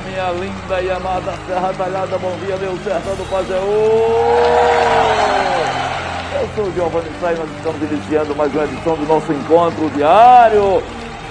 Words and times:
minha 0.00 0.30
linda 0.32 0.82
e 0.82 0.90
amada 0.90 1.32
Serra 1.46 1.72
Talhada, 1.72 2.18
bom 2.18 2.36
dia, 2.44 2.56
meu 2.56 2.76
sertão 2.78 3.14
do 3.14 3.24
Pajeú! 3.30 3.56
Eu 6.38 6.48
sou 6.54 6.64
o 6.66 6.72
Giovanni 6.72 7.10
Sai, 7.18 7.34
nós 7.34 7.48
estamos 7.56 7.90
iniciando 7.90 8.36
mais 8.36 8.52
uma 8.52 8.64
edição 8.64 8.94
do 8.94 9.06
nosso 9.06 9.32
encontro 9.32 9.88
diário, 9.90 10.82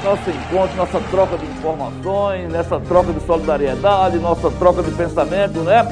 nosso 0.03 0.30
encontro, 0.30 0.75
nossa 0.77 0.99
troca 1.12 1.38
de 1.38 1.45
informações, 1.45 2.52
nessa 2.52 2.80
troca 2.80 3.13
de 3.13 3.20
solidariedade, 3.25 4.17
nossa 4.17 4.49
troca 4.52 4.81
de 4.81 4.91
pensamento, 4.91 5.59
né? 5.59 5.86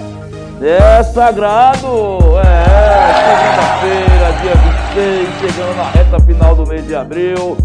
É 0.62 1.04
sagrado! 1.04 2.18
É, 2.40 3.84
segunda-feira, 3.84 4.32
dia 4.42 4.56
26, 4.96 5.52
chegando 5.52 5.78
na 5.78 5.90
reta 5.92 6.20
final 6.22 6.56
do 6.56 6.66
mês 6.66 6.88
de 6.88 6.96
abril. 6.96 7.58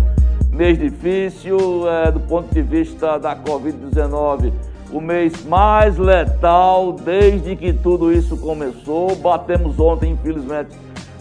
Mês 0.53 0.79
difícil 0.79 1.89
é, 1.89 2.11
do 2.11 2.21
ponto 2.21 2.53
de 2.53 2.61
vista 2.61 3.17
da 3.19 3.37
Covid-19. 3.37 4.53
O 4.91 5.01
mês 5.01 5.45
mais 5.45 5.99
letal 5.99 6.93
desde 6.93 7.55
que 7.57 7.73
tudo 7.73 8.13
isso 8.13 8.37
começou. 8.37 9.15
Batemos 9.17 9.79
ontem, 9.79 10.13
infelizmente, 10.13 10.71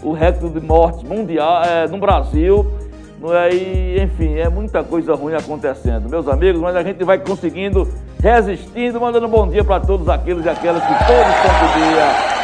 o 0.02 0.12
recorde 0.12 0.58
de 0.58 0.66
mortes 0.66 1.02
mundial 1.02 1.62
é, 1.62 1.86
no 1.86 1.98
Brasil. 1.98 2.66
Não 3.20 3.34
é? 3.34 3.52
E, 3.52 4.00
enfim, 4.00 4.36
é 4.36 4.48
muita 4.48 4.82
coisa 4.84 5.14
ruim 5.14 5.34
acontecendo, 5.34 6.08
meus 6.08 6.28
amigos, 6.28 6.60
mas 6.60 6.76
a 6.76 6.84
gente 6.84 7.02
vai 7.02 7.18
conseguindo, 7.18 7.86
resistindo, 8.22 9.00
mandando 9.00 9.26
bom 9.26 9.48
dia 9.48 9.64
para 9.64 9.80
todos 9.80 10.08
aqueles 10.08 10.44
e 10.44 10.48
aquelas 10.48 10.82
que 10.82 10.94
todos 11.04 11.34
santo 11.42 11.78
dia 11.78 12.38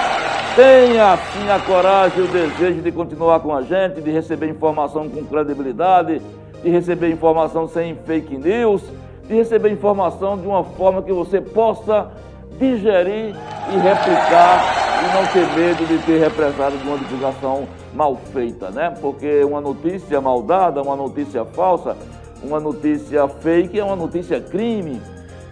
tenha 0.56 1.12
assim 1.12 1.50
a 1.50 1.58
coragem 1.58 2.18
e 2.18 2.22
o 2.22 2.28
desejo 2.28 2.80
de 2.80 2.92
continuar 2.92 3.40
com 3.40 3.54
a 3.54 3.62
gente, 3.62 4.00
de 4.00 4.10
receber 4.10 4.48
informação 4.48 5.08
com 5.08 5.24
credibilidade, 5.24 6.20
de 6.62 6.70
receber 6.70 7.10
informação 7.10 7.68
sem 7.68 7.96
fake 8.06 8.36
news, 8.36 8.82
de 9.26 9.34
receber 9.34 9.70
informação 9.70 10.38
de 10.38 10.46
uma 10.46 10.64
forma 10.64 11.02
que 11.02 11.12
você 11.12 11.40
possa 11.40 12.10
digerir 12.58 13.34
e 13.72 13.76
replicar 13.76 14.84
e 15.02 15.14
não 15.14 15.26
ter 15.26 15.46
medo 15.58 15.86
de 15.86 15.98
ter 16.04 16.18
represado 16.18 16.76
de 16.76 16.86
uma 16.86 16.98
divulgação 16.98 17.66
mal 17.92 18.16
feita, 18.32 18.70
né? 18.70 18.94
Porque 19.00 19.42
uma 19.44 19.60
notícia 19.60 20.20
mal 20.20 20.42
dada, 20.42 20.82
uma 20.82 20.96
notícia 20.96 21.44
falsa, 21.44 21.96
uma 22.42 22.60
notícia 22.60 23.26
fake 23.28 23.78
é 23.78 23.84
uma 23.84 23.96
notícia 23.96 24.40
crime. 24.40 25.00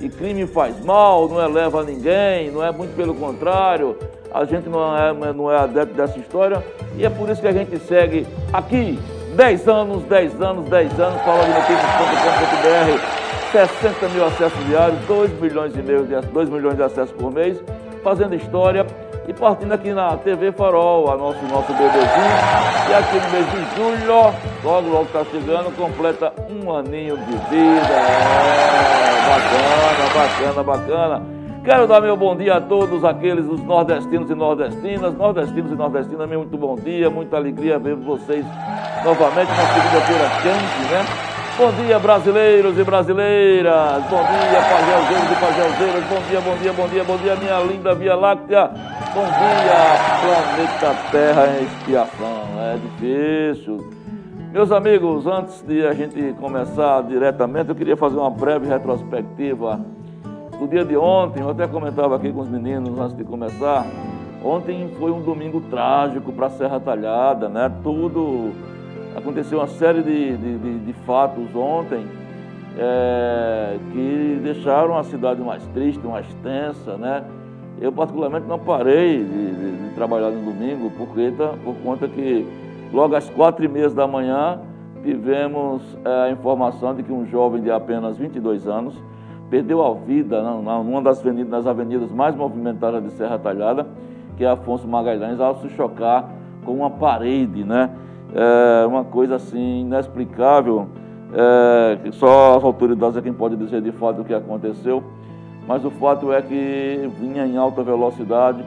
E 0.00 0.08
crime 0.08 0.46
faz 0.46 0.84
mal, 0.84 1.28
não 1.28 1.40
eleva 1.40 1.84
ninguém, 1.84 2.50
não 2.50 2.64
é 2.64 2.72
muito 2.72 2.94
pelo 2.96 3.14
contrário. 3.14 3.96
A 4.32 4.44
gente 4.44 4.68
não 4.68 4.96
é, 4.96 5.32
não 5.32 5.50
é 5.50 5.58
adepto 5.58 5.94
dessa 5.94 6.18
história 6.18 6.64
e 6.96 7.04
é 7.04 7.10
por 7.10 7.28
isso 7.28 7.40
que 7.40 7.48
a 7.48 7.52
gente 7.52 7.78
segue 7.78 8.26
aqui 8.52 8.98
10 9.36 9.68
anos, 9.68 10.02
10 10.04 10.40
anos, 10.42 10.68
10 10.68 11.00
anos, 11.00 11.22
falando 11.22 11.54
notícias.com.br. 11.54 13.31
60 13.52 14.08
mil 14.08 14.24
acessos 14.24 14.66
diários, 14.66 14.98
2 15.06 15.30
milhões 15.38 15.76
e 15.76 15.82
meio 15.82 16.06
de, 16.06 16.18
2 16.18 16.48
milhões 16.48 16.74
de 16.74 16.82
acessos 16.82 17.12
por 17.12 17.30
mês, 17.30 17.62
fazendo 18.02 18.34
história 18.34 18.86
e 19.28 19.32
partindo 19.34 19.72
aqui 19.72 19.92
na 19.92 20.16
TV 20.16 20.50
Farol, 20.52 21.12
a 21.12 21.16
nosso, 21.18 21.44
nosso 21.44 21.70
bebezinho. 21.74 22.32
E 22.88 22.94
aqui 22.94 23.16
no 23.16 23.30
mês 23.30 23.46
de 23.50 23.76
julho, 23.76 24.32
logo, 24.64 24.88
logo 24.88 25.04
está 25.04 25.22
chegando, 25.26 25.70
completa 25.76 26.32
um 26.48 26.74
aninho 26.74 27.18
de 27.18 27.32
vida. 27.50 27.92
É, 27.92 29.12
bacana, 29.28 30.62
bacana, 30.62 30.62
bacana. 30.62 31.42
Quero 31.62 31.86
dar 31.86 32.00
meu 32.00 32.16
bom 32.16 32.34
dia 32.34 32.56
a 32.56 32.60
todos 32.60 33.04
aqueles, 33.04 33.44
os 33.44 33.62
nordestinos 33.62 34.30
e 34.30 34.34
nordestinas, 34.34 35.14
nordestinos 35.14 35.70
e 35.70 35.74
nordestinas, 35.74 36.28
muito 36.28 36.56
bom 36.56 36.74
dia, 36.74 37.10
muita 37.10 37.36
alegria 37.36 37.78
ver 37.78 37.96
vocês 37.96 38.44
novamente 39.04 39.50
na 39.50 39.66
segunda-feira 39.74 40.30
quente, 40.42 40.90
né? 40.90 41.31
Bom 41.58 41.70
dia, 41.72 41.98
brasileiros 41.98 42.78
e 42.78 42.82
brasileiras. 42.82 44.02
Bom 44.08 44.22
dia, 44.22 44.62
pajelzeiros 44.70 45.30
e 45.30 45.40
pajelzeiras. 45.40 46.04
Bom 46.04 46.22
dia, 46.26 46.40
bom 46.40 46.56
dia, 46.56 46.72
bom 46.72 46.88
dia, 46.88 47.04
bom 47.04 47.16
dia, 47.18 47.36
minha 47.36 47.60
linda 47.60 47.94
Via 47.94 48.14
Láctea. 48.14 48.70
Bom 49.14 49.24
dia, 49.24 50.16
planeta 50.22 51.10
Terra 51.10 51.48
em 51.48 51.64
expiação. 51.64 52.42
É 52.58 52.78
difícil. 52.78 53.86
Meus 54.50 54.72
amigos, 54.72 55.26
antes 55.26 55.60
de 55.60 55.86
a 55.86 55.92
gente 55.92 56.34
começar 56.40 57.02
diretamente, 57.02 57.68
eu 57.68 57.74
queria 57.74 57.98
fazer 57.98 58.16
uma 58.16 58.30
breve 58.30 58.66
retrospectiva 58.66 59.78
do 60.58 60.66
dia 60.66 60.86
de 60.86 60.96
ontem. 60.96 61.42
Eu 61.42 61.50
até 61.50 61.66
comentava 61.66 62.16
aqui 62.16 62.32
com 62.32 62.40
os 62.40 62.48
meninos 62.48 62.98
antes 62.98 63.14
de 63.14 63.24
começar. 63.24 63.84
Ontem 64.42 64.90
foi 64.98 65.10
um 65.10 65.20
domingo 65.20 65.60
trágico 65.60 66.32
para 66.32 66.46
a 66.46 66.50
Serra 66.50 66.80
Talhada, 66.80 67.50
né? 67.50 67.70
Tudo 67.82 68.71
aconteceu 69.16 69.58
uma 69.58 69.66
série 69.66 70.02
de, 70.02 70.36
de, 70.36 70.58
de, 70.58 70.78
de 70.80 70.92
fatos 71.04 71.54
ontem 71.54 72.06
é, 72.78 73.78
que 73.92 74.40
deixaram 74.42 74.96
a 74.96 75.04
cidade 75.04 75.40
mais 75.40 75.66
triste, 75.68 76.04
mais 76.06 76.26
tensa, 76.42 76.96
né? 76.96 77.24
Eu 77.80 77.92
particularmente 77.92 78.46
não 78.46 78.58
parei 78.58 79.24
de, 79.24 79.72
trabalhar 79.94 80.30
no 80.30 80.52
domingo 80.52 80.90
porque 80.96 81.32
tá, 81.32 81.54
por 81.62 81.74
conta 81.76 82.08
que 82.08 82.46
logo 82.92 83.14
às 83.14 83.28
quatro 83.30 83.64
e 83.64 83.68
meia 83.68 83.90
da 83.90 84.06
manhã 84.06 84.58
tivemos 85.02 85.82
é, 86.04 86.28
a 86.28 86.30
informação 86.30 86.94
de 86.94 87.02
que 87.02 87.12
um 87.12 87.26
jovem 87.26 87.62
de 87.62 87.70
apenas 87.70 88.16
22 88.16 88.66
anos 88.66 88.94
perdeu 89.50 89.84
a 89.84 89.92
vida 89.92 90.42
numa 90.42 91.02
das 91.02 91.20
avenidas, 91.20 91.50
das 91.50 91.66
avenidas 91.66 92.10
mais 92.10 92.34
movimentadas 92.34 93.02
de 93.02 93.10
Serra 93.10 93.38
Talhada, 93.38 93.86
que 94.36 94.44
é 94.44 94.48
Afonso 94.48 94.88
Magalhães, 94.88 95.40
ao 95.40 95.56
se 95.56 95.68
chocar 95.70 96.30
com 96.64 96.72
uma 96.72 96.88
parede, 96.88 97.62
né? 97.62 97.90
É 98.34 98.86
uma 98.86 99.04
coisa 99.04 99.36
assim 99.36 99.80
inexplicável, 99.80 100.88
é, 101.34 101.98
que 102.02 102.12
só 102.12 102.56
as 102.56 102.64
autoridades 102.64 103.16
é 103.16 103.22
quem 103.22 103.32
pode 103.32 103.56
dizer 103.56 103.80
de 103.80 103.92
fato 103.92 104.22
o 104.22 104.24
que 104.24 104.34
aconteceu, 104.34 105.02
mas 105.66 105.84
o 105.84 105.90
fato 105.90 106.32
é 106.32 106.42
que 106.42 107.10
vinha 107.20 107.46
em 107.46 107.56
alta 107.56 107.82
velocidade, 107.82 108.64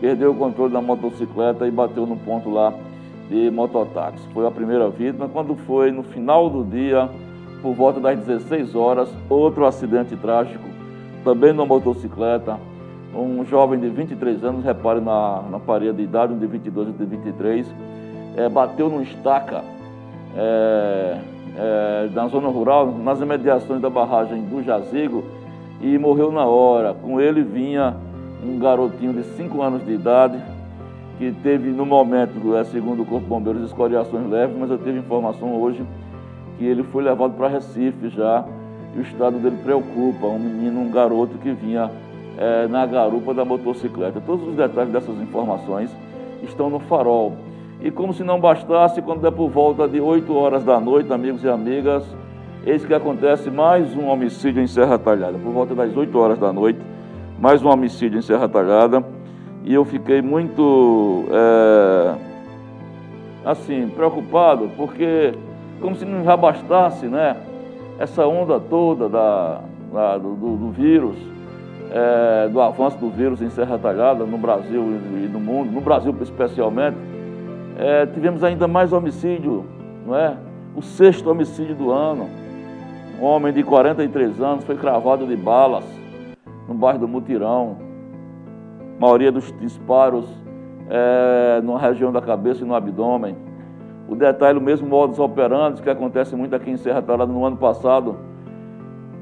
perdeu 0.00 0.32
o 0.32 0.34
controle 0.34 0.72
da 0.72 0.80
motocicleta 0.80 1.66
e 1.66 1.70
bateu 1.70 2.06
no 2.06 2.16
ponto 2.16 2.50
lá 2.50 2.72
de 3.28 3.50
mototáxi. 3.50 4.26
Foi 4.32 4.46
a 4.46 4.50
primeira 4.50 4.88
vítima. 4.88 5.28
Quando 5.28 5.56
foi 5.56 5.90
no 5.90 6.02
final 6.02 6.48
do 6.48 6.62
dia, 6.64 7.08
por 7.60 7.74
volta 7.74 7.98
das 7.98 8.18
16 8.18 8.74
horas, 8.74 9.08
outro 9.28 9.66
acidente 9.66 10.14
trágico, 10.16 10.64
também 11.24 11.52
numa 11.52 11.66
motocicleta. 11.66 12.58
Um 13.14 13.44
jovem 13.44 13.80
de 13.80 13.88
23 13.88 14.44
anos, 14.44 14.64
repare 14.64 15.00
na, 15.00 15.42
na 15.50 15.58
parede 15.58 15.96
de 15.96 16.02
idade, 16.02 16.34
um 16.34 16.38
de 16.38 16.46
22 16.46 16.88
e 16.88 16.92
de 16.92 17.04
23, 17.04 17.66
é, 18.36 18.48
bateu 18.48 18.88
num 18.88 19.02
estaca 19.02 19.64
é, 20.36 21.18
é, 21.56 22.10
na 22.12 22.28
zona 22.28 22.48
rural, 22.48 22.92
nas 22.92 23.20
imediações 23.20 23.80
da 23.80 23.88
barragem 23.88 24.42
do 24.42 24.62
Jazigo, 24.62 25.24
e 25.80 25.96
morreu 25.98 26.30
na 26.30 26.44
hora. 26.44 26.94
Com 26.94 27.20
ele 27.20 27.42
vinha 27.42 27.96
um 28.44 28.58
garotinho 28.58 29.12
de 29.12 29.24
5 29.24 29.62
anos 29.62 29.84
de 29.84 29.92
idade, 29.92 30.38
que 31.18 31.32
teve 31.42 31.70
no 31.70 31.86
momento, 31.86 32.54
é, 32.56 32.64
segundo 32.64 33.02
o 33.02 33.06
Corpo 33.06 33.24
de 33.24 33.28
Bombeiros, 33.28 33.62
escoriações 33.62 34.28
leves, 34.28 34.56
mas 34.56 34.70
eu 34.70 34.78
tive 34.78 34.98
informação 34.98 35.58
hoje 35.60 35.82
que 36.58 36.64
ele 36.64 36.82
foi 36.82 37.02
levado 37.02 37.34
para 37.36 37.48
Recife 37.48 38.10
já, 38.10 38.44
e 38.94 38.98
o 38.98 39.02
estado 39.02 39.38
dele 39.38 39.58
preocupa, 39.62 40.26
um 40.26 40.38
menino, 40.38 40.80
um 40.80 40.90
garoto 40.90 41.38
que 41.38 41.52
vinha 41.52 41.90
é, 42.36 42.66
na 42.66 42.84
garupa 42.84 43.32
da 43.32 43.44
motocicleta. 43.44 44.20
Todos 44.24 44.46
os 44.48 44.54
detalhes 44.54 44.92
dessas 44.92 45.18
informações 45.20 45.90
estão 46.42 46.68
no 46.68 46.78
farol. 46.80 47.32
E 47.80 47.90
como 47.90 48.12
se 48.14 48.24
não 48.24 48.40
bastasse, 48.40 49.02
quando 49.02 49.26
é 49.26 49.30
por 49.30 49.50
volta 49.50 49.86
de 49.86 50.00
8 50.00 50.34
horas 50.34 50.64
da 50.64 50.80
noite, 50.80 51.12
amigos 51.12 51.44
e 51.44 51.48
amigas, 51.48 52.04
eis 52.64 52.84
que 52.84 52.94
acontece 52.94 53.50
mais 53.50 53.94
um 53.94 54.06
homicídio 54.08 54.62
em 54.62 54.66
Serra 54.66 54.98
Talhada. 54.98 55.38
Por 55.38 55.52
volta 55.52 55.74
das 55.74 55.94
8 55.94 56.18
horas 56.18 56.38
da 56.38 56.52
noite, 56.52 56.80
mais 57.38 57.62
um 57.62 57.68
homicídio 57.68 58.18
em 58.18 58.22
Serra 58.22 58.48
Talhada. 58.48 59.04
E 59.62 59.74
eu 59.74 59.84
fiquei 59.84 60.22
muito, 60.22 61.26
é, 61.30 62.14
assim, 63.44 63.88
preocupado, 63.88 64.70
porque 64.76 65.34
como 65.80 65.94
se 65.96 66.04
não 66.04 66.24
já 66.24 66.36
bastasse, 66.36 67.06
né? 67.06 67.36
Essa 67.98 68.26
onda 68.26 68.58
toda 68.58 69.08
da, 69.08 69.60
da 69.92 70.18
do, 70.18 70.34
do, 70.34 70.70
vírus, 70.70 71.16
é, 71.90 72.48
do 72.48 72.60
avanço 72.60 72.96
do 72.98 73.10
vírus 73.10 73.42
em 73.42 73.50
Serra 73.50 73.78
Talhada, 73.78 74.24
no 74.24 74.38
Brasil 74.38 74.82
e 74.82 75.28
no 75.28 75.40
mundo, 75.40 75.70
no 75.72 75.80
Brasil 75.80 76.14
especialmente, 76.20 76.96
é, 77.76 78.06
tivemos 78.06 78.42
ainda 78.42 78.66
mais 78.66 78.92
homicídio, 78.92 79.66
não 80.06 80.16
é? 80.16 80.36
O 80.74 80.82
sexto 80.82 81.30
homicídio 81.30 81.74
do 81.74 81.90
ano. 81.90 82.28
Um 83.20 83.24
homem 83.24 83.52
de 83.52 83.62
43 83.62 84.40
anos 84.40 84.64
foi 84.64 84.76
cravado 84.76 85.26
de 85.26 85.36
balas 85.36 85.84
no 86.66 86.74
bairro 86.74 86.98
do 86.98 87.08
Mutirão. 87.08 87.76
A 88.96 89.00
maioria 89.00 89.30
dos 89.30 89.52
disparos 89.60 90.26
é, 90.88 91.60
na 91.62 91.78
região 91.78 92.10
da 92.10 92.20
cabeça 92.20 92.64
e 92.64 92.66
no 92.66 92.74
abdômen. 92.74 93.36
O 94.08 94.14
detalhe, 94.14 94.58
o 94.58 94.62
mesmo 94.62 94.88
modus 94.88 95.18
operandi 95.18 95.82
que 95.82 95.90
acontece 95.90 96.34
muito 96.36 96.54
aqui 96.54 96.70
em 96.70 96.76
Serra 96.76 97.02
Talhada 97.02 97.32
no 97.32 97.44
ano 97.44 97.56
passado, 97.56 98.16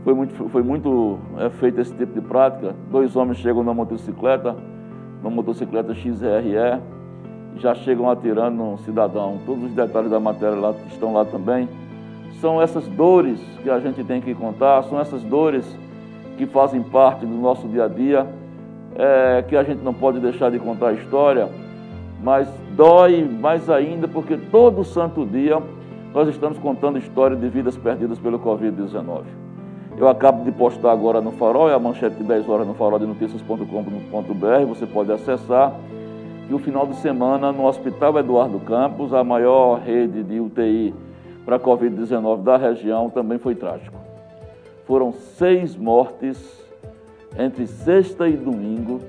foi 0.05 0.12
muito, 0.12 0.49
foi 0.50 0.62
muito 0.62 1.19
é, 1.39 1.49
feito 1.50 1.81
esse 1.81 1.95
tipo 1.95 2.12
de 2.12 2.21
prática. 2.21 2.75
Dois 2.91 3.17
homens 3.17 3.39
chegam 3.39 3.65
na 3.65 3.73
motocicleta, 3.73 4.55
na 5.23 5.31
motocicleta 5.31 5.95
XRE, 5.95 6.81
já 7.56 7.75
chegam 7.75 8.11
atirando 8.11 8.62
um 8.62 8.79
cidadão. 8.79 9.39
Todos 9.47 9.65
os 9.65 9.73
detalhes 9.73 10.11
da 10.11 10.21
matéria 10.21 10.56
lá, 10.56 10.75
estão 10.89 11.12
lá 11.12 11.25
também. 11.25 11.69
São 12.41 12.61
essas 12.61 12.87
dores 12.89 13.41
que 13.62 13.71
a 13.71 13.79
gente 13.81 14.03
tem 14.05 14.21
que 14.21 14.35
contar, 14.35 14.83
são 14.85 15.01
essas 15.01 15.23
dores 15.23 15.65
que 16.37 16.47
fazem 16.47 16.83
parte 16.83 17.25
do 17.25 17.35
nosso 17.35 17.67
dia 17.69 17.85
a 17.85 17.89
dia, 17.89 18.27
é, 18.97 19.45
que 19.49 19.56
a 19.56 19.62
gente 19.62 19.83
não 19.83 19.95
pode 19.95 20.19
deixar 20.21 20.51
de 20.51 20.59
contar 20.59 20.89
a 20.89 20.93
história, 20.93 21.49
mas 22.23 22.49
dói 22.77 23.23
mais 23.23 23.71
ainda 23.71 24.09
porque 24.09 24.37
todo 24.50 24.85
santo 24.85 25.25
dia 25.25 25.62
nós 26.12 26.29
estamos 26.29 26.59
contando 26.59 26.99
história 26.99 27.37
de 27.37 27.49
vidas 27.49 27.77
perdidas 27.77 28.19
pelo 28.19 28.39
Covid-19. 28.39 29.23
Eu 29.97 30.09
acabo 30.09 30.45
de 30.45 30.50
postar 30.50 30.93
agora 30.93 31.21
no 31.21 31.33
Farol, 31.33 31.71
é 31.71 31.75
a 31.75 31.79
manchete 31.79 32.17
de 32.17 32.25
10 32.25 32.49
horas 32.49 32.67
no 32.67 32.75
farol 32.75 32.99
de 32.99 33.07
notícias.com.br, 33.07 34.67
você 34.67 34.87
pode 34.87 35.12
acessar, 35.12 35.73
que 36.46 36.55
o 36.55 36.58
final 36.58 36.87
de 36.87 36.96
semana 36.96 37.52
no 37.52 37.67
Hospital 37.67 38.19
Eduardo 38.19 38.58
Campos, 38.61 39.12
a 39.12 39.25
maior 39.25 39.81
rede 39.81 40.23
de 40.23 40.41
UTI 40.41 40.94
para 41.44 41.56
a 41.56 41.61
Covid-19 41.61 42.43
da 42.43 42.56
região, 42.56 43.11
também 43.11 43.38
foi 43.38 43.55
trágico. 43.55 43.96
Foram 44.87 45.12
seis 45.12 45.76
mortes 45.76 46.62
entre 47.38 47.67
sexta 47.67 48.29
e 48.29 48.37
domingo 48.37 49.00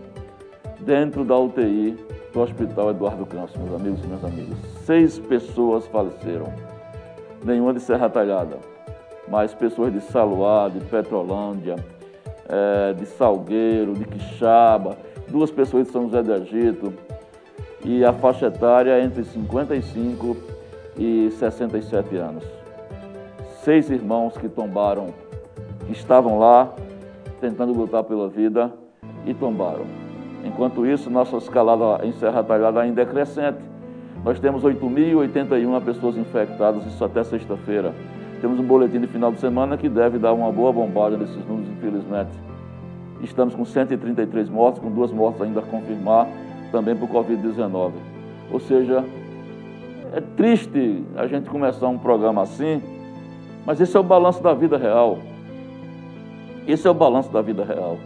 dentro 0.80 1.24
da 1.24 1.38
UTI 1.38 1.98
do 2.34 2.42
Hospital 2.42 2.92
Eduardo 2.92 3.26
Campos, 3.26 3.56
meus 3.58 3.74
amigos 3.74 4.04
e 4.04 4.08
minhas 4.08 4.24
amigas. 4.24 4.58
Seis 4.86 5.20
pessoas 5.20 5.86
faleceram, 5.88 6.48
nenhuma 7.44 7.74
de 7.74 7.80
Serra 7.80 8.10
Talhada 8.10 8.58
mas 9.28 9.54
pessoas 9.54 9.92
de 9.92 10.02
Saluá, 10.02 10.70
de 10.70 10.80
Petrolândia, 10.86 11.76
é, 12.48 12.94
de 12.94 13.06
Salgueiro, 13.06 13.94
de 13.94 14.06
Quixaba, 14.06 14.98
duas 15.28 15.50
pessoas 15.50 15.88
de 15.88 15.92
São 15.92 16.04
José 16.04 16.22
do 16.22 16.34
Egito, 16.34 16.94
e 17.86 18.04
a 18.04 18.12
faixa 18.12 18.48
etária 18.48 18.92
é 18.92 19.04
entre 19.04 19.24
55 19.24 20.36
e 20.98 21.30
67 21.32 22.18
anos. 22.18 22.44
Seis 23.64 23.90
irmãos 23.92 24.36
que 24.36 24.50
tombaram, 24.50 25.14
que 25.86 25.94
estavam 25.94 26.40
lá 26.40 26.74
tentando 27.40 27.74
lutar 27.74 28.04
pela 28.04 28.28
vida 28.28 28.74
e 29.26 29.34
tombaram. 29.36 29.86
Enquanto 30.44 30.86
isso, 30.86 31.10
nossa 31.12 31.38
escalada 31.38 32.06
em 32.06 32.12
Serra 32.14 32.44
Talhada 32.44 32.82
ainda 32.82 33.04
é 33.04 33.06
crescente. 33.06 33.60
Nós 34.24 34.40
temos 34.40 34.64
8.081 34.64 35.84
pessoas 35.84 36.18
infectadas, 36.18 36.86
isso 36.88 37.04
até 37.06 37.24
sexta-feira. 37.24 37.94
Temos 38.42 38.60
um 38.60 38.64
boletim 38.64 39.00
de 39.00 39.08
final 39.08 39.32
de 39.32 39.40
semana 39.40 39.78
que 39.78 39.88
deve 39.88 40.18
dar 40.18 40.34
uma 40.34 40.52
boa 40.52 40.74
bombada 40.74 41.18
desses 41.18 41.46
números, 41.48 41.70
infelizmente. 41.70 42.32
Estamos 43.22 43.54
com 43.54 43.64
133 43.64 44.50
mortes, 44.50 44.82
com 44.82 44.90
duas 44.90 45.12
mortes 45.12 45.42
ainda 45.42 45.60
a 45.60 45.64
confirmar, 45.64 46.28
também 46.72 46.96
por 46.96 47.10
Covid-19. 47.10 47.92
Ou 48.52 48.60
seja, 48.60 49.04
é 50.14 50.22
triste 50.36 51.04
a 51.16 51.28
gente 51.28 51.50
começar 51.50 51.88
um 51.88 51.98
programa 51.98 52.42
assim, 52.42 52.82
mas 53.66 53.82
esse 53.82 53.96
é 53.96 54.00
o 54.00 54.04
balanço 54.04 54.42
da 54.42 54.54
vida 54.54 54.78
real. 54.78 55.20
Esse 56.68 56.88
é 56.88 56.90
o 56.90 56.94
balanço 56.94 57.32
da 57.32 57.42
vida 57.42 57.64
real. 57.64 57.98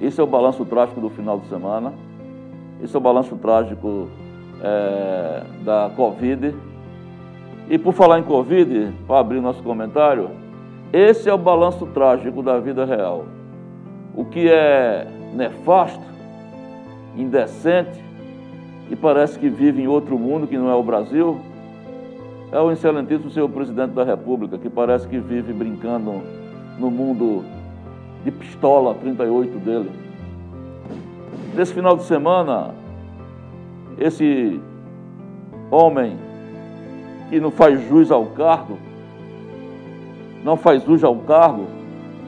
Esse 0.00 0.20
é 0.20 0.24
o 0.24 0.26
balanço 0.26 0.64
trágico 0.64 1.00
do 1.00 1.10
final 1.10 1.38
de 1.38 1.46
semana. 1.48 1.92
Esse 2.82 2.94
é 2.94 2.98
o 2.98 3.02
balanço 3.02 3.36
trágico 3.36 4.08
é, 4.60 5.42
da 5.64 5.90
Covid 5.94 6.54
e 7.72 7.78
por 7.78 7.94
falar 7.94 8.18
em 8.18 8.22
Covid, 8.22 8.92
para 9.06 9.20
abrir 9.20 9.40
nosso 9.40 9.62
comentário, 9.62 10.30
esse 10.92 11.28
é 11.28 11.32
o 11.32 11.38
balanço 11.38 11.86
trágico 11.86 12.42
da 12.42 12.58
vida 12.58 12.84
real. 12.84 13.24
O 14.14 14.24
que 14.24 14.48
é 14.48 15.06
nefasto, 15.32 16.04
indecente 17.16 18.02
e 18.90 18.96
parece 18.96 19.38
que 19.38 19.48
vive 19.48 19.82
em 19.82 19.86
outro 19.86 20.18
mundo 20.18 20.46
que 20.46 20.56
não 20.56 20.70
é 20.70 20.74
o 20.74 20.82
Brasil, 20.82 21.40
é 22.50 22.60
o 22.60 22.70
excelentíssimo 22.70 23.30
senhor 23.30 23.48
presidente 23.48 23.92
da 23.92 24.04
República, 24.04 24.58
que 24.58 24.68
parece 24.68 25.08
que 25.08 25.18
vive 25.18 25.52
brincando 25.52 26.20
no 26.78 26.90
mundo 26.90 27.44
de 28.24 28.30
pistola 28.30 28.94
38 28.94 29.58
dele. 29.58 29.90
Nesse 31.54 31.72
final 31.72 31.96
de 31.96 32.04
semana, 32.04 32.74
esse 33.98 34.60
homem 35.70 36.16
que 37.30 37.40
não 37.40 37.50
faz 37.50 37.80
jus 37.88 38.10
ao 38.10 38.26
cargo, 38.26 38.78
não 40.44 40.56
faz 40.56 40.82
jus 40.84 41.02
ao 41.02 41.16
cargo, 41.16 41.66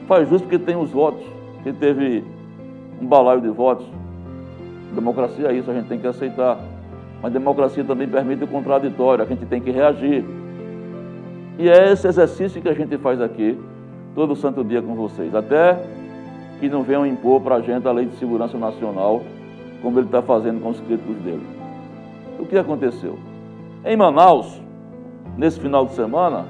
faz 0.07 0.27
jus 0.27 0.41
porque 0.41 0.57
tem 0.57 0.75
os 0.75 0.89
votos, 0.89 1.23
que 1.63 1.71
teve 1.71 2.23
um 2.99 3.05
balaio 3.05 3.41
de 3.41 3.49
votos. 3.49 3.85
Democracia 4.93 5.49
é 5.49 5.53
isso, 5.53 5.69
a 5.69 5.73
gente 5.73 5.87
tem 5.87 5.99
que 5.99 6.07
aceitar. 6.07 6.59
Mas 7.21 7.33
democracia 7.33 7.83
também 7.83 8.07
permite 8.07 8.43
o 8.43 8.47
contraditório, 8.47 9.23
a 9.23 9.27
gente 9.27 9.45
tem 9.45 9.61
que 9.61 9.71
reagir. 9.71 10.23
E 11.57 11.69
é 11.69 11.91
esse 11.91 12.07
exercício 12.07 12.61
que 12.61 12.69
a 12.69 12.73
gente 12.73 12.97
faz 12.97 13.21
aqui, 13.21 13.57
todo 14.13 14.35
santo 14.35 14.63
dia 14.63 14.81
com 14.81 14.93
vocês. 14.95 15.33
Até 15.33 15.79
que 16.59 16.69
não 16.69 16.83
venham 16.83 17.05
impor 17.05 17.41
para 17.41 17.55
a 17.55 17.61
gente 17.61 17.87
a 17.87 17.91
lei 17.91 18.05
de 18.05 18.15
segurança 18.17 18.57
nacional, 18.57 19.21
como 19.81 19.99
ele 19.99 20.05
está 20.05 20.21
fazendo 20.21 20.61
com 20.61 20.69
os 20.69 20.79
críticos 20.79 21.15
dele. 21.17 21.45
O 22.39 22.45
que 22.45 22.57
aconteceu? 22.57 23.17
Em 23.83 23.95
Manaus, 23.95 24.61
nesse 25.37 25.59
final 25.59 25.85
de 25.85 25.93
semana, 25.93 26.45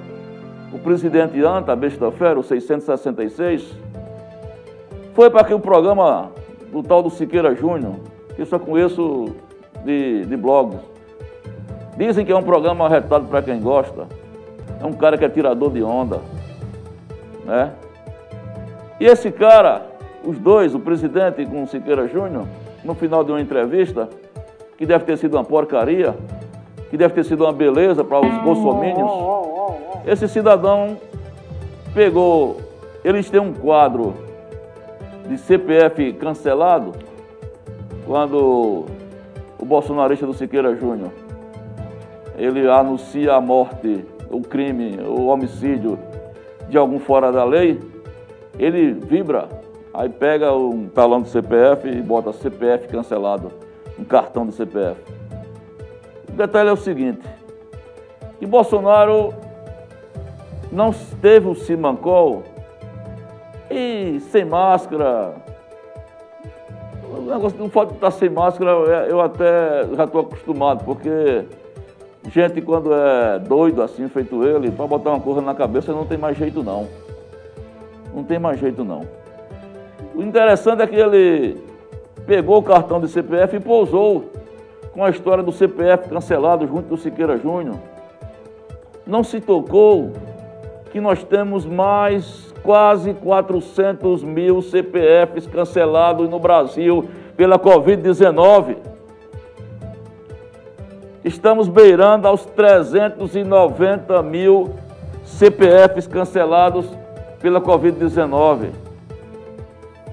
o 0.73 0.79
presidente 0.79 1.41
Anta, 1.43 1.75
besta 1.75 2.11
fera, 2.11 2.39
o 2.39 2.43
666, 2.43 3.77
foi 5.13 5.29
para 5.29 5.41
aquele 5.41 5.59
programa 5.59 6.31
do 6.71 6.83
tal 6.83 7.01
do 7.01 7.09
Siqueira 7.09 7.55
Júnior, 7.55 7.95
que 8.35 8.45
só 8.45 8.59
conheço 8.59 9.35
de, 9.83 10.25
de 10.25 10.37
blogs. 10.37 10.79
Dizem 11.97 12.25
que 12.25 12.31
é 12.31 12.35
um 12.35 12.43
programa 12.43 12.89
retado 12.89 13.25
para 13.25 13.41
quem 13.41 13.59
gosta. 13.59 14.07
É 14.81 14.85
um 14.85 14.93
cara 14.93 15.17
que 15.17 15.23
é 15.23 15.29
tirador 15.29 15.71
de 15.71 15.81
onda. 15.81 16.19
Né? 17.45 17.71
E 18.99 19.05
esse 19.05 19.31
cara, 19.31 19.85
os 20.23 20.37
dois, 20.37 20.75
o 20.75 20.79
presidente 20.79 21.45
com 21.45 21.63
o 21.63 21.67
Siqueira 21.67 22.07
Júnior, 22.07 22.45
no 22.83 22.93
final 22.93 23.23
de 23.23 23.31
uma 23.31 23.41
entrevista, 23.41 24.09
que 24.77 24.85
deve 24.85 25.05
ter 25.05 25.17
sido 25.17 25.35
uma 25.35 25.43
porcaria, 25.43 26.15
que 26.89 26.97
deve 26.97 27.13
ter 27.13 27.23
sido 27.23 27.43
uma 27.43 27.53
beleza 27.53 28.03
para 28.03 28.19
os 28.19 28.43
bolsomínios, 28.43 29.09
esse 30.05 30.27
cidadão 30.27 30.97
pegou, 31.93 32.57
eles 33.03 33.29
têm 33.29 33.39
um 33.39 33.53
quadro 33.53 34.13
de 35.27 35.37
CPF 35.37 36.13
cancelado, 36.13 36.91
quando 38.05 38.85
o 39.59 39.65
bolsonarista 39.65 40.25
do 40.25 40.33
Siqueira 40.33 40.75
Júnior, 40.75 41.11
ele 42.37 42.69
anuncia 42.69 43.33
a 43.33 43.41
morte, 43.41 44.05
o 44.29 44.41
crime, 44.41 44.99
o 45.01 45.27
homicídio 45.27 45.97
de 46.69 46.77
algum 46.77 46.99
fora 46.99 47.31
da 47.31 47.43
lei, 47.43 47.79
ele 48.57 48.93
vibra, 48.93 49.49
aí 49.93 50.09
pega 50.09 50.53
um 50.53 50.87
talão 50.87 51.21
do 51.21 51.27
CPF 51.27 51.87
e 51.87 52.01
bota 52.01 52.31
CPF 52.33 52.87
cancelado, 52.87 53.51
um 53.97 54.03
cartão 54.03 54.45
do 54.45 54.51
CPF. 54.51 54.99
O 56.29 56.33
detalhe 56.33 56.69
é 56.69 56.73
o 56.73 56.77
seguinte, 56.77 57.25
que 58.39 58.45
Bolsonaro 58.45 59.33
não 60.71 60.91
teve 61.21 61.47
o 61.47 61.55
Simancol 61.55 62.43
e 63.71 64.19
sem 64.31 64.45
máscara. 64.45 65.33
O 67.17 67.21
negócio 67.21 67.69
fato 67.69 67.89
de 67.89 67.95
estar 67.95 68.11
sem 68.11 68.29
máscara, 68.29 68.71
eu 69.09 69.21
até 69.21 69.85
já 69.95 70.03
estou 70.03 70.21
acostumado, 70.21 70.83
porque 70.83 71.45
gente 72.29 72.61
quando 72.61 72.93
é 72.93 73.39
doido 73.39 73.81
assim, 73.81 74.07
feito 74.07 74.43
ele, 74.43 74.71
para 74.71 74.87
botar 74.87 75.11
uma 75.11 75.19
coisa 75.19 75.41
na 75.41 75.53
cabeça 75.53 75.93
não 75.93 76.05
tem 76.05 76.17
mais 76.17 76.37
jeito 76.37 76.63
não. 76.63 76.87
Não 78.13 78.23
tem 78.23 78.39
mais 78.39 78.59
jeito 78.59 78.83
não. 78.83 79.01
O 80.13 80.21
interessante 80.21 80.81
é 80.81 80.87
que 80.87 80.95
ele 80.95 81.61
pegou 82.25 82.57
o 82.57 82.63
cartão 82.63 82.99
de 82.99 83.07
CPF 83.07 83.57
e 83.57 83.59
pousou 83.59 84.31
com 84.93 85.03
a 85.03 85.09
história 85.09 85.43
do 85.43 85.51
CPF 85.51 86.09
cancelado 86.09 86.65
junto 86.65 86.87
do 86.87 86.97
Siqueira 86.97 87.37
Júnior. 87.37 87.75
Não 89.05 89.23
se 89.23 89.41
tocou 89.41 90.13
que 90.91 91.01
nós 91.01 91.23
temos 91.23 91.65
mais 91.65 92.54
quase 92.65 93.13
400 93.13 94.23
mil 94.23 94.59
CPFs 94.61 95.45
cancelados 95.45 96.27
no 96.27 96.39
Brasil 96.39 97.05
pela 97.37 97.59
Covid-19. 97.59 98.77
Estamos 101.23 101.67
beirando 101.67 102.27
aos 102.27 102.43
390 102.45 104.21
mil 104.23 104.73
CPFs 105.23 106.07
cancelados 106.07 106.87
pela 107.39 107.61
Covid-19. 107.61 108.71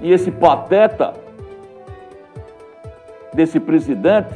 E 0.03 0.13
esse 0.13 0.31
pateta 0.31 1.15
desse 3.33 3.59
presidente, 3.59 4.29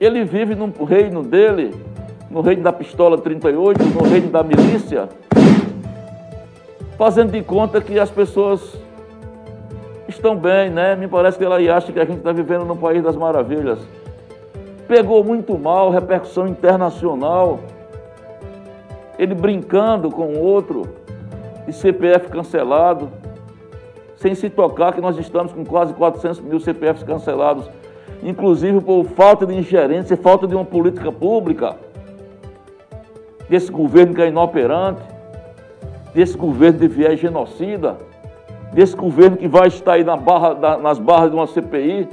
ele 0.00 0.24
vive 0.24 0.54
no 0.54 0.72
reino 0.84 1.22
dele, 1.22 1.74
no 2.30 2.40
reino 2.40 2.62
da 2.62 2.72
pistola 2.72 3.18
38, 3.18 3.84
no 3.84 4.08
reino 4.08 4.30
da 4.30 4.42
milícia, 4.42 5.08
fazendo 6.96 7.32
de 7.32 7.42
conta 7.42 7.80
que 7.80 7.98
as 7.98 8.10
pessoas 8.10 8.76
estão 10.08 10.36
bem, 10.36 10.70
né? 10.70 10.94
Me 10.96 11.08
parece 11.08 11.38
que 11.38 11.44
ela 11.44 11.56
acha 11.74 11.92
que 11.92 12.00
a 12.00 12.04
gente 12.04 12.18
está 12.18 12.32
vivendo 12.32 12.64
no 12.64 12.76
país 12.76 13.02
das 13.02 13.16
maravilhas. 13.16 13.78
Pegou 14.86 15.24
muito 15.24 15.58
mal, 15.58 15.90
repercussão 15.90 16.46
internacional. 16.46 17.60
Ele 19.18 19.34
brincando 19.34 20.10
com 20.10 20.26
o 20.34 20.40
outro, 20.40 21.02
e 21.66 21.72
CPF 21.72 22.28
cancelado, 22.28 23.08
sem 24.16 24.34
se 24.34 24.48
tocar 24.50 24.92
que 24.92 25.00
nós 25.00 25.18
estamos 25.18 25.52
com 25.52 25.64
quase 25.64 25.92
400 25.94 26.40
mil 26.40 26.60
CPFs 26.60 27.02
cancelados, 27.02 27.68
inclusive 28.22 28.80
por 28.80 29.04
falta 29.04 29.46
de 29.46 29.54
ingerência, 29.54 30.16
falta 30.16 30.46
de 30.46 30.54
uma 30.54 30.64
política 30.64 31.10
pública, 31.10 31.76
desse 33.48 33.70
governo 33.70 34.14
que 34.14 34.22
é 34.22 34.28
inoperante, 34.28 35.02
desse 36.14 36.36
governo 36.36 36.78
de 36.78 36.88
viés 36.88 37.18
genocida 37.18 37.96
desse 38.72 38.96
governo 38.96 39.36
que 39.36 39.46
vai 39.46 39.68
estar 39.68 39.94
aí 39.94 40.04
na 40.04 40.16
barra, 40.16 40.78
nas 40.78 40.98
barras 40.98 41.30
de 41.30 41.36
uma 41.36 41.46
CPI, 41.46 42.08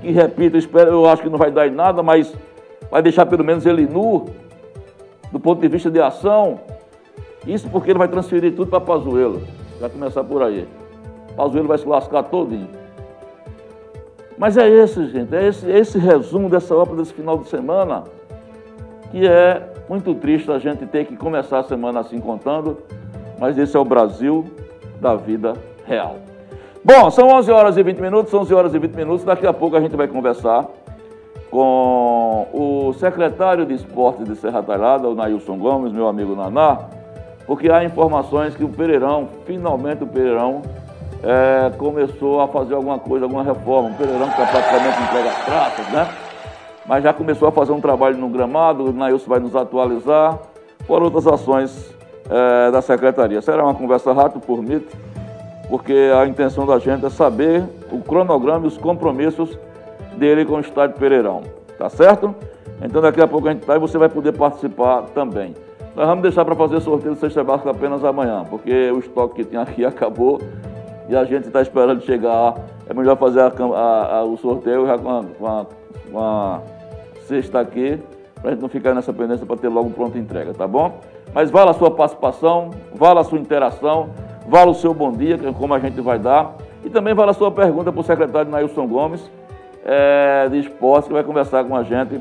que, 0.00 0.10
repito, 0.10 0.56
eu, 0.56 0.58
espero, 0.58 0.90
eu 0.90 1.08
acho 1.08 1.22
que 1.22 1.30
não 1.30 1.38
vai 1.38 1.50
dar 1.50 1.66
em 1.66 1.70
nada, 1.70 2.02
mas 2.02 2.32
vai 2.90 3.02
deixar 3.02 3.26
pelo 3.26 3.42
menos 3.42 3.64
ele 3.64 3.86
nu, 3.86 4.26
do 5.32 5.40
ponto 5.40 5.60
de 5.60 5.68
vista 5.68 5.90
de 5.90 6.00
ação. 6.00 6.60
Isso 7.46 7.68
porque 7.70 7.90
ele 7.90 7.98
vai 7.98 8.08
transferir 8.08 8.54
tudo 8.54 8.68
para 8.68 8.80
Pazuello. 8.80 9.42
Vai 9.80 9.88
começar 9.88 10.22
por 10.22 10.42
aí. 10.42 10.68
Pazuello 11.34 11.68
vai 11.68 11.78
se 11.78 11.88
lascar 11.88 12.22
todinho. 12.24 12.68
Mas 14.36 14.56
é 14.58 14.68
esse, 14.68 15.06
gente, 15.06 15.34
é 15.34 15.46
esse, 15.46 15.70
é 15.70 15.78
esse 15.78 15.98
resumo 15.98 16.48
dessa 16.48 16.74
obra 16.74 16.96
desse 16.96 17.14
final 17.14 17.38
de 17.38 17.48
semana, 17.48 18.04
que 19.10 19.26
é 19.26 19.62
muito 19.88 20.12
triste 20.14 20.50
a 20.50 20.58
gente 20.58 20.84
ter 20.86 21.06
que 21.06 21.16
começar 21.16 21.60
a 21.60 21.62
semana 21.62 22.00
assim 22.00 22.18
contando, 22.18 22.78
mas 23.38 23.58
esse 23.58 23.76
é 23.76 23.80
o 23.80 23.84
Brasil 23.84 24.44
da 25.00 25.14
vida 25.14 25.54
real. 25.86 26.16
Bom, 26.84 27.10
são 27.10 27.28
11 27.28 27.50
horas 27.50 27.76
e 27.76 27.82
20 27.82 27.98
minutos, 27.98 28.34
11 28.34 28.54
horas 28.54 28.74
e 28.74 28.78
20 28.78 28.94
minutos. 28.94 29.24
Daqui 29.24 29.46
a 29.46 29.52
pouco 29.52 29.76
a 29.76 29.80
gente 29.80 29.96
vai 29.96 30.06
conversar 30.06 30.66
com 31.50 32.46
o 32.52 32.92
secretário 32.94 33.64
de 33.64 33.74
Esportes 33.74 34.26
de 34.26 34.36
Serra 34.36 34.62
Talhada, 34.62 35.08
o 35.08 35.14
Nailson 35.14 35.56
Gomes, 35.56 35.92
meu 35.92 36.08
amigo 36.08 36.34
Naná, 36.34 36.80
porque 37.46 37.70
há 37.70 37.84
informações 37.84 38.54
que 38.56 38.64
o 38.64 38.68
Pereirão, 38.68 39.28
finalmente 39.46 40.02
o 40.02 40.06
Pereirão, 40.06 40.62
é, 41.22 41.70
começou 41.78 42.40
a 42.40 42.48
fazer 42.48 42.74
alguma 42.74 42.98
coisa, 42.98 43.24
alguma 43.24 43.42
reforma. 43.42 43.90
O 43.90 43.94
Pereirão 43.94 44.28
que 44.28 44.42
está 44.42 44.46
praticamente 44.46 45.02
entrega 45.02 45.28
as 45.30 45.44
praças, 45.44 45.88
né? 45.90 46.08
Mas 46.86 47.02
já 47.02 47.12
começou 47.14 47.48
a 47.48 47.52
fazer 47.52 47.72
um 47.72 47.80
trabalho 47.80 48.18
no 48.18 48.28
gramado, 48.28 48.90
o 48.90 48.92
Nailson 48.92 49.28
vai 49.28 49.40
nos 49.40 49.56
atualizar, 49.56 50.38
por 50.86 51.02
outras 51.02 51.26
ações 51.26 51.94
é, 52.28 52.70
da 52.70 52.82
secretaria. 52.82 53.40
Será 53.42 53.64
uma 53.64 53.74
conversa 53.74 54.12
rápida 54.12 54.44
por 54.44 54.58
MIT 54.58 54.86
porque 55.68 56.10
a 56.16 56.26
intenção 56.26 56.66
da 56.66 56.78
gente 56.78 57.04
é 57.04 57.10
saber 57.10 57.64
o 57.90 58.00
cronograma 58.00 58.64
e 58.64 58.68
os 58.68 58.78
compromissos 58.78 59.58
dele 60.16 60.44
com 60.44 60.54
o 60.54 60.60
estádio 60.60 60.96
Pereirão. 60.96 61.42
Tá 61.78 61.88
certo? 61.88 62.34
Então 62.82 63.00
daqui 63.00 63.20
a 63.20 63.26
pouco 63.26 63.48
a 63.48 63.52
gente 63.52 63.62
está 63.62 63.76
e 63.76 63.78
você 63.78 63.98
vai 63.98 64.08
poder 64.08 64.32
participar 64.32 65.02
também. 65.14 65.54
Nós 65.96 66.06
vamos 66.06 66.22
deixar 66.22 66.44
para 66.44 66.54
fazer 66.54 66.80
sorteio 66.80 67.14
do 67.14 67.20
Sexta 67.20 67.42
Básica 67.42 67.70
apenas 67.70 68.04
amanhã, 68.04 68.44
porque 68.48 68.90
o 68.90 68.98
estoque 68.98 69.36
que 69.36 69.44
tinha 69.44 69.62
aqui 69.62 69.84
acabou 69.86 70.40
e 71.08 71.16
a 71.16 71.24
gente 71.24 71.46
está 71.46 71.62
esperando 71.62 72.02
chegar. 72.02 72.54
É 72.88 72.92
melhor 72.92 73.16
fazer 73.16 73.40
a, 73.40 73.46
a, 73.46 74.16
a, 74.18 74.24
o 74.24 74.36
sorteio 74.36 74.86
já 74.86 74.98
com 74.98 75.10
a, 75.10 75.24
com 75.38 75.66
com 76.10 76.20
a 76.20 76.60
sexta 77.26 77.60
aqui, 77.60 77.98
para 78.40 78.50
a 78.50 78.52
gente 78.52 78.62
não 78.62 78.68
ficar 78.68 78.94
nessa 78.94 79.12
pendência 79.12 79.46
para 79.46 79.56
ter 79.56 79.68
logo 79.68 79.90
pronta 79.90 80.18
entrega, 80.18 80.52
tá 80.52 80.68
bom? 80.68 81.00
Mas 81.34 81.50
vale 81.50 81.70
a 81.70 81.74
sua 81.74 81.90
participação, 81.90 82.70
vale 82.94 83.18
a 83.18 83.24
sua 83.24 83.38
interação. 83.38 84.10
Vale 84.46 84.70
o 84.70 84.74
seu 84.74 84.92
bom 84.92 85.10
dia, 85.10 85.40
é 85.42 85.52
como 85.52 85.72
a 85.72 85.78
gente 85.78 86.00
vai 86.00 86.18
dar. 86.18 86.54
E 86.84 86.90
também 86.90 87.14
vale 87.14 87.30
a 87.30 87.34
sua 87.34 87.50
pergunta 87.50 87.90
para 87.90 88.00
o 88.00 88.04
secretário 88.04 88.50
Nailson 88.50 88.86
Gomes, 88.86 89.30
é, 89.84 90.48
de 90.50 90.58
esportes, 90.58 91.08
que 91.08 91.14
vai 91.14 91.24
conversar 91.24 91.64
com 91.64 91.74
a 91.74 91.82
gente 91.82 92.20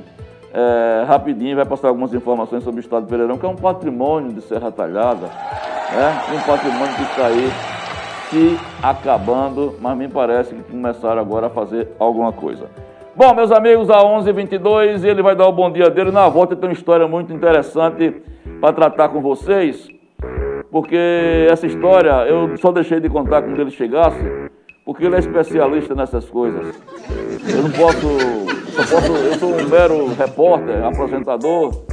é, 0.54 1.04
rapidinho, 1.06 1.56
vai 1.56 1.66
passar 1.66 1.90
algumas 1.90 2.14
informações 2.14 2.64
sobre 2.64 2.80
o 2.80 2.82
estado 2.82 3.04
de 3.04 3.10
Pereirão, 3.10 3.38
que 3.38 3.46
é 3.46 3.50
um 3.50 3.56
patrimônio 3.56 4.32
de 4.32 4.42
Serra 4.42 4.72
Talhada, 4.72 5.28
né? 5.28 6.22
um 6.34 6.40
patrimônio 6.48 6.96
que 6.96 7.02
está 7.04 7.26
aí 7.28 7.52
se 8.30 8.58
acabando, 8.82 9.76
mas 9.82 9.98
me 9.98 10.08
parece 10.08 10.56
que 10.56 10.64
começaram 10.64 11.20
agora 11.20 11.48
a 11.48 11.50
fazer 11.50 11.90
alguma 12.00 12.32
coisa. 12.32 12.70
Bom, 13.16 13.34
meus 13.34 13.52
amigos, 13.52 13.90
a 13.90 13.98
11h22, 13.98 15.04
ele 15.04 15.22
vai 15.22 15.36
dar 15.36 15.48
o 15.48 15.52
bom 15.52 15.72
dia 15.72 15.90
dele. 15.90 16.12
Na 16.12 16.28
volta 16.28 16.56
tem 16.56 16.70
uma 16.70 16.74
história 16.74 17.08
muito 17.08 17.32
interessante 17.32 18.22
para 18.60 18.74
tratar 18.74 19.10
com 19.10 19.22
vocês 19.22 19.88
porque 20.74 21.48
essa 21.52 21.68
história 21.68 22.10
eu 22.28 22.58
só 22.58 22.72
deixei 22.72 23.00
de 23.00 23.08
contar 23.08 23.44
quando 23.44 23.62
ele 23.62 23.70
chegasse, 23.70 24.18
porque 24.84 25.06
ele 25.06 25.16
é 25.16 25.20
especialista 25.20 25.94
nessas 25.94 26.26
coisas. 26.26 26.76
Eu 27.48 27.62
não 27.62 27.70
posso, 27.70 28.08
só 28.72 28.96
posso, 28.96 29.12
eu 29.14 29.34
sou 29.36 29.50
um 29.50 29.70
mero 29.70 30.08
repórter, 30.16 30.84
apresentador, 30.84 31.86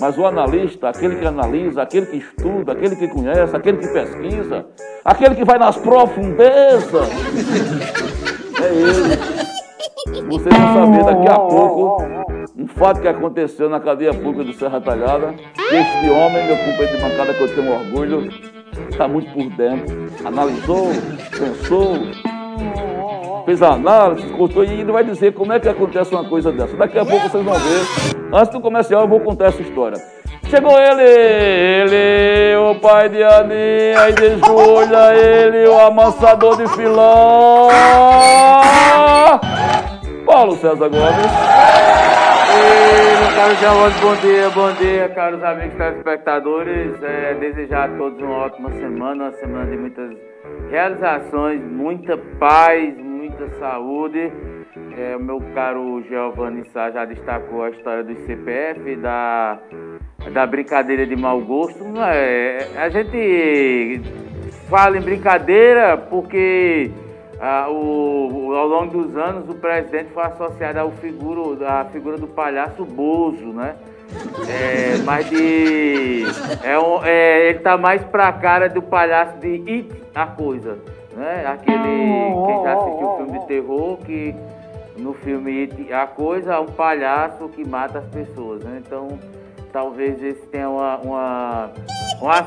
mas 0.00 0.18
o 0.18 0.26
analista, 0.26 0.88
aquele 0.88 1.14
que 1.14 1.24
analisa, 1.24 1.82
aquele 1.82 2.06
que 2.06 2.16
estuda, 2.16 2.72
aquele 2.72 2.96
que 2.96 3.06
conhece, 3.06 3.54
aquele 3.54 3.78
que 3.78 3.86
pesquisa, 3.86 4.66
aquele 5.04 5.36
que 5.36 5.44
vai 5.44 5.56
nas 5.56 5.76
profundezas, 5.76 7.08
é 8.60 8.74
ele. 8.74 9.33
Vocês 10.28 10.56
vão 10.56 10.74
saber 10.74 11.04
daqui 11.04 11.28
a 11.28 11.38
pouco 11.38 12.02
um 12.56 12.66
fato 12.68 13.00
que 13.00 13.08
aconteceu 13.08 13.68
na 13.68 13.80
cadeia 13.80 14.14
pública 14.14 14.44
do 14.44 14.52
Serra 14.52 14.80
Talhada, 14.80 15.34
este 15.56 16.10
homem, 16.10 16.46
meu 16.46 16.56
companheiro 16.56 16.96
de 16.96 17.02
bancada, 17.02 17.34
que 17.34 17.40
eu 17.42 17.54
tenho 17.54 17.72
orgulho, 17.72 18.28
está 18.88 19.08
muito 19.08 19.32
por 19.32 19.44
dentro, 19.50 19.94
analisou, 20.24 20.88
pensou, 21.30 21.98
fez 23.44 23.62
a 23.62 23.72
análise, 23.72 24.26
cortou 24.30 24.64
e 24.64 24.80
ele 24.80 24.92
vai 24.92 25.04
dizer 25.04 25.34
como 25.34 25.52
é 25.52 25.60
que 25.60 25.68
acontece 25.68 26.14
uma 26.14 26.28
coisa 26.28 26.50
dessa. 26.52 26.76
Daqui 26.76 26.98
a 26.98 27.04
pouco 27.04 27.28
vocês 27.28 27.44
vão 27.44 27.54
ver. 27.54 27.84
Antes 28.32 28.52
do 28.52 28.60
comercial 28.60 29.02
eu 29.02 29.08
vou 29.08 29.20
contar 29.20 29.46
essa 29.46 29.62
história. 29.62 29.98
Chegou 30.48 30.78
ele, 30.78 31.02
ele, 31.02 32.56
o 32.56 32.74
pai 32.76 33.08
de 33.08 33.22
Aninha 33.22 34.10
e 34.10 34.12
de 34.12 34.46
Júlia, 34.46 35.14
ele, 35.16 35.66
o 35.66 35.80
amansador 35.80 36.56
de 36.56 36.68
filó, 36.68 37.68
Paulo 40.34 40.56
César 40.56 40.88
Gomes. 40.88 41.32
Ei, 42.50 43.16
meu 43.20 43.36
caro 43.36 43.54
bom 44.00 44.16
dia, 44.16 44.50
bom 44.50 44.72
dia, 44.72 45.08
caros 45.10 45.40
amigos 45.44 45.76
telespectadores. 45.76 47.00
É, 47.04 47.34
desejar 47.34 47.88
a 47.88 47.96
todos 47.96 48.20
uma 48.20 48.38
ótima 48.38 48.68
semana, 48.72 49.26
uma 49.26 49.32
semana 49.34 49.70
de 49.70 49.76
muitas 49.76 50.10
realizações, 50.72 51.62
muita 51.62 52.16
paz, 52.40 52.96
muita 52.96 53.48
saúde. 53.60 54.32
É, 54.98 55.14
o 55.16 55.20
meu 55.20 55.40
caro 55.54 56.02
Giovanni 56.08 56.68
Sá 56.70 56.90
já 56.90 57.04
destacou 57.04 57.62
a 57.62 57.70
história 57.70 58.02
do 58.02 58.16
CPF, 58.26 58.96
da, 58.96 59.60
da 60.32 60.44
brincadeira 60.48 61.06
de 61.06 61.14
mau 61.14 61.40
gosto. 61.42 61.84
É, 62.12 62.66
a 62.76 62.88
gente 62.88 64.02
fala 64.68 64.98
em 64.98 65.00
brincadeira 65.00 65.96
porque 65.96 66.90
ah, 67.46 67.70
o, 67.70 68.54
ao 68.54 68.66
longo 68.66 69.02
dos 69.02 69.14
anos 69.18 69.46
o 69.50 69.54
presidente 69.54 70.08
foi 70.14 70.22
associado 70.22 70.78
ao 70.78 70.90
figuro, 70.92 71.58
à 71.62 71.84
figura 71.84 72.16
do 72.16 72.26
palhaço 72.26 72.86
Bozo, 72.86 73.52
né? 73.52 73.76
É, 74.48 74.96
mas 75.04 75.28
de. 75.28 76.24
É 76.62 76.78
um, 76.78 77.04
é, 77.04 77.50
ele 77.50 77.58
tá 77.58 77.76
mais 77.76 78.02
pra 78.04 78.32
cara 78.32 78.70
do 78.70 78.80
palhaço 78.80 79.36
de 79.40 79.62
It, 79.70 80.02
a 80.14 80.24
coisa. 80.24 80.78
Né? 81.14 81.44
Aquele. 81.46 81.76
Quem 82.46 82.62
já 82.62 82.72
assistiu 82.72 83.08
o 83.08 83.16
filme 83.18 83.38
de 83.38 83.46
terror, 83.46 83.98
que 83.98 84.34
no 84.96 85.12
filme 85.12 85.60
It, 85.64 85.92
a 85.92 86.06
coisa 86.06 86.54
é 86.54 86.58
um 86.58 86.64
palhaço 86.64 87.46
que 87.50 87.62
mata 87.68 87.98
as 87.98 88.06
pessoas. 88.06 88.64
Né? 88.64 88.80
Então, 88.86 89.18
talvez 89.70 90.22
esse 90.22 90.46
tenha 90.46 90.70
uma, 90.70 90.96
uma, 90.96 91.70
uma, 92.22 92.42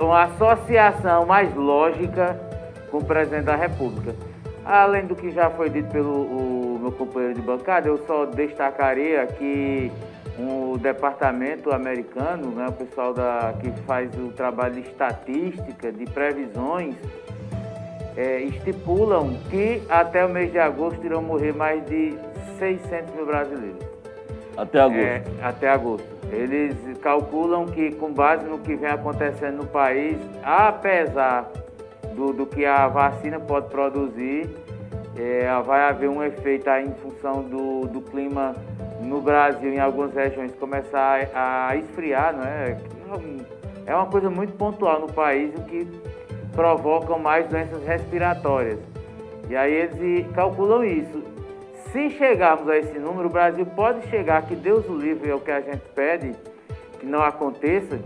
uma 0.00 0.22
associação 0.22 1.26
mais 1.26 1.54
lógica 1.54 2.40
com 2.90 2.96
o 2.96 3.04
presidente 3.04 3.44
da 3.44 3.56
República. 3.56 4.14
Além 4.68 5.06
do 5.06 5.16
que 5.16 5.30
já 5.30 5.48
foi 5.48 5.70
dito 5.70 5.90
pelo 5.90 6.78
meu 6.78 6.92
companheiro 6.92 7.36
de 7.36 7.40
bancada, 7.40 7.88
eu 7.88 7.96
só 8.06 8.26
destacaria 8.26 9.26
que 9.26 9.90
o 10.38 10.76
departamento 10.76 11.72
americano, 11.72 12.50
né, 12.50 12.66
o 12.68 12.72
pessoal 12.72 13.14
da, 13.14 13.54
que 13.58 13.70
faz 13.86 14.14
o 14.18 14.30
trabalho 14.30 14.74
de 14.74 14.80
estatística, 14.82 15.90
de 15.90 16.04
previsões, 16.04 16.94
é, 18.14 18.42
estipulam 18.42 19.38
que 19.48 19.82
até 19.88 20.26
o 20.26 20.28
mês 20.28 20.52
de 20.52 20.58
agosto 20.58 21.02
irão 21.02 21.22
morrer 21.22 21.54
mais 21.54 21.82
de 21.86 22.18
600 22.58 23.14
mil 23.14 23.24
brasileiros. 23.24 23.82
Até 24.54 24.80
agosto. 24.80 25.00
É, 25.00 25.22
até 25.42 25.70
agosto. 25.70 26.06
Eles 26.30 26.76
calculam 27.00 27.64
que, 27.64 27.92
com 27.92 28.12
base 28.12 28.44
no 28.44 28.58
que 28.58 28.76
vem 28.76 28.90
acontecendo 28.90 29.56
no 29.56 29.66
país, 29.66 30.18
apesar 30.42 31.50
do, 32.18 32.32
do 32.32 32.46
que 32.46 32.66
a 32.66 32.88
vacina 32.88 33.38
pode 33.38 33.68
produzir, 33.68 34.50
É, 35.20 35.50
vai 35.66 35.80
haver 35.90 36.08
um 36.08 36.22
efeito 36.22 36.70
aí 36.70 36.86
em 36.86 36.94
função 37.02 37.42
do, 37.42 37.88
do 37.88 38.00
clima 38.00 38.54
no 39.02 39.20
Brasil, 39.20 39.72
em 39.74 39.80
algumas 39.80 40.14
regiões, 40.14 40.52
começar 40.60 41.28
a, 41.34 41.70
a 41.70 41.76
esfriar, 41.76 42.32
não 42.36 42.44
é? 42.44 42.78
É 43.84 43.92
uma 43.96 44.06
coisa 44.06 44.30
muito 44.30 44.52
pontual 44.52 45.00
no 45.00 45.12
país, 45.12 45.52
o 45.56 45.62
que 45.64 45.88
provoca 46.54 47.16
mais 47.18 47.48
doenças 47.48 47.82
respiratórias. 47.84 48.78
E 49.50 49.56
aí 49.56 49.72
eles 49.72 50.24
calculam 50.34 50.84
isso. 50.84 51.20
Se 51.90 52.10
chegarmos 52.10 52.68
a 52.68 52.76
esse 52.76 52.96
número, 53.00 53.26
o 53.26 53.32
Brasil 53.32 53.66
pode 53.66 54.06
chegar, 54.08 54.42
que 54.42 54.54
Deus 54.54 54.88
o 54.88 54.94
livre 54.94 55.30
é 55.30 55.34
o 55.34 55.40
que 55.40 55.50
a 55.50 55.60
gente 55.60 55.82
pede, 55.96 56.32
que 57.00 57.06
não 57.06 57.22
aconteça, 57.24 57.98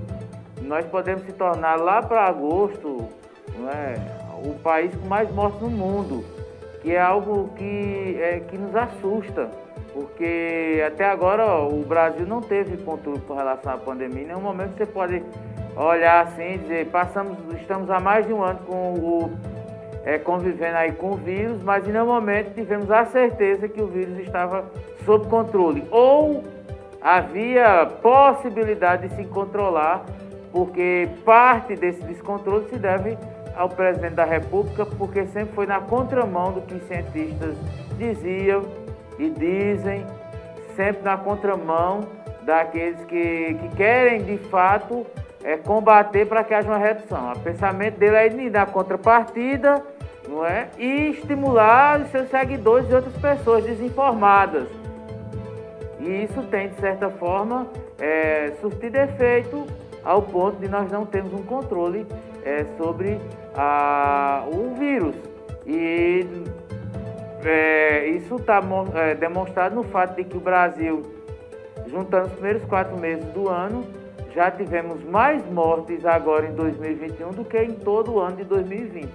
nós 0.62 0.86
podemos 0.86 1.24
se 1.24 1.32
tornar 1.32 1.76
lá 1.78 2.00
para 2.00 2.24
agosto 2.24 3.08
é, 3.68 3.96
o 4.44 4.54
país 4.54 4.94
com 4.94 5.06
mais 5.06 5.30
mortes 5.32 5.60
no 5.60 5.70
mundo, 5.70 6.24
que 6.80 6.92
é 6.92 7.00
algo 7.00 7.50
que, 7.56 8.18
é, 8.20 8.40
que 8.40 8.58
nos 8.58 8.74
assusta, 8.74 9.50
porque 9.92 10.82
até 10.86 11.04
agora 11.04 11.44
ó, 11.44 11.68
o 11.68 11.84
Brasil 11.84 12.26
não 12.26 12.40
teve 12.40 12.76
controle 12.78 13.20
com 13.20 13.34
relação 13.34 13.72
à 13.72 13.76
pandemia. 13.76 14.22
Em 14.22 14.26
nenhum 14.26 14.40
momento 14.40 14.76
você 14.76 14.86
pode 14.86 15.22
olhar 15.76 16.26
assim 16.26 16.54
e 16.54 16.58
dizer, 16.58 16.86
passamos, 16.88 17.38
estamos 17.60 17.88
há 17.90 18.00
mais 18.00 18.26
de 18.26 18.32
um 18.32 18.42
ano 18.42 18.60
com 18.66 18.94
o 18.94 19.30
é, 20.04 20.18
convivendo 20.18 20.76
aí 20.76 20.92
com 20.92 21.12
o 21.12 21.16
vírus, 21.16 21.62
mas 21.62 21.86
em 21.86 21.92
nenhum 21.92 22.06
momento 22.06 22.54
tivemos 22.54 22.90
a 22.90 23.04
certeza 23.04 23.68
que 23.68 23.80
o 23.80 23.86
vírus 23.86 24.18
estava 24.18 24.64
sob 25.04 25.28
controle. 25.28 25.86
Ou 25.90 26.42
havia 27.00 27.86
possibilidade 28.02 29.08
de 29.08 29.14
se 29.14 29.24
controlar, 29.24 30.04
porque 30.52 31.08
parte 31.24 31.74
desse 31.76 32.02
descontrole 32.04 32.68
se 32.68 32.76
deve 32.76 33.16
ao 33.56 33.68
presidente 33.68 34.14
da 34.14 34.24
República, 34.24 34.86
porque 34.86 35.26
sempre 35.26 35.54
foi 35.54 35.66
na 35.66 35.80
contramão 35.80 36.52
do 36.52 36.60
que 36.62 36.78
cientistas 36.86 37.56
diziam 37.96 38.62
e 39.18 39.30
dizem, 39.30 40.06
sempre 40.74 41.02
na 41.02 41.16
contramão 41.16 42.00
daqueles 42.42 43.04
que, 43.04 43.54
que 43.54 43.68
querem 43.76 44.22
de 44.24 44.38
fato 44.48 45.06
é, 45.44 45.56
combater 45.56 46.26
para 46.26 46.42
que 46.44 46.54
haja 46.54 46.68
uma 46.68 46.78
redução. 46.78 47.32
O 47.32 47.38
pensamento 47.40 47.98
dele 47.98 48.16
é 48.16 48.26
ir 48.28 48.50
dar 48.50 48.66
contrapartida 48.66 49.82
não 50.28 50.44
é? 50.44 50.68
e 50.78 51.10
estimular 51.10 52.00
os 52.00 52.08
seus 52.10 52.28
seguidores 52.28 52.88
e 52.90 52.94
outras 52.94 53.16
pessoas 53.16 53.64
desinformadas. 53.64 54.68
E 56.00 56.24
isso 56.24 56.42
tem, 56.44 56.68
de 56.68 56.80
certa 56.80 57.08
forma, 57.10 57.66
é, 58.00 58.52
surtido 58.60 58.96
efeito 58.98 59.66
ao 60.04 60.22
ponto 60.22 60.58
de 60.58 60.68
nós 60.68 60.90
não 60.90 61.06
termos 61.06 61.32
um 61.32 61.44
controle 61.44 62.06
é, 62.44 62.64
sobre 62.76 63.20
a, 63.54 64.44
o 64.52 64.74
vírus. 64.74 65.14
E 65.66 66.26
é, 67.44 68.06
isso 68.08 68.36
está 68.36 68.60
é, 68.94 69.14
demonstrado 69.14 69.74
no 69.74 69.82
fato 69.84 70.16
de 70.16 70.24
que 70.24 70.36
o 70.36 70.40
Brasil, 70.40 71.02
juntando 71.86 72.26
os 72.26 72.32
primeiros 72.32 72.64
quatro 72.64 72.96
meses 72.96 73.24
do 73.26 73.48
ano, 73.48 73.84
já 74.34 74.50
tivemos 74.50 75.04
mais 75.04 75.44
mortes 75.50 76.06
agora 76.06 76.46
em 76.46 76.54
2021 76.54 77.30
do 77.30 77.44
que 77.44 77.58
em 77.58 77.72
todo 77.72 78.14
o 78.14 78.20
ano 78.20 78.36
de 78.36 78.44
2020. 78.44 79.08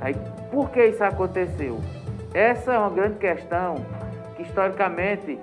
Aí, 0.00 0.14
por 0.50 0.70
que 0.70 0.84
isso 0.84 1.02
aconteceu? 1.02 1.80
Essa 2.32 2.74
é 2.74 2.78
uma 2.78 2.90
grande 2.90 3.16
questão 3.18 3.76
que 4.36 4.42
historicamente 4.42 5.38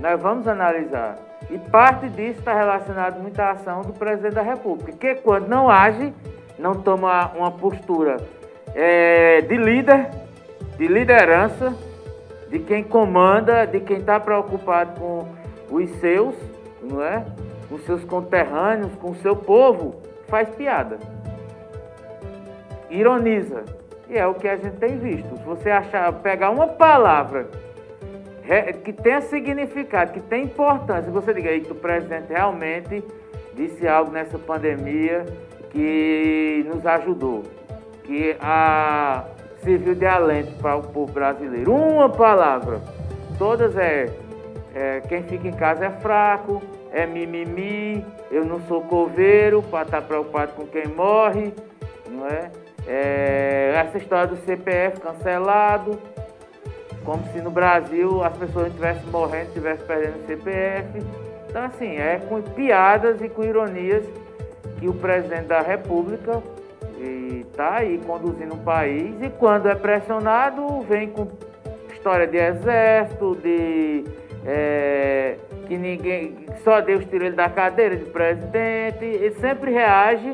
nós 0.00 0.20
vamos 0.20 0.48
analisar. 0.48 1.18
E 1.50 1.58
parte 1.58 2.08
disso 2.08 2.38
está 2.38 2.54
relacionado 2.54 3.20
muito 3.20 3.38
à 3.40 3.50
ação 3.50 3.82
do 3.82 3.92
presidente 3.92 4.34
da 4.34 4.42
República, 4.42 4.92
que 4.92 5.16
quando 5.16 5.48
não 5.48 5.68
age, 5.68 6.14
não 6.58 6.74
toma 6.74 7.32
uma 7.34 7.50
postura 7.50 8.18
é, 8.74 9.40
de 9.40 9.56
líder, 9.56 10.08
de 10.78 10.86
liderança, 10.86 11.74
de 12.48 12.60
quem 12.60 12.84
comanda, 12.84 13.66
de 13.66 13.80
quem 13.80 13.98
está 13.98 14.20
preocupado 14.20 15.00
com 15.00 15.26
os 15.70 15.90
seus, 15.98 16.34
não 16.82 17.02
é? 17.02 17.24
com 17.68 17.78
seus 17.78 18.04
conterrâneos, 18.04 18.94
com 18.96 19.10
o 19.10 19.16
seu 19.16 19.34
povo, 19.34 19.96
faz 20.28 20.48
piada. 20.50 20.98
Ironiza. 22.88 23.64
E 24.08 24.18
é 24.18 24.26
o 24.26 24.34
que 24.34 24.48
a 24.48 24.56
gente 24.56 24.76
tem 24.76 24.98
visto. 24.98 25.36
Se 25.36 25.44
você 25.44 25.70
achar, 25.70 26.12
pegar 26.14 26.50
uma 26.50 26.66
palavra 26.66 27.48
que 28.82 28.92
tenha 28.92 29.20
significado, 29.20 30.12
que 30.12 30.20
tenha 30.20 30.44
importância, 30.44 31.10
você 31.10 31.32
diga 31.32 31.50
aí 31.50 31.60
que 31.60 31.70
o 31.70 31.76
presidente 31.76 32.32
realmente 32.32 33.04
disse 33.54 33.86
algo 33.86 34.10
nessa 34.10 34.38
pandemia 34.38 35.24
que 35.70 36.66
nos 36.68 36.84
ajudou, 36.84 37.44
que 38.02 38.36
a 38.40 39.24
serviu 39.62 39.94
de 39.94 40.06
alento 40.06 40.52
para 40.60 40.76
o 40.76 40.82
povo 40.82 41.12
brasileiro. 41.12 41.72
Uma 41.72 42.08
palavra. 42.08 42.80
Todas 43.38 43.76
é, 43.76 44.10
é 44.74 45.00
quem 45.08 45.22
fica 45.22 45.48
em 45.48 45.52
casa 45.52 45.86
é 45.86 45.90
fraco, 45.90 46.62
é 46.92 47.06
mimimi, 47.06 48.04
eu 48.30 48.44
não 48.44 48.60
sou 48.62 48.82
coveiro 48.82 49.62
para 49.62 49.82
estar 49.82 50.02
preocupado 50.02 50.52
com 50.52 50.66
quem 50.66 50.86
morre, 50.88 51.54
não 52.08 52.26
é? 52.26 52.50
é? 52.86 53.72
Essa 53.76 53.98
história 53.98 54.26
do 54.26 54.36
CPF 54.36 55.00
cancelado, 55.00 55.98
como 57.04 57.24
se 57.32 57.40
no 57.40 57.50
Brasil 57.50 58.22
as 58.22 58.36
pessoas 58.36 58.68
estivessem 58.68 59.10
morrendo, 59.10 59.48
estivessem 59.48 59.86
perdendo 59.86 60.22
o 60.22 60.26
CPF. 60.26 61.02
Então, 61.48 61.64
assim, 61.64 61.96
é 61.96 62.20
com 62.28 62.40
piadas 62.42 63.20
e 63.20 63.28
com 63.28 63.42
ironias 63.42 64.04
que 64.78 64.88
o 64.88 64.94
presidente 64.94 65.46
da 65.46 65.60
República 65.60 66.42
está 66.98 67.76
aí 67.76 67.98
conduzindo 68.06 68.54
um 68.54 68.58
país 68.58 69.14
e 69.20 69.30
quando 69.30 69.68
é 69.68 69.74
pressionado 69.74 70.80
vem 70.82 71.08
com 71.08 71.26
história 71.92 72.26
de 72.26 72.36
exército, 72.36 73.36
de 73.42 74.04
é, 74.46 75.36
que 75.66 75.76
ninguém, 75.76 76.46
só 76.64 76.80
Deus 76.80 77.04
tira 77.04 77.26
ele 77.26 77.36
da 77.36 77.48
cadeira 77.48 77.96
de 77.96 78.06
presidente. 78.06 79.04
Ele 79.04 79.34
sempre 79.34 79.70
reage 79.70 80.32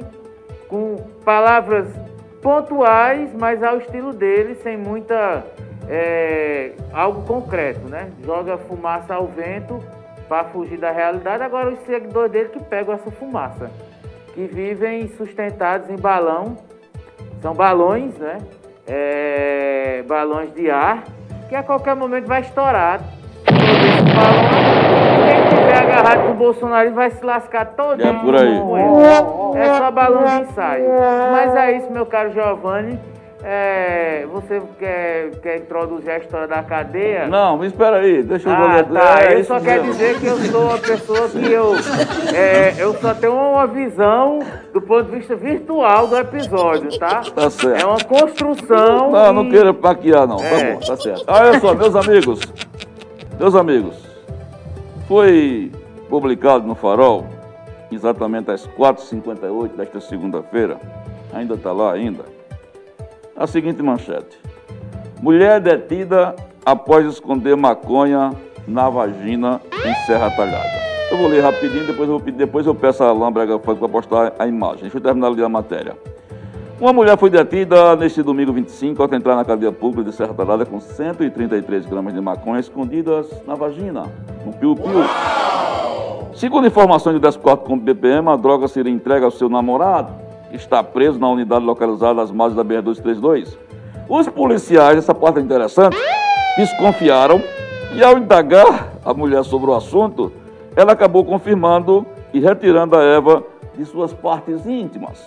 com 0.68 0.96
palavras 1.24 1.88
pontuais, 2.40 3.34
mas 3.34 3.62
ao 3.62 3.78
estilo 3.78 4.12
dele, 4.12 4.54
sem 4.56 4.76
muita 4.76 5.44
é, 5.88 6.72
algo 6.92 7.22
concreto, 7.22 7.88
né? 7.88 8.10
Joga 8.24 8.58
fumaça 8.58 9.14
ao 9.14 9.26
vento 9.26 9.82
para 10.28 10.44
fugir 10.44 10.78
da 10.78 10.90
realidade. 10.90 11.42
Agora 11.42 11.70
os 11.70 11.78
seguidores 11.80 12.32
dele 12.32 12.48
que 12.48 12.60
pegam 12.60 12.94
essa 12.94 13.10
fumaça, 13.10 13.70
que 14.34 14.46
vivem 14.46 15.08
sustentados 15.16 15.88
em 15.90 15.96
balão, 15.96 16.56
são 17.40 17.54
balões, 17.54 18.16
né? 18.18 18.38
É, 18.86 20.04
balões 20.06 20.52
de 20.54 20.70
ar, 20.70 21.04
que 21.48 21.54
a 21.54 21.62
qualquer 21.62 21.96
momento 21.96 22.26
vai 22.26 22.40
estourar 22.40 23.00
quem 25.26 25.58
tiver 25.58 25.76
agarrado 25.76 26.26
com 26.26 26.32
o 26.32 26.34
Bolsonaro 26.34 26.92
vai 26.92 27.10
se 27.10 27.24
lascar 27.24 27.66
todo 27.66 28.02
É 28.02 28.12
por 28.12 28.36
aí. 28.36 28.60
É 29.56 29.74
só 29.74 29.90
balão 29.90 30.24
de 30.24 30.42
ensaio. 30.42 30.88
Mas 31.32 31.56
é 31.56 31.76
isso, 31.76 31.90
meu 31.90 32.06
caro 32.06 32.32
Giovanni. 32.32 32.98
É, 33.48 34.26
você 34.26 34.60
quer, 34.76 35.30
quer 35.40 35.58
introduzir 35.58 36.10
a 36.10 36.18
história 36.18 36.48
da 36.48 36.64
cadeia? 36.64 37.28
Não, 37.28 37.56
mas 37.56 37.68
espera 37.68 37.98
aí, 37.98 38.20
deixa 38.20 38.48
eu 38.48 38.52
ah, 38.52 38.82
tá. 38.82 39.22
É, 39.22 39.38
eu 39.38 39.44
só 39.44 39.60
quero 39.60 39.84
dizer 39.84 40.18
que 40.18 40.26
eu 40.26 40.36
sou 40.38 40.62
uma 40.62 40.78
pessoa 40.78 41.28
que 41.28 41.52
eu, 41.52 41.74
é, 42.34 42.74
eu 42.76 42.92
só 42.94 43.14
tenho 43.14 43.34
uma 43.34 43.68
visão 43.68 44.40
do 44.72 44.82
ponto 44.82 45.04
de 45.04 45.18
vista 45.18 45.36
virtual 45.36 46.08
do 46.08 46.18
episódio, 46.18 46.98
tá? 46.98 47.20
Tá 47.20 47.48
certo. 47.48 47.80
É 47.80 47.86
uma 47.86 48.02
construção. 48.04 49.12
Não, 49.12 49.30
e... 49.30 49.32
não 49.32 49.48
queira 49.48 49.72
paquear, 49.72 50.26
não. 50.26 50.38
Tá 50.38 50.44
é. 50.44 50.58
Tá 50.58 50.72
bom, 50.72 50.80
tá 50.80 50.96
certo. 50.96 51.24
Olha 51.28 51.60
só, 51.60 51.72
meus 51.72 51.94
amigos. 51.94 52.40
Meus 53.38 53.54
amigos, 53.54 53.96
foi 55.06 55.70
publicado 56.10 56.66
no 56.66 56.74
Farol, 56.74 57.26
exatamente 57.92 58.50
às 58.50 58.66
4h58 58.66 59.76
desta 59.76 60.00
segunda-feira, 60.00 60.78
ainda 61.32 61.54
está 61.54 61.70
lá 61.70 61.92
ainda, 61.92 62.24
a 63.36 63.46
seguinte 63.46 63.82
manchete. 63.82 64.38
Mulher 65.20 65.60
detida 65.60 66.34
após 66.64 67.06
esconder 67.06 67.56
maconha 67.56 68.32
na 68.66 68.88
vagina 68.88 69.60
em 69.84 69.94
Serra 70.06 70.30
Talhada. 70.30 70.86
Eu 71.10 71.18
vou 71.18 71.28
ler 71.28 71.40
rapidinho, 71.40 71.86
depois 71.86 72.08
eu, 72.08 72.18
depois 72.18 72.66
eu 72.66 72.74
peço 72.74 73.04
a 73.04 73.12
Lambrega 73.12 73.58
para 73.58 73.74
postar 73.88 74.32
a 74.38 74.46
imagem. 74.46 74.82
Deixa 74.82 74.96
eu 74.96 75.00
terminar 75.00 75.28
ler 75.28 75.44
a 75.44 75.48
matéria. 75.48 75.96
Uma 76.80 76.92
mulher 76.92 77.16
foi 77.16 77.30
detida 77.30 77.96
neste 77.96 78.22
domingo 78.22 78.52
25 78.52 79.02
ao 79.02 79.14
entrar 79.14 79.36
na 79.36 79.44
cadeia 79.44 79.72
pública 79.72 80.10
de 80.10 80.14
Serra 80.14 80.34
Talhada 80.34 80.66
com 80.66 80.78
133 80.78 81.86
gramas 81.86 82.12
de 82.12 82.20
maconha 82.20 82.60
escondidas 82.60 83.26
na 83.46 83.54
vagina, 83.54 84.02
no 84.44 84.52
piu-piu. 84.52 85.04
Segundo 86.34 86.66
informações 86.66 87.14
do 87.14 87.20
14 87.20 87.60
Combo 87.64 87.82
BPM, 87.82 88.28
a 88.28 88.36
droga 88.36 88.68
seria 88.68 88.92
entregue 88.92 89.24
ao 89.24 89.30
seu 89.30 89.48
namorado, 89.48 90.12
está 90.62 90.82
preso 90.82 91.18
na 91.18 91.28
unidade 91.28 91.64
localizada 91.64 92.22
às 92.22 92.30
margens 92.30 92.56
da 92.56 92.64
BR-232. 92.64 93.56
Os 94.08 94.28
policiais, 94.28 94.98
essa 94.98 95.14
parte 95.14 95.38
é 95.38 95.42
interessante, 95.42 95.96
desconfiaram 96.56 97.42
e 97.94 98.02
ao 98.02 98.18
indagar 98.18 98.92
a 99.04 99.14
mulher 99.14 99.44
sobre 99.44 99.70
o 99.70 99.74
assunto, 99.74 100.32
ela 100.74 100.92
acabou 100.92 101.24
confirmando 101.24 102.06
e 102.32 102.40
retirando 102.40 102.96
a 102.96 103.02
Eva 103.02 103.42
de 103.76 103.84
suas 103.84 104.12
partes 104.12 104.66
íntimas. 104.66 105.24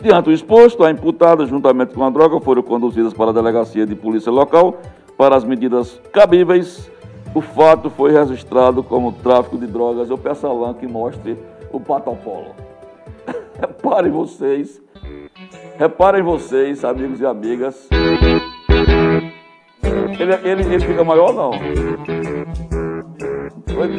Diante 0.00 0.24
do 0.24 0.32
exposto, 0.32 0.84
a 0.84 0.90
imputada, 0.90 1.46
juntamente 1.46 1.94
com 1.94 2.04
a 2.04 2.10
droga, 2.10 2.40
foram 2.40 2.62
conduzidas 2.62 3.14
para 3.14 3.30
a 3.30 3.32
delegacia 3.32 3.86
de 3.86 3.94
polícia 3.94 4.32
local 4.32 4.76
para 5.16 5.36
as 5.36 5.44
medidas 5.44 6.00
cabíveis. 6.12 6.90
O 7.34 7.40
fato 7.40 7.88
foi 7.88 8.12
registrado 8.12 8.82
como 8.82 9.12
tráfico 9.12 9.56
de 9.56 9.66
drogas. 9.66 10.10
Eu 10.10 10.18
peço 10.18 10.46
a 10.46 10.50
Alain 10.50 10.74
que 10.74 10.86
mostre 10.86 11.38
o 11.70 11.78
patapolo. 11.78 12.61
Reparem 13.62 14.10
vocês, 14.10 14.82
reparem 15.78 16.20
vocês, 16.20 16.84
amigos 16.84 17.20
e 17.20 17.26
amigas. 17.26 17.88
Ele, 20.18 20.34
ele, 20.42 20.74
ele 20.74 20.84
fica 20.84 21.04
maior 21.04 21.32
não? 21.32 21.52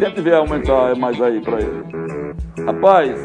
Tente 0.01 0.19
ver 0.19 0.33
aumentar 0.33 0.97
mais 0.97 1.21
aí 1.21 1.39
pra 1.39 1.59
ele. 1.59 1.85
Rapaz, 2.65 3.17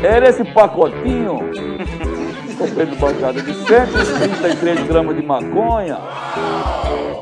era 0.00 0.28
esse 0.28 0.44
pacotinho, 0.52 1.40
comprei 2.56 2.86
de 2.86 2.94
bancada 2.94 3.42
de 3.42 3.52
133 3.52 4.86
gramas 4.86 5.16
de 5.16 5.26
maconha, 5.26 5.98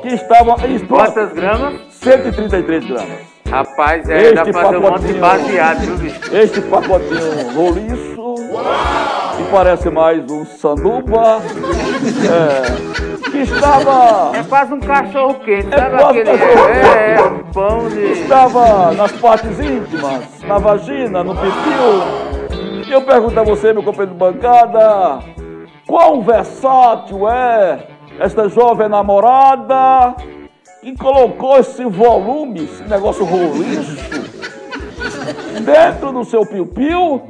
que 0.03 0.09
estava... 0.09 0.57
Quantas 0.87 1.33
gramas? 1.33 1.81
133 1.88 2.85
gramas. 2.85 3.34
Rapaz, 3.50 4.09
é, 4.09 4.22
este 4.22 4.35
dá 4.35 4.42
pra 4.42 4.52
fazer 4.52 4.76
um 4.76 4.80
monte 4.80 5.07
de 5.07 5.12
baseado, 5.14 5.80
viu, 5.80 5.96
bicho? 5.98 6.35
Este 6.35 6.61
pacotinho 6.62 7.52
roliço, 7.54 8.35
que 9.37 9.42
parece 9.52 9.90
mais 9.90 10.28
um 10.30 10.44
sanduba, 10.44 11.40
é, 12.24 13.30
que 13.30 13.38
estava... 13.38 14.37
É 14.37 14.42
quase 14.42 14.72
um 14.72 14.80
cachorro 14.80 15.35
quente, 15.40 15.72
é 15.72 15.78
sabe 15.78 16.02
aquele... 16.02 16.30
É, 16.30 17.16
é, 17.16 17.22
um 17.22 17.44
pão 17.52 17.88
de... 17.88 18.12
Estava 18.12 18.92
nas 18.92 19.12
partes 19.12 19.61
íntimas, 19.61 20.42
na 20.42 20.59
vagina, 20.59 21.22
no 21.22 21.35
pipiu. 21.35 22.88
E 22.88 22.92
eu 22.92 23.02
pergunto 23.02 23.38
a 23.38 23.44
você, 23.44 23.72
meu 23.72 23.83
companheiro 23.83 24.12
de 24.12 24.18
bancada, 24.18 25.20
quão 25.87 26.22
versátil 26.22 27.28
é 27.28 27.87
esta 28.18 28.48
jovem 28.48 28.88
namorada 28.88 30.14
e 30.85 30.94
colocou 30.97 31.59
esse 31.59 31.83
volume, 31.87 32.64
esse 32.64 32.83
negócio 32.85 33.25
roliço, 33.25 33.97
dentro 35.64 36.12
do 36.12 36.25
seu 36.25 36.44
piu-piu. 36.44 37.23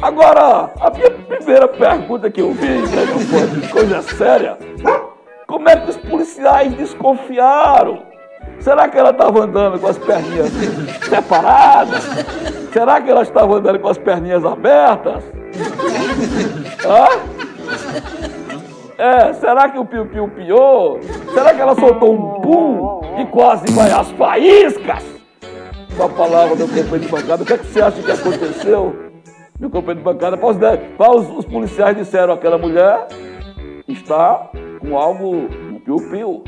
Agora, 0.00 0.70
a 0.80 0.90
minha 0.90 1.10
primeira 1.10 1.68
pergunta 1.68 2.30
que 2.30 2.40
eu 2.40 2.52
vi, 2.52 2.66
né, 2.66 3.68
coisa 3.70 4.02
séria, 4.02 4.58
como 5.46 5.68
é 5.68 5.76
que 5.76 5.90
os 5.90 5.96
policiais 5.98 6.72
desconfiaram? 6.74 8.02
Será 8.60 8.88
que 8.88 8.98
ela 8.98 9.10
estava 9.10 9.44
andando 9.44 9.78
com 9.78 9.88
as 9.88 9.98
perninhas 9.98 10.50
separadas? 11.08 12.02
Será 12.72 13.00
que 13.00 13.10
ela 13.10 13.22
estava 13.22 13.56
andando 13.56 13.78
com 13.78 13.88
as 13.88 13.98
perninhas 13.98 14.44
abertas? 14.44 15.22
Hã? 16.84 17.36
É, 18.98 19.32
será 19.34 19.68
que 19.68 19.78
o 19.78 19.84
Piu 19.84 20.06
Piu 20.06 20.28
piou? 20.28 20.98
Será 21.34 21.54
que 21.54 21.60
ela 21.60 21.74
soltou 21.74 22.14
um 22.14 22.40
pum 22.40 23.00
e 23.20 23.26
quase 23.26 23.70
vai 23.74 23.90
às 23.90 24.10
faíscas? 24.12 25.04
Uma 25.94 26.08
palavra 26.08 26.56
do 26.56 26.66
companheiro 26.66 27.00
de 27.00 27.08
bancada, 27.08 27.42
o 27.42 27.46
que, 27.46 27.52
é 27.52 27.58
que 27.58 27.66
você 27.66 27.82
acha 27.82 28.02
que 28.02 28.10
aconteceu? 28.10 28.96
Meu 29.60 29.70
companheiro 29.70 30.00
de 30.00 30.04
bancada, 30.04 30.36
posso 30.36 30.58
dar, 30.58 30.78
os, 30.98 31.28
os 31.38 31.44
policiais 31.44 31.96
disseram 31.96 32.32
aquela 32.32 32.58
mulher 32.58 33.06
está 33.86 34.50
com 34.80 34.96
algo 34.96 35.48
no 35.70 35.80
Piu 35.80 35.96
Piu. 36.10 36.44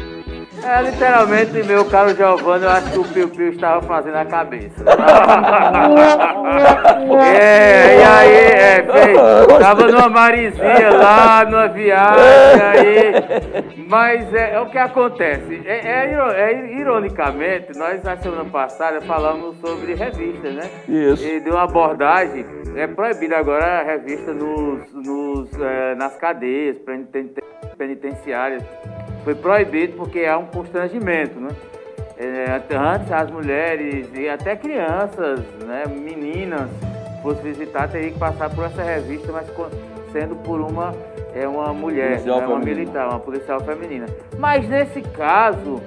É, 0.63 0.83
literalmente, 0.83 1.63
meu 1.65 1.85
caro 1.85 2.15
Giovanni, 2.15 2.65
eu 2.65 2.71
acho 2.71 2.91
que 2.91 2.99
o 2.99 3.05
Piu 3.05 3.29
Piu 3.29 3.49
estava 3.51 3.81
fazendo 3.83 4.17
a 4.17 4.25
cabeça. 4.25 4.85
é, 7.25 7.99
e 7.99 8.03
aí, 8.03 8.35
é, 8.35 8.83
fez, 8.83 9.17
tava 9.59 9.87
numa 9.89 10.09
marizinha 10.09 10.91
lá, 10.91 11.45
numa 11.45 11.69
viagem, 11.69 12.23
aí. 12.61 13.13
Mas 13.89 14.35
é, 14.35 14.55
é 14.55 14.61
o 14.61 14.69
que 14.69 14.79
acontece. 14.79 15.63
É, 15.65 15.79
é, 15.87 16.13
é, 16.37 16.77
ironicamente, 16.79 17.79
nós 17.79 18.03
na 18.03 18.17
semana 18.17 18.45
passada 18.45 19.01
falamos 19.03 19.57
sobre 19.61 19.95
revistas, 19.95 20.53
né? 20.55 20.69
Isso. 20.89 21.25
E 21.25 21.41
de 21.41 21.51
uma 21.51 21.63
abordagem. 21.65 22.45
É 22.77 22.87
proibida 22.87 23.39
agora 23.39 23.81
a 23.81 23.83
revista 23.83 24.33
nos, 24.33 24.93
nos, 24.93 25.49
é, 25.61 25.95
nas 25.95 26.17
cadeias 26.17 26.77
penitenciárias 27.77 28.63
foi 29.25 29.35
proibido 29.35 29.95
porque 29.95 30.25
há 30.25 30.39
um 30.39 30.47
constrangimento, 30.47 31.39
né? 31.41 31.51
É, 32.17 32.61
antes 32.77 33.13
as 33.13 33.31
mulheres 33.31 34.09
e 34.13 34.29
até 34.29 34.57
crianças, 34.57 35.41
né, 35.65 35.85
meninas, 35.87 36.69
fosse 37.23 37.41
visitar, 37.43 37.89
teriam 37.89 38.13
que 38.13 38.19
passar 38.19 38.51
por 38.51 38.65
essa 38.65 38.83
revista, 38.83 39.31
mas 39.31 39.47
sendo 40.11 40.35
por 40.37 40.61
uma, 40.61 40.93
é, 41.33 41.47
uma 41.47 41.73
mulher, 41.73 42.21
né, 42.21 42.33
uma 42.33 42.59
militar, 42.59 43.09
uma 43.09 43.21
policial 43.21 43.61
feminina. 43.61 44.07
Mas 44.37 44.69
nesse 44.69 45.01
caso, 45.01 45.81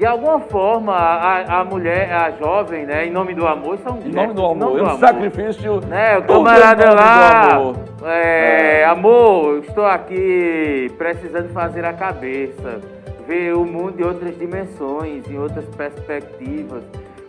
de 0.00 0.06
alguma 0.06 0.40
forma, 0.40 0.94
a, 0.94 1.60
a 1.60 1.62
mulher, 1.62 2.10
a 2.10 2.30
jovem, 2.30 2.86
né, 2.86 3.04
em 3.04 3.10
nome 3.10 3.34
do 3.34 3.46
amor, 3.46 3.76
são 3.80 3.98
Em 4.02 4.08
nome 4.08 4.32
do 4.32 4.46
amor, 4.46 4.78
é 4.78 4.82
um 4.82 4.98
sacrifício. 4.98 5.78
Né, 5.86 6.16
o 6.16 6.22
camarada 6.22 6.94
lá, 6.94 7.56
amor. 7.56 7.76
É, 8.06 8.80
é. 8.80 8.84
amor, 8.86 9.58
estou 9.58 9.84
aqui 9.84 10.90
precisando 10.96 11.50
fazer 11.50 11.84
a 11.84 11.92
cabeça, 11.92 12.80
ver 13.28 13.54
o 13.54 13.66
mundo 13.66 14.00
em 14.00 14.04
outras 14.04 14.38
dimensões, 14.38 15.30
em 15.30 15.38
outras 15.38 15.66
perspectivas, 15.76 16.82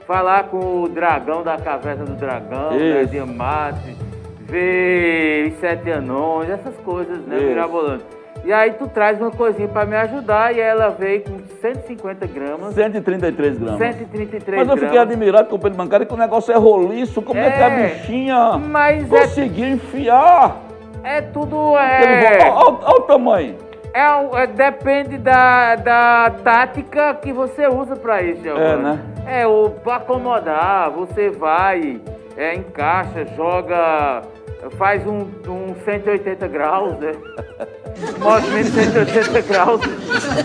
falar 0.07 0.43
com 0.43 0.83
o 0.83 0.87
dragão 0.87 1.43
da 1.43 1.57
caverna 1.57 2.05
do 2.05 2.15
dragão, 2.15 2.71
né, 2.71 3.03
de 3.03 3.19
Amate, 3.19 3.97
ver 4.47 5.51
os 5.51 5.59
sete 5.59 5.91
anões, 5.91 6.49
essas 6.49 6.77
coisas, 6.85 7.19
né, 7.25 7.37
mirabolantes. 7.37 8.20
E 8.43 8.51
aí 8.51 8.71
tu 8.73 8.87
traz 8.87 9.21
uma 9.21 9.29
coisinha 9.29 9.67
para 9.67 9.85
me 9.85 9.95
ajudar 9.95 10.55
e 10.55 10.59
ela 10.59 10.89
veio 10.89 11.23
com 11.23 11.39
150 11.61 12.25
gramas. 12.27 12.73
133 12.73 13.57
gramas. 13.57 13.77
133 13.77 14.43
gramas. 14.43 14.67
Mas 14.67 14.77
eu 14.77 14.87
fiquei 14.87 14.99
admirado 14.99 15.49
com 15.49 15.55
o 15.55 15.59
Pedro 15.59 15.77
Bancário 15.77 16.05
que 16.07 16.13
o 16.13 16.17
negócio 16.17 16.51
é 16.51 16.57
roliço. 16.57 17.21
Como 17.21 17.39
é, 17.39 17.47
é 17.47 17.51
que 17.51 17.63
a 17.63 17.69
bichinha 17.69 18.57
mas 18.57 19.11
é 19.11 19.19
conseguiu 19.19 19.65
é, 19.65 19.69
enfiar? 19.69 20.57
É 21.03 21.21
tudo... 21.21 21.77
É... 21.77 22.49
Olha 22.49 22.97
o 22.97 23.01
tamanho. 23.01 23.55
É, 23.93 24.43
é, 24.43 24.47
depende 24.47 25.17
da, 25.17 25.75
da 25.75 26.31
tática 26.43 27.13
que 27.15 27.33
você 27.33 27.67
usa 27.67 27.95
para 27.95 28.21
isso, 28.21 28.41
Giovanni. 28.41 28.65
É, 28.65 28.77
né? 28.77 28.99
É, 29.27 29.47
o 29.47 29.69
para 29.69 29.97
acomodar, 29.97 30.89
você 30.91 31.29
vai, 31.29 31.99
é, 32.37 32.55
encaixa, 32.55 33.25
joga, 33.35 34.21
faz 34.77 35.05
um, 35.05 35.27
um 35.47 35.75
180 35.83 36.47
graus, 36.47 36.97
né? 36.99 37.13
movimento 38.19 38.69
180 38.69 39.41
graus. 39.41 39.81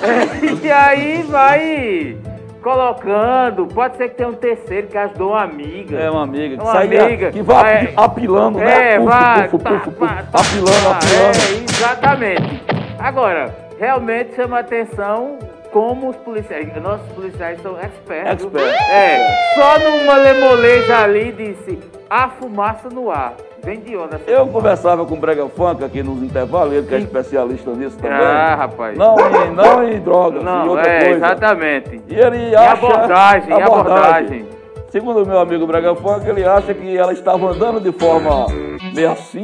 É, 0.03 0.65
e 0.67 0.71
aí 0.71 1.23
vai 1.23 2.17
colocando. 2.63 3.67
Pode 3.67 3.97
ser 3.97 4.09
que 4.09 4.17
tenha 4.17 4.29
um 4.29 4.35
terceiro 4.35 4.89
que 4.89 4.99
ajudou 4.99 5.31
uma 5.31 5.43
amiga. 5.43 5.99
É 5.99 6.11
uma 6.11 6.23
amiga. 6.23 6.57
Que 6.57 6.63
uma 6.63 6.81
amiga. 6.81 7.31
Que 7.31 7.43
vai 7.43 7.93
apilando, 7.97 8.59
né? 8.59 8.95
É, 8.95 8.99
vai. 8.99 9.49
Puf, 9.49 9.65
puf, 9.65 9.91
puf, 9.91 10.13
apilando, 10.33 10.89
apilando. 10.91 11.39
É, 11.39 11.65
exatamente. 11.65 12.63
Agora, 12.99 13.55
realmente 13.79 14.35
chama 14.35 14.59
atenção 14.59 15.39
como 15.77 16.09
os 16.09 16.17
policiais. 16.17 16.75
Nossos 16.83 17.07
policiais 17.13 17.61
são 17.61 17.77
expertos. 17.79 18.47
Expert. 18.47 18.75
É. 18.91 19.19
Só 19.55 19.79
numa 19.79 20.17
lemoleja 20.17 21.03
ali 21.03 21.31
disse 21.33 21.79
a 22.09 22.31
fumaça 22.31 22.89
no 22.89 23.11
ar. 23.11 23.35
Vem 23.63 23.81
de 23.81 23.95
onda. 23.95 24.19
Eu 24.27 24.47
conversava 24.47 25.05
com 25.05 25.15
o 25.15 25.19
Brega 25.19 25.47
Funk 25.49 25.85
aqui 25.85 26.03
nos 26.03 26.23
intervalos, 26.23 26.73
ele 26.73 26.87
que 26.87 26.95
é 26.95 26.99
especialista 27.01 27.71
nisso 27.73 27.99
também. 27.99 28.17
Ah, 28.17 28.55
rapaz. 28.55 28.97
Não 28.97 29.17
em, 29.19 29.53
não 29.53 29.87
em 29.87 30.01
drogas, 30.01 30.43
não, 30.43 30.65
em 30.65 30.69
outra 30.71 30.89
é, 30.89 30.99
coisa. 31.01 31.17
Exatamente. 31.17 32.01
E 32.09 32.15
ele 32.15 32.57
acha... 32.57 32.73
abordagem, 32.73 33.53
abordagem. 33.53 33.63
abordagem. 33.63 34.56
Segundo 34.97 35.25
o 35.25 35.27
meu 35.27 35.39
amigo 35.39 35.67
Brega 35.67 35.95
Funk, 35.95 36.27
ele 36.27 36.43
acha 36.43 36.73
que 36.73 36.97
ela 36.97 37.13
estava 37.13 37.51
andando 37.51 37.79
de 37.79 37.93
forma 37.93 38.47
meio 38.95 39.13
assim. 39.13 39.43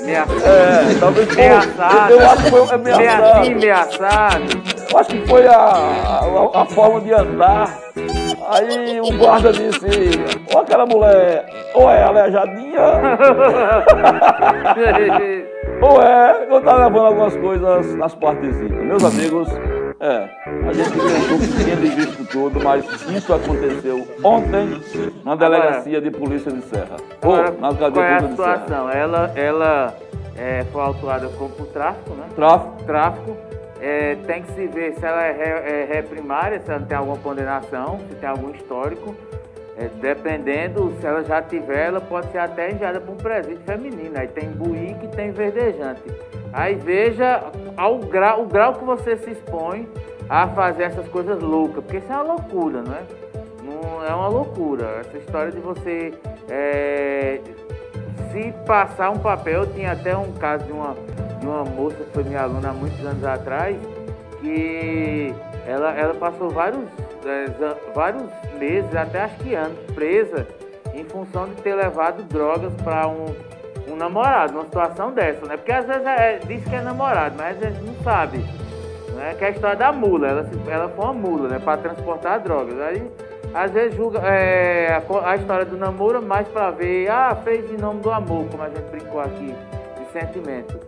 Meio 0.00 0.22
assim. 0.22 0.44
É, 0.44 0.94
talvez 1.00 1.28
foi. 1.28 1.42
Eu, 1.42 2.20
eu 2.20 2.30
acho 2.30 2.44
que 2.44 2.50
foi 2.50 2.78
meio 2.78 2.94
assim. 3.74 3.96
Eu 4.92 4.98
acho 5.00 5.10
que 5.10 5.26
foi 5.26 5.44
a, 5.48 5.56
a, 5.56 6.62
a 6.62 6.66
forma 6.66 7.00
de 7.00 7.12
andar. 7.12 7.76
Aí 8.48 9.00
o 9.00 9.18
guarda 9.18 9.52
disse, 9.52 9.88
ou 10.54 10.60
aquela 10.60 10.86
mulher, 10.86 11.46
ou 11.74 11.90
é 11.90 12.04
aleijadinha, 12.04 12.80
ou 15.82 16.00
é, 16.00 16.46
eu 16.48 16.60
tá 16.60 16.76
levando 16.76 17.06
algumas 17.06 17.36
coisas 17.38 17.92
nas 17.96 18.14
partezinhas. 18.14 18.84
Meus 18.84 19.02
amigos, 19.02 19.48
é, 20.02 20.28
a 20.68 20.72
gente 20.72 20.90
pensou 20.90 21.38
que 21.38 21.64
tinha 21.64 21.76
visto 21.76 22.24
tudo, 22.26 22.60
mas 22.60 22.84
isso 23.08 23.32
aconteceu 23.32 24.04
ontem 24.24 24.82
na 25.24 25.36
delegacia 25.36 26.00
de 26.00 26.10
polícia 26.10 26.50
de 26.50 26.60
Serra. 26.62 26.96
Ou 27.22 27.36
na 27.60 27.68
cadeia 27.72 27.90
qual 27.92 28.04
é 28.04 28.14
a 28.16 28.28
situação? 28.28 28.90
Ela, 28.90 29.32
ela 29.36 29.96
é, 30.36 30.64
foi 30.72 30.82
autuada 30.82 31.28
como 31.28 31.50
por 31.50 31.66
tráfico, 31.66 32.14
né? 32.14 32.24
Tráfico. 32.34 32.84
Tráfico. 32.84 33.36
É, 33.80 34.16
tem 34.26 34.42
que 34.42 34.52
se 34.52 34.66
ver 34.66 34.94
se 34.94 35.04
ela 35.04 35.24
é 35.24 35.88
é 35.90 36.02
primária, 36.02 36.60
se 36.60 36.70
ela 36.70 36.80
tem 36.80 36.96
alguma 36.96 37.18
condenação, 37.18 38.00
se 38.08 38.16
tem 38.16 38.28
algum 38.28 38.50
histórico. 38.50 39.14
É, 39.76 39.88
dependendo, 40.00 40.94
se 41.00 41.06
ela 41.06 41.24
já 41.24 41.40
tiver, 41.40 41.88
ela 41.88 42.00
pode 42.00 42.30
ser 42.30 42.38
até 42.38 42.70
enviada 42.70 43.00
para 43.00 43.12
um 43.12 43.16
presídio 43.16 43.60
feminino. 43.64 44.18
Aí 44.18 44.28
tem 44.28 44.50
buíque 44.50 45.06
e 45.06 45.08
tem 45.08 45.30
verdejante. 45.30 46.02
Aí 46.52 46.74
veja 46.74 47.50
ao 47.76 47.98
grau, 47.98 48.42
o 48.42 48.46
grau 48.46 48.74
que 48.74 48.84
você 48.84 49.16
se 49.16 49.30
expõe 49.30 49.88
a 50.28 50.46
fazer 50.48 50.84
essas 50.84 51.08
coisas 51.08 51.42
loucas, 51.42 51.82
porque 51.82 51.98
isso 51.98 52.12
é 52.12 52.16
uma 52.16 52.34
loucura, 52.34 52.82
não 52.82 52.94
é? 52.94 53.02
Não 53.62 54.04
é 54.04 54.14
uma 54.14 54.28
loucura. 54.28 55.00
Essa 55.00 55.16
história 55.16 55.50
de 55.50 55.60
você 55.60 56.12
é, 56.50 57.40
se 58.32 58.52
passar 58.66 59.10
um 59.10 59.18
papel, 59.18 59.66
tinha 59.66 59.92
até 59.92 60.16
um 60.16 60.32
caso 60.32 60.64
de 60.64 60.72
uma, 60.72 60.96
de 61.38 61.46
uma 61.46 61.64
moça 61.64 61.96
que 61.96 62.10
foi 62.12 62.24
minha 62.24 62.42
aluna 62.42 62.70
há 62.70 62.72
muitos 62.72 63.04
anos 63.04 63.24
atrás, 63.24 63.76
que 64.40 65.34
ela, 65.66 65.92
ela 65.92 66.14
passou 66.14 66.50
vários, 66.50 66.82
vários 67.94 68.24
meses, 68.58 68.94
até 68.94 69.22
acho 69.22 69.36
que 69.36 69.54
anos, 69.54 69.78
presa, 69.94 70.46
em 70.94 71.04
função 71.04 71.46
de 71.46 71.54
ter 71.62 71.74
levado 71.74 72.22
drogas 72.24 72.72
para 72.82 73.08
um, 73.08 73.34
um 73.88 73.96
namorado, 73.96 74.52
numa 74.52 74.64
situação 74.64 75.12
dessa, 75.12 75.46
né? 75.46 75.56
Porque 75.56 75.72
às 75.72 75.86
vezes 75.86 76.06
é, 76.06 76.38
diz 76.46 76.64
que 76.64 76.74
é 76.74 76.80
namorado, 76.80 77.34
mas 77.36 77.56
às 77.56 77.58
vezes 77.58 77.82
não 77.82 77.94
sabe. 78.02 78.38
Né? 79.14 79.34
Que 79.38 79.44
é 79.44 79.48
a 79.48 79.50
história 79.50 79.76
da 79.76 79.92
mula, 79.92 80.28
ela, 80.28 80.50
ela 80.68 80.88
foi 80.88 81.04
uma 81.04 81.14
mula, 81.14 81.48
né? 81.48 81.58
Para 81.58 81.78
transportar 81.78 82.40
drogas. 82.40 82.78
Aí 82.80 83.10
às 83.54 83.70
vezes 83.70 83.94
julga 83.94 84.18
é, 84.20 84.94
a, 84.94 85.30
a, 85.30 85.36
história 85.36 85.64
do 85.64 85.76
namoro 85.76 86.22
mais 86.22 86.48
para 86.48 86.70
ver, 86.70 87.10
ah, 87.10 87.36
fez 87.44 87.70
em 87.70 87.76
nome 87.76 88.00
do 88.00 88.10
amor, 88.10 88.46
como 88.50 88.62
a 88.62 88.68
gente 88.68 88.88
brincou 88.90 89.20
aqui, 89.20 89.54
de 89.98 90.12
sentimento. 90.12 90.80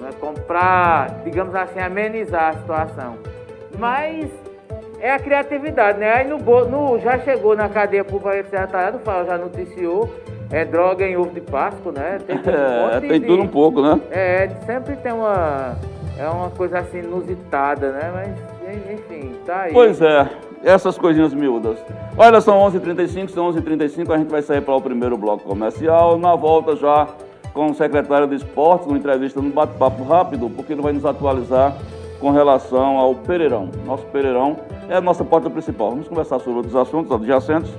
Né? 0.00 0.10
Comprar, 0.20 1.22
digamos 1.24 1.54
assim, 1.54 1.80
amenizar 1.80 2.50
a 2.50 2.58
situação. 2.58 3.18
Mas 3.76 4.30
é 5.02 5.10
a 5.10 5.18
criatividade, 5.18 5.98
né? 5.98 6.12
Aí 6.12 6.28
no, 6.28 6.38
no 6.38 6.98
já 7.00 7.18
chegou 7.18 7.56
na 7.56 7.68
cadeia 7.68 8.04
pública 8.04 8.40
de 8.40 8.48
Serra 8.48 8.68
Talhada, 8.68 9.00
o 9.04 9.24
já 9.26 9.36
noticiou, 9.36 10.08
é 10.48 10.64
droga 10.64 11.04
em 11.04 11.16
ovo 11.16 11.30
de 11.34 11.40
Páscoa, 11.40 11.90
né? 11.90 12.20
Tem, 12.24 12.36
um 12.46 12.88
é, 12.88 13.00
tem 13.00 13.20
de, 13.20 13.26
tudo 13.26 13.42
um 13.42 13.48
pouco, 13.48 13.82
né? 13.82 14.00
É, 14.12 14.48
sempre 14.64 14.94
tem 14.94 15.12
uma, 15.12 15.74
é 16.16 16.28
uma 16.28 16.50
coisa 16.50 16.78
assim 16.78 17.00
inusitada, 17.00 17.90
né? 17.90 18.12
Mas, 18.14 18.92
enfim, 18.92 19.34
tá 19.44 19.62
aí. 19.62 19.72
Pois 19.72 20.00
é, 20.00 20.30
essas 20.62 20.96
coisinhas 20.96 21.34
miúdas. 21.34 21.78
Olha, 22.16 22.40
são 22.40 22.56
11h35, 22.70 23.30
são 23.30 23.52
11h35, 23.52 24.14
a 24.14 24.18
gente 24.18 24.30
vai 24.30 24.40
sair 24.40 24.60
para 24.60 24.76
o 24.76 24.80
primeiro 24.80 25.16
bloco 25.16 25.42
comercial. 25.42 26.16
Na 26.16 26.36
volta 26.36 26.76
já 26.76 27.08
com 27.52 27.66
o 27.66 27.74
secretário 27.74 28.28
de 28.28 28.36
Esportes, 28.36 28.86
uma 28.86 28.96
entrevista 28.96 29.42
no 29.42 29.50
bate-papo 29.50 30.04
rápido, 30.04 30.48
porque 30.48 30.72
ele 30.72 30.80
vai 30.80 30.92
nos 30.92 31.04
atualizar 31.04 31.76
com 32.22 32.30
relação 32.30 32.98
ao 32.98 33.16
Pereirão. 33.16 33.68
Nosso 33.84 34.04
Pereirão 34.06 34.56
é 34.88 34.94
a 34.94 35.00
nossa 35.00 35.24
porta 35.24 35.50
principal. 35.50 35.90
Vamos 35.90 36.06
conversar 36.06 36.38
sobre 36.38 36.58
outros 36.58 36.76
assuntos 36.76 37.10
adjacentes, 37.10 37.72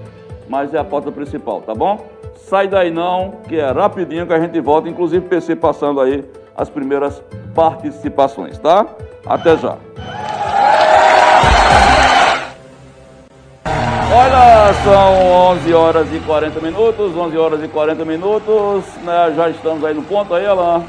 mas 0.50 0.74
é 0.74 0.78
a 0.78 0.84
porta 0.84 1.10
principal, 1.10 1.62
tá 1.62 1.74
bom? 1.74 2.06
Sai 2.36 2.68
daí 2.68 2.92
não, 2.92 3.36
que 3.48 3.56
é 3.56 3.72
rapidinho 3.72 4.28
que 4.28 4.34
a 4.34 4.40
gente 4.40 4.60
volta, 4.60 4.90
inclusive 4.90 5.26
PC 5.28 5.56
passando 5.56 6.02
aí 6.02 6.26
as 6.58 6.70
primeiras 6.70 7.24
participações, 7.56 8.60
tá? 8.60 8.86
Até 9.26 9.56
já. 9.56 9.78
Olha, 14.14 14.74
são 14.84 15.54
11 15.54 15.74
horas 15.74 16.14
e 16.14 16.20
40 16.20 16.60
minutos, 16.60 17.16
11 17.16 17.38
horas 17.38 17.64
e 17.64 17.68
40 17.70 18.04
minutos, 18.04 18.84
né? 19.04 19.34
Já 19.38 19.50
estamos 19.50 19.86
aí 19.86 19.94
no 19.94 20.04
ponto 20.04 20.34
aí, 20.34 20.46
Alain? 20.46 20.84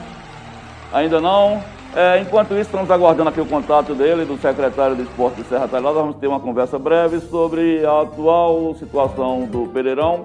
Ainda 0.93 1.21
não? 1.21 1.74
É, 1.97 2.19
enquanto 2.19 2.55
isso, 2.55 2.63
estamos 2.63 2.91
aguardando 2.91 3.29
aqui 3.29 3.41
o 3.41 3.47
contato 3.47 3.95
dele, 3.95 4.25
do 4.25 4.37
secretário 4.37 4.97
de 4.97 5.03
Esporte 5.03 5.43
de 5.43 5.49
Serra 5.49 5.69
Talhada. 5.69 5.95
Vamos 5.95 6.17
ter 6.17 6.27
uma 6.27 6.41
conversa 6.41 6.77
breve 6.77 7.21
sobre 7.21 7.87
a 7.87 8.01
atual 8.01 8.75
situação 8.75 9.47
do 9.47 9.69
Pereirão, 9.69 10.25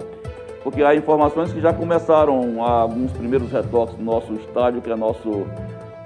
porque 0.63 0.82
há 0.82 0.95
informações 0.95 1.53
que 1.53 1.62
já 1.62 1.71
começaram 1.71 2.63
alguns 2.63 3.12
primeiros 3.12 3.51
retoques 3.51 3.95
no 3.99 4.03
nosso 4.03 4.34
estádio, 4.34 4.82
que 4.82 4.91
é 4.91 4.95
nosso 4.95 5.45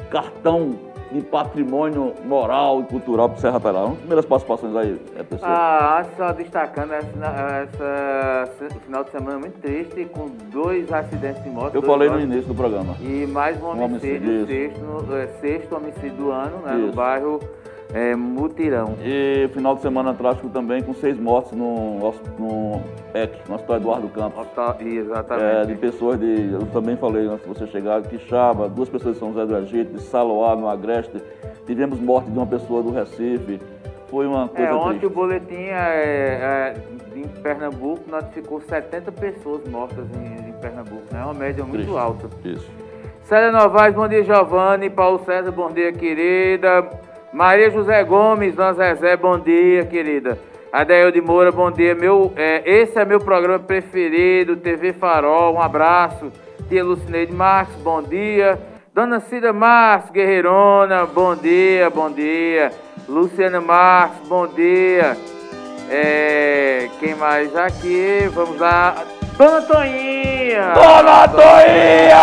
cartão 0.10 0.76
de 1.14 1.22
patrimônio 1.22 2.14
moral 2.26 2.82
e 2.82 2.84
cultural 2.86 3.30
para 3.30 3.38
Serra 3.38 3.60
Talhada. 3.60 3.92
Primeiras 3.92 4.26
participações 4.26 4.76
aí, 4.76 5.00
é 5.16 5.24
pessoal. 5.24 5.52
Ah, 5.54 6.06
só 6.18 6.34
destacando 6.34 6.92
essa, 6.94 8.50
essa, 8.50 8.80
final 8.80 9.04
de 9.04 9.12
semana 9.12 9.38
muito 9.38 9.60
triste, 9.62 10.06
com 10.06 10.30
dois 10.52 10.92
acidentes 10.92 11.44
de 11.44 11.50
moto. 11.50 11.76
Eu 11.76 11.84
falei 11.84 12.10
no 12.10 12.20
início 12.20 12.48
do 12.48 12.56
programa. 12.56 12.96
E 13.00 13.28
mais 13.28 13.62
um, 13.62 13.68
um 13.68 13.84
homicídio, 13.84 14.48
sexto, 14.48 15.14
é, 15.14 15.28
sexto 15.40 15.76
homicídio 15.76 16.18
do 16.18 16.32
ano, 16.32 16.58
né, 16.66 16.74
no 16.74 16.92
bairro 16.92 17.40
é, 17.94 18.16
Mutirão. 18.16 18.96
E 19.04 19.48
final 19.54 19.76
de 19.76 19.82
semana 19.82 20.14
trágico 20.16 20.50
também, 20.50 20.82
com 20.82 20.94
seis 20.96 21.18
mortes 21.20 21.52
no, 21.52 22.00
no 22.40 22.82
EC, 23.14 23.48
no 23.48 23.56
Hospital 23.56 23.78
Eduardo 23.78 24.10
Campos. 24.10 24.48
Exatamente. 24.80 25.46
É, 25.46 25.66
de 25.66 25.76
pessoas 25.76 26.20
de. 26.20 26.54
Eu 26.54 26.66
também 26.74 26.98
falei 26.98 27.28
antes 27.28 27.44
de 27.44 27.48
você 27.48 27.68
chegar, 27.68 28.02
que 28.02 28.18
Chava, 28.18 28.68
duas 28.68 28.90
pessoas 28.90 29.14
de 29.14 29.20
São 29.20 29.32
José 29.32 29.46
do 29.46 29.58
Egito, 29.58 29.94
de 29.94 30.02
Saloá, 30.02 30.56
no 30.56 30.68
Agreste. 30.68 31.22
Tivemos 31.68 32.00
morte 32.00 32.32
de 32.32 32.38
uma 32.38 32.48
pessoa 32.48 32.82
do 32.82 32.92
Recife. 32.92 33.60
Foi 34.08 34.26
uma 34.26 34.48
coisa. 34.48 34.72
É, 34.72 34.74
ontem 34.74 34.90
triste. 34.90 35.06
o 35.06 35.10
boletim 35.12 35.54
é, 35.54 36.74
é, 36.76 36.76
em 37.16 37.28
Pernambuco 37.28 38.10
notificou 38.10 38.60
70 38.60 39.12
pessoas 39.12 39.68
mortas 39.70 40.06
em, 40.16 40.50
em 40.50 40.54
Pernambuco, 40.54 41.04
né? 41.12 41.20
É 41.20 41.24
uma 41.24 41.34
média 41.34 41.64
muito 41.64 41.84
triste. 41.84 41.98
alta. 41.98 42.28
Isso. 42.44 42.70
Célia 43.24 43.52
Novaes, 43.52 43.96
bom 43.96 44.08
dia, 44.08 44.24
Giovanni. 44.24 44.90
Paulo 44.90 45.24
César, 45.26 45.52
bom 45.52 45.72
dia, 45.72 45.94
querida. 45.94 46.90
Maria 47.34 47.72
José 47.72 48.04
Gomes, 48.04 48.54
Dona 48.54 48.74
Zezé, 48.74 49.18
bom 49.18 49.40
dia, 49.40 49.84
querida. 49.86 50.38
Adael 50.72 51.12
de 51.12 51.20
Moura, 51.20 51.52
bom 51.52 51.72
dia. 51.72 51.96
Meu, 51.96 52.32
é, 52.36 52.62
esse 52.64 53.00
é 53.00 53.04
meu 53.04 53.20
programa 53.20 53.58
preferido, 53.58 54.56
TV 54.56 54.94
Farol, 54.94 55.56
um 55.56 55.62
abraço. 55.62 56.32
Tia 56.70 56.84
Lucineide 56.84 57.34
Marques, 57.34 57.76
bom 57.78 58.04
dia. 58.04 58.60
Dona 58.94 59.20
Cida 59.20 59.52
Marques, 59.52 60.12
Guerreirona, 60.12 61.08
bom 61.08 61.36
dia, 61.36 61.90
bom 61.90 62.12
dia. 62.12 62.72
Luciana 63.10 63.60
Marques, 63.60 64.28
bom 64.28 64.46
dia. 64.46 65.18
É, 65.90 66.88
quem 67.00 67.16
mais 67.16 67.56
aqui? 67.56 68.30
Vamos 68.32 68.60
lá. 68.60 69.23
Dona 69.38 69.62
Toinha! 69.62 70.74
Dona 70.74 71.28
Toinha! 71.28 72.18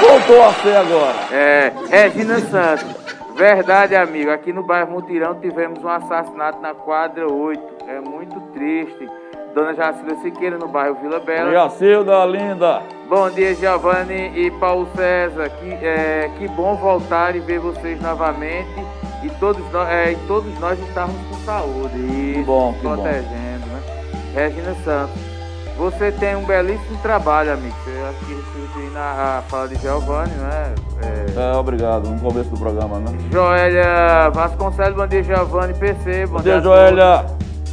Voltou 0.00 0.44
a 0.44 0.52
ser 0.54 0.76
agora. 0.76 1.14
É, 1.32 1.72
Regina 1.90 2.38
Santos. 2.40 3.04
Verdade, 3.36 3.94
amigo. 3.94 4.30
Aqui 4.30 4.52
no 4.52 4.62
bairro 4.62 4.92
Mutirão 4.92 5.34
tivemos 5.34 5.82
um 5.82 5.88
assassinato 5.88 6.60
na 6.60 6.72
quadra 6.72 7.30
8. 7.30 7.62
É 7.88 8.00
muito 8.00 8.40
triste. 8.52 9.08
Dona 9.54 9.74
Jacilda 9.74 10.16
Siqueira, 10.16 10.56
no 10.58 10.66
bairro 10.66 10.96
Vila 11.00 11.20
Bela. 11.20 11.52
Jacilda, 11.52 12.24
linda. 12.24 12.82
Bom 13.08 13.30
dia, 13.30 13.54
Giovanni 13.54 14.32
e 14.34 14.50
Paulo 14.52 14.88
César. 14.96 15.48
Que, 15.50 15.72
é, 15.74 16.30
que 16.38 16.48
bom 16.48 16.74
voltar 16.76 17.36
e 17.36 17.40
ver 17.40 17.60
vocês 17.60 18.00
novamente. 18.00 18.74
E 19.22 19.30
todos 19.38 19.70
nós, 19.72 19.88
é, 19.90 20.12
e 20.12 20.16
todos 20.26 20.58
nós 20.58 20.78
estarmos 20.88 21.16
com 21.28 21.36
saúde. 21.44 21.96
E 21.96 22.34
que 22.34 22.42
bom, 22.42 22.72
que 22.72 22.80
protegendo, 22.80 23.28
bom. 23.28 23.53
Regina 24.34 24.74
Santos. 24.84 25.14
Você 25.76 26.12
tem 26.12 26.36
um 26.36 26.44
belíssimo 26.44 26.98
trabalho, 27.02 27.52
amigo. 27.52 27.74
Eu 27.86 28.08
acho 28.08 28.18
que 28.26 28.34
referi 28.34 28.90
na 28.92 29.42
fala 29.48 29.68
de 29.68 29.76
Giovanni, 29.76 30.32
né? 30.34 30.74
É... 31.02 31.52
é... 31.52 31.56
obrigado, 31.56 32.08
no 32.08 32.20
começo 32.20 32.50
do 32.50 32.58
programa, 32.58 32.98
né? 32.98 33.06
Joélia 33.30 34.30
Vasconcelos, 34.32 34.96
bom 34.96 35.06
dia, 35.06 35.22
Giovanni 35.22 35.74
PC. 35.74 36.26
Bom, 36.26 36.36
bom 36.36 36.42
dia, 36.42 36.60
Joélia. 36.60 37.24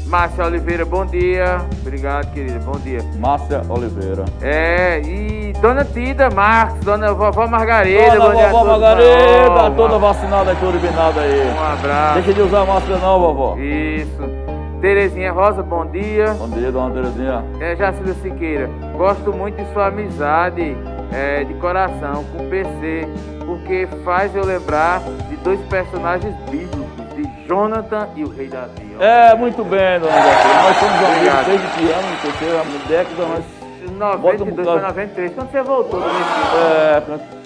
Márcia 0.08 0.45
Oliveira, 0.45 0.84
bom 0.84 1.06
dia. 1.06 1.62
Obrigado, 1.82 2.34
querida, 2.34 2.60
bom 2.60 2.78
dia. 2.80 3.00
Márcia 3.17 3.62
Oliveira. 3.69 4.26
É, 4.41 5.00
e 5.00 5.54
Dona 5.62 5.86
Tida 5.86 6.30
Marques, 6.30 6.84
Dona 6.84 7.13
Vovó 7.13 7.47
Margarida. 7.47 8.17
Dona 8.17 8.34
bom 8.34 8.50
Vovó 8.50 8.65
Margarida, 8.65 9.71
toda 9.78 9.97
vacinada 10.00 10.52
aqui, 10.52 10.65
urbinada 10.65 11.21
aí. 11.21 11.47
Um 11.47 11.63
abraço. 11.63 12.13
Deixa 12.15 12.34
de 12.34 12.41
usar 12.41 12.65
máscara 12.65 12.97
não, 12.97 13.19
vovó. 13.19 13.58
Isso. 13.58 14.40
Terezinha 14.82 15.32
Rosa, 15.32 15.62
bom 15.62 15.86
dia. 15.86 16.34
Bom 16.34 16.50
dia, 16.50 16.72
dona 16.72 16.91
Terezinha. 16.91 17.46
É, 17.60 17.76
Jacilda 17.76 18.15
Siqueira. 18.15 18.67
Gosto 18.98 19.32
muito 19.32 19.56
de 19.56 19.72
sua 19.74 19.88
amizade 19.88 20.76
é, 21.13 21.44
de 21.44 21.54
coração 21.56 22.24
com 22.26 22.44
o 22.44 22.50
PC, 22.50 23.08
porque 23.46 23.88
faz 24.04 24.36
eu 24.36 24.44
lembrar 24.44 25.02
de 25.30 25.36
dois 25.38 25.60
personagens 25.70 26.36
bíblicos, 26.50 26.82
de 27.15 27.48
Jonathan 27.48 28.10
e 28.15 28.24
o 28.24 28.30
Rei 28.30 28.48
Davi. 28.48 28.96
É, 29.00 29.36
muito 29.36 29.63
bem, 29.63 30.00
dona 30.00 30.13
Jacilda. 30.13 30.63
Nós 30.63 30.78
somos 30.78 30.96
amigos 30.96 31.46
desde 31.46 31.67
que 31.67 31.91
ano, 31.91 32.17
PC, 32.24 32.46
há 32.58 32.88
década, 32.88 33.26
nós... 33.28 33.62
92 34.00 34.67
para 34.67 34.82
93, 34.88 35.34
quando 35.34 35.52
você 35.52 35.62
voltou 35.62 36.00
do 36.00 36.08
Recife? 36.08 36.58
É, 36.58 37.40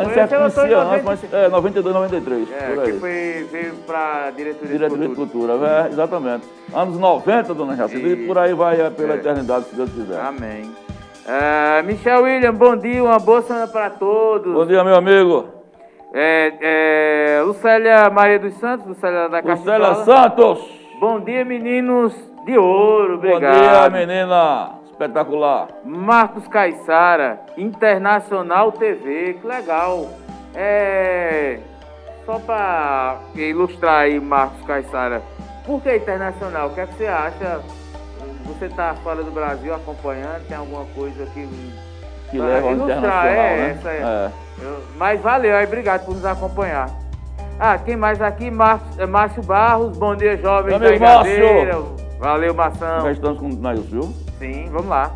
a 0.00 0.04
gente 0.04 0.14
já 0.14 0.38
conhecia 0.38 0.78
antes, 0.78 1.04
mas 1.04 1.34
é 1.34 1.48
92, 1.48 1.94
93. 1.94 2.48
É, 2.50 2.54
por 2.54 2.78
aí. 2.78 2.92
que 2.92 2.98
foi, 2.98 3.48
veio 3.50 3.74
para 3.86 4.30
diretoria, 4.30 4.72
diretoria 4.72 5.08
de 5.08 5.14
Cultura. 5.14 5.52
De 5.54 5.60
cultura 5.60 5.86
é, 5.86 5.88
exatamente. 5.88 6.48
Anos 6.72 6.98
90, 6.98 7.54
dona 7.54 7.76
Jacida, 7.76 8.08
e 8.08 8.26
por 8.26 8.38
aí 8.38 8.54
vai 8.54 8.80
é, 8.80 8.90
pela 8.90 9.14
é. 9.14 9.16
eternidade, 9.16 9.66
se 9.66 9.74
Deus 9.74 9.90
quiser. 9.90 10.20
Amém. 10.20 10.62
Uh, 11.26 11.84
Michel 11.84 12.22
William, 12.22 12.54
bom 12.54 12.76
dia, 12.76 13.04
uma 13.04 13.18
boa 13.18 13.42
semana 13.42 13.68
para 13.68 13.90
todos. 13.90 14.52
Bom 14.52 14.66
dia, 14.66 14.82
meu 14.82 14.96
amigo. 14.96 15.48
É, 16.12 17.38
é, 17.38 17.42
Lucélia 17.42 18.10
Maria 18.10 18.38
dos 18.38 18.54
Santos, 18.54 18.86
Lucélia 18.86 19.28
da 19.28 19.42
Caixa 19.42 19.60
Lucélia 19.60 19.94
Santos. 19.96 20.58
Bom 20.98 21.20
dia, 21.20 21.44
meninos 21.44 22.12
de 22.44 22.58
ouro. 22.58 23.14
Obrigado. 23.14 23.54
Bom 23.54 23.60
dia, 23.60 24.06
menina. 24.06 24.79
Espetacular. 25.00 25.68
Marcos 25.82 26.46
Caissara, 26.46 27.40
Internacional 27.56 28.70
TV. 28.70 29.38
Que 29.40 29.46
legal. 29.46 30.10
É. 30.54 31.58
Só 32.26 32.38
para 32.38 33.18
ilustrar 33.34 34.02
aí, 34.02 34.20
Marcos 34.20 34.62
Caissara. 34.66 35.22
Por 35.64 35.82
que 35.82 35.96
internacional? 35.96 36.68
O 36.68 36.74
que, 36.74 36.80
é 36.80 36.86
que 36.86 36.94
você 36.96 37.06
acha? 37.06 37.62
Você 38.44 38.66
está 38.66 38.94
fora 38.96 39.22
do 39.22 39.30
Brasil 39.30 39.74
acompanhando? 39.74 40.46
Tem 40.46 40.56
alguma 40.56 40.84
coisa 40.94 41.24
que. 41.32 41.48
Que 42.30 42.38
leva 42.38 42.68
ao 42.68 42.74
internacional, 42.74 43.26
é, 43.26 43.56
né? 43.56 43.70
Essa 43.70 43.90
é. 43.90 44.02
é. 44.02 44.30
Eu, 44.62 44.84
mas 44.98 45.20
valeu 45.22 45.56
aí, 45.56 45.64
obrigado 45.64 46.04
por 46.04 46.14
nos 46.14 46.26
acompanhar. 46.26 46.90
Ah, 47.58 47.78
quem 47.78 47.96
mais 47.96 48.20
aqui? 48.20 48.50
Márcio, 48.50 49.02
é 49.02 49.06
Márcio 49.06 49.42
Barros, 49.42 49.96
bom 49.96 50.14
dia, 50.14 50.36
jovem 50.36 50.78
Meu 50.78 50.92
da 50.92 50.98
Márcio. 50.98 52.09
Valeu, 52.20 52.52
Mação. 52.52 53.00
Já 53.00 53.12
estamos 53.12 53.38
com 53.38 53.46
o 53.46 53.56
Nailson, 53.56 53.88
viu? 53.90 54.02
Sim, 54.38 54.68
vamos 54.70 54.88
lá. 54.88 55.10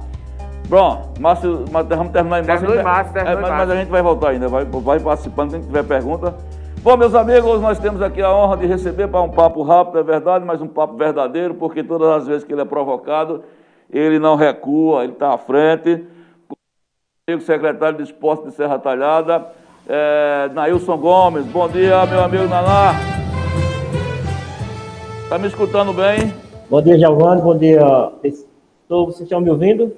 Bom, 0.70 1.12
Márcio, 1.20 1.66
vamos 1.66 2.10
terminar 2.10 2.42
em 2.42 2.46
Márcio. 2.46 2.66
Terminou 2.66 2.76
em 2.76 2.82
Márcio, 2.82 3.12
terminou 3.12 3.38
é, 3.38 3.42
mas, 3.42 3.50
mas 3.50 3.70
a 3.70 3.76
gente 3.76 3.90
vai 3.90 4.00
voltar 4.00 4.28
ainda, 4.30 4.48
vai, 4.48 4.64
vai 4.64 4.98
participando, 4.98 5.50
quem 5.50 5.60
tiver 5.60 5.84
pergunta. 5.84 6.34
Bom, 6.82 6.96
meus 6.96 7.14
amigos, 7.14 7.60
nós 7.60 7.78
temos 7.78 8.00
aqui 8.00 8.22
a 8.22 8.34
honra 8.34 8.56
de 8.56 8.66
receber 8.66 9.06
para 9.08 9.20
um 9.20 9.28
papo 9.28 9.62
rápido, 9.62 9.98
é 9.98 10.02
verdade, 10.02 10.46
mas 10.46 10.62
um 10.62 10.66
papo 10.66 10.96
verdadeiro, 10.96 11.54
porque 11.54 11.84
todas 11.84 12.08
as 12.08 12.26
vezes 12.26 12.44
que 12.44 12.54
ele 12.54 12.62
é 12.62 12.64
provocado, 12.64 13.44
ele 13.90 14.18
não 14.18 14.34
recua, 14.34 15.04
ele 15.04 15.12
está 15.12 15.34
à 15.34 15.38
frente. 15.38 16.06
O 17.30 17.40
secretário 17.40 17.98
de 17.98 18.04
Esporte 18.04 18.44
de 18.44 18.54
Serra 18.54 18.78
Talhada, 18.78 19.46
é, 19.86 20.48
Nailson 20.54 20.96
Gomes. 20.96 21.44
Bom 21.46 21.68
dia, 21.68 22.06
meu 22.06 22.24
amigo 22.24 22.44
Naná. 22.44 22.94
Está 25.24 25.38
me 25.38 25.48
escutando 25.48 25.92
bem? 25.92 26.32
Bom 26.74 26.82
dia, 26.82 26.98
Giovanni. 26.98 27.40
Bom 27.40 27.56
dia. 27.56 27.80
Vocês 28.88 29.20
estão 29.20 29.40
me 29.40 29.48
ouvindo? 29.48 29.92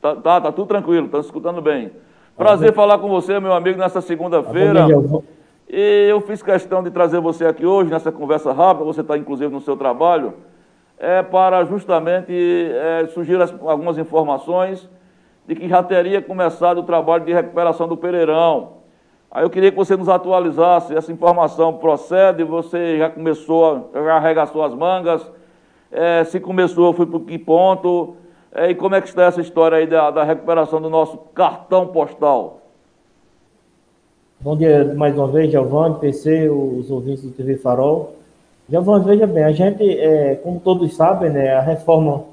Tá, 0.00 0.16
tá, 0.16 0.40
tá 0.40 0.50
tudo 0.50 0.66
tranquilo, 0.66 1.04
estão 1.04 1.20
escutando 1.20 1.60
bem. 1.60 1.90
Prazer 2.34 2.70
ah, 2.70 2.72
falar 2.72 2.96
com 3.00 3.08
você, 3.10 3.38
meu 3.38 3.52
amigo, 3.52 3.78
nessa 3.78 4.00
segunda-feira. 4.00 4.86
Ah, 4.86 5.20
e 5.68 6.08
eu 6.08 6.18
fiz 6.22 6.42
questão 6.42 6.82
de 6.82 6.90
trazer 6.90 7.20
você 7.20 7.44
aqui 7.44 7.66
hoje, 7.66 7.90
nessa 7.90 8.10
conversa 8.10 8.50
rápida, 8.50 8.86
você 8.86 9.02
está 9.02 9.18
inclusive 9.18 9.52
no 9.52 9.60
seu 9.60 9.76
trabalho, 9.76 10.32
é, 10.98 11.22
para 11.22 11.62
justamente 11.66 12.32
é, 12.32 13.06
surgir 13.08 13.38
as, 13.38 13.54
algumas 13.66 13.98
informações 13.98 14.88
de 15.46 15.54
que 15.54 15.68
já 15.68 15.82
teria 15.82 16.22
começado 16.22 16.78
o 16.78 16.82
trabalho 16.82 17.26
de 17.26 17.34
recuperação 17.34 17.86
do 17.86 17.94
Pereirão. 17.94 18.70
Aí 19.30 19.44
eu 19.44 19.50
queria 19.50 19.70
que 19.70 19.76
você 19.76 19.94
nos 19.94 20.08
atualizasse, 20.08 20.96
essa 20.96 21.12
informação 21.12 21.74
procede, 21.74 22.42
você 22.42 22.96
já 22.96 23.10
começou, 23.10 23.90
já 23.92 24.16
arregaçou 24.16 24.64
as 24.64 24.72
mangas, 24.72 25.30
é, 25.90 26.24
se 26.24 26.40
começou, 26.40 26.92
foi 26.92 27.06
para 27.06 27.20
que 27.20 27.38
ponto, 27.38 28.16
é, 28.52 28.70
e 28.70 28.74
como 28.74 28.94
é 28.94 29.00
que 29.00 29.08
está 29.08 29.24
essa 29.24 29.40
história 29.40 29.78
aí 29.78 29.86
da, 29.86 30.10
da 30.10 30.24
recuperação 30.24 30.80
do 30.80 30.90
nosso 30.90 31.18
cartão 31.34 31.88
postal? 31.88 32.62
Bom 34.40 34.56
dia 34.56 34.94
mais 34.94 35.16
uma 35.16 35.28
vez, 35.28 35.50
Giovanni, 35.50 35.98
PC, 35.98 36.48
os 36.48 36.90
ouvintes 36.90 37.22
do 37.22 37.30
TV 37.30 37.56
Farol. 37.56 38.14
Giovanni, 38.68 39.04
veja 39.04 39.26
bem, 39.26 39.44
a 39.44 39.52
gente, 39.52 39.98
é, 39.98 40.36
como 40.36 40.60
todos 40.60 40.94
sabem, 40.94 41.30
né, 41.30 41.54
a 41.54 41.60
reforma 41.60 42.24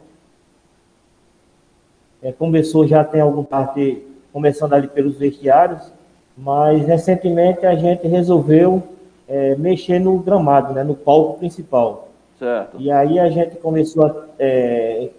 é, 2.21 2.31
começou 2.31 2.87
já 2.87 3.03
tem 3.03 3.21
algum 3.21 3.43
parte, 3.43 4.01
começando 4.31 4.73
ali 4.73 4.87
pelos 4.87 5.17
vestiários, 5.17 5.91
mas 6.37 6.85
recentemente 6.85 7.65
a 7.65 7.75
gente 7.75 8.07
resolveu 8.07 8.81
é, 9.27 9.55
mexer 9.55 9.99
no 9.99 10.17
gramado, 10.19 10.73
né, 10.73 10.83
no 10.83 10.95
palco 10.95 11.37
principal. 11.37 12.12
Certo. 12.39 12.77
E 12.79 12.91
aí 12.91 13.19
a 13.19 13.29
gente 13.29 13.55
começou 13.57 14.05
a. 14.05 14.25
É, 14.39 15.09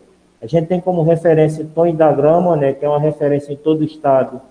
a 0.42 0.46
gente 0.46 0.66
tem 0.66 0.81
como 0.81 1.03
referência 1.03 1.66
Tony 1.74 1.94
da 1.94 2.12
Grama, 2.12 2.55
né, 2.55 2.74
que 2.74 2.85
é 2.85 2.88
uma 2.88 3.00
referência 3.00 3.50
em 3.50 3.57
todo 3.57 3.81
o 3.81 3.85
estado 3.85 4.42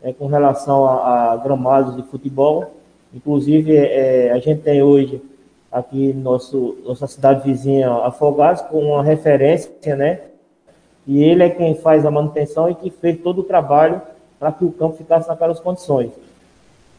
é, 0.00 0.12
com 0.12 0.26
relação 0.26 0.86
a, 0.86 1.32
a, 1.32 1.36
gramados 1.36 1.96
de 1.96 2.02
futebol. 2.04 2.70
Inclusive, 3.12 3.76
é, 3.76 4.30
a 4.30 4.38
gente 4.38 4.62
tem 4.62 4.82
hoje 4.82 5.20
aqui 5.70 6.12
nosso, 6.12 6.76
nossa 6.84 7.06
cidade 7.06 7.42
vizinha, 7.44 7.90
Afogados, 7.90 8.62
com 8.62 8.78
uma 8.78 9.02
referência, 9.02 9.96
né? 9.96 10.20
E 11.06 11.22
ele 11.24 11.42
é 11.42 11.50
quem 11.50 11.74
faz 11.74 12.06
a 12.06 12.10
manutenção 12.10 12.70
e 12.70 12.74
que 12.74 12.90
fez 12.90 13.18
todo 13.20 13.40
o 13.40 13.44
trabalho 13.44 14.00
para 14.38 14.52
que 14.52 14.64
o 14.64 14.70
campo 14.70 14.96
ficasse 14.96 15.28
naquelas 15.28 15.58
condições. 15.58 16.12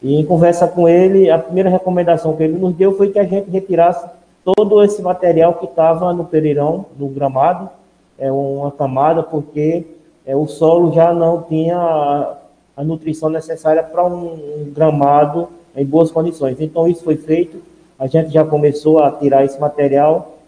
E 0.02 0.20
em 0.20 0.26
conversa 0.26 0.68
com 0.68 0.88
ele, 0.88 1.30
a 1.30 1.38
primeira 1.38 1.70
recomendação 1.70 2.36
que 2.36 2.42
ele 2.42 2.58
nos 2.58 2.74
deu 2.74 2.96
foi 2.96 3.10
que 3.10 3.18
a 3.18 3.24
gente 3.24 3.50
retirasse 3.50 4.06
todo 4.44 4.82
esse 4.82 5.00
material 5.00 5.54
que 5.54 5.64
estava 5.64 6.12
no 6.12 6.24
pereirão, 6.24 6.86
no 6.98 7.08
gramado, 7.08 7.70
é 8.18 8.30
uma 8.30 8.70
camada, 8.70 9.22
porque 9.22 9.84
é, 10.26 10.36
o 10.36 10.46
solo 10.46 10.92
já 10.92 11.12
não 11.12 11.42
tinha 11.42 12.36
a 12.76 12.84
nutrição 12.84 13.30
necessária 13.30 13.82
para 13.82 14.04
um, 14.04 14.34
um, 14.34 14.72
gramado 14.72 15.48
em 15.74 15.84
boas 15.84 16.10
condições. 16.10 16.60
Então, 16.60 16.86
isso 16.86 17.02
foi 17.02 17.16
feito, 17.16 17.62
a 17.98 18.06
gente 18.06 18.30
já 18.30 18.44
começou 18.44 19.00
a 19.00 19.10
tirar 19.12 19.44
esse 19.44 19.58
material, 19.58 20.38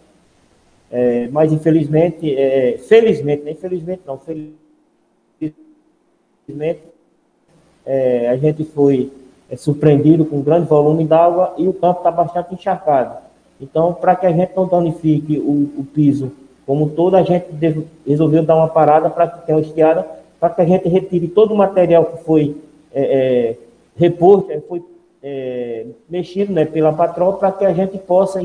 é, 0.91 1.27
mas 1.31 1.51
infelizmente, 1.51 2.33
é, 2.35 2.77
felizmente, 2.77 3.43
nem 3.43 3.55
felizmente 3.55 4.01
não, 4.05 4.17
felizmente, 4.17 4.57
é, 7.85 8.29
a 8.29 8.37
gente 8.37 8.63
foi 8.63 9.11
é, 9.49 9.55
surpreendido 9.55 10.25
com 10.25 10.37
um 10.37 10.41
grande 10.41 10.67
volume 10.67 11.05
d'água 11.05 11.53
e 11.57 11.67
o 11.67 11.73
campo 11.73 11.99
está 11.99 12.11
bastante 12.11 12.53
encharcado. 12.53 13.26
Então, 13.59 13.93
para 13.93 14.15
que 14.15 14.25
a 14.25 14.31
gente 14.31 14.55
não 14.55 14.67
danifique 14.67 15.37
o, 15.39 15.79
o 15.79 15.85
piso 15.93 16.31
como 16.65 16.89
todo, 16.89 17.15
a 17.15 17.23
gente 17.23 17.47
resolveu 18.05 18.43
dar 18.43 18.55
uma 18.55 18.67
parada 18.67 19.09
para 19.09 19.27
que 19.27 19.45
tenha 19.45 19.57
uma 19.57 19.63
estiada 19.63 20.05
para 20.39 20.51
que 20.51 20.61
a 20.61 20.65
gente 20.65 20.87
retire 20.87 21.27
todo 21.27 21.53
o 21.53 21.57
material 21.57 22.05
que 22.05 22.23
foi 22.23 22.55
é, 22.93 23.01
é, 23.01 23.57
reposto, 23.95 24.51
é, 24.51 24.59
foi 24.61 24.83
é, 25.23 25.85
mexido 26.09 26.53
né, 26.53 26.65
pela 26.65 26.93
patroa, 26.93 27.37
para 27.37 27.51
que 27.51 27.65
a 27.65 27.73
gente 27.73 27.97
possa 27.97 28.39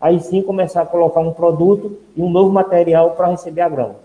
aí 0.00 0.20
sim 0.20 0.42
começar 0.42 0.82
a 0.82 0.86
colocar 0.86 1.20
um 1.20 1.32
produto 1.32 1.98
e 2.16 2.22
um 2.22 2.30
novo 2.30 2.52
material 2.52 3.12
para 3.12 3.28
receber 3.28 3.62
a 3.62 3.68
grama. 3.68 3.96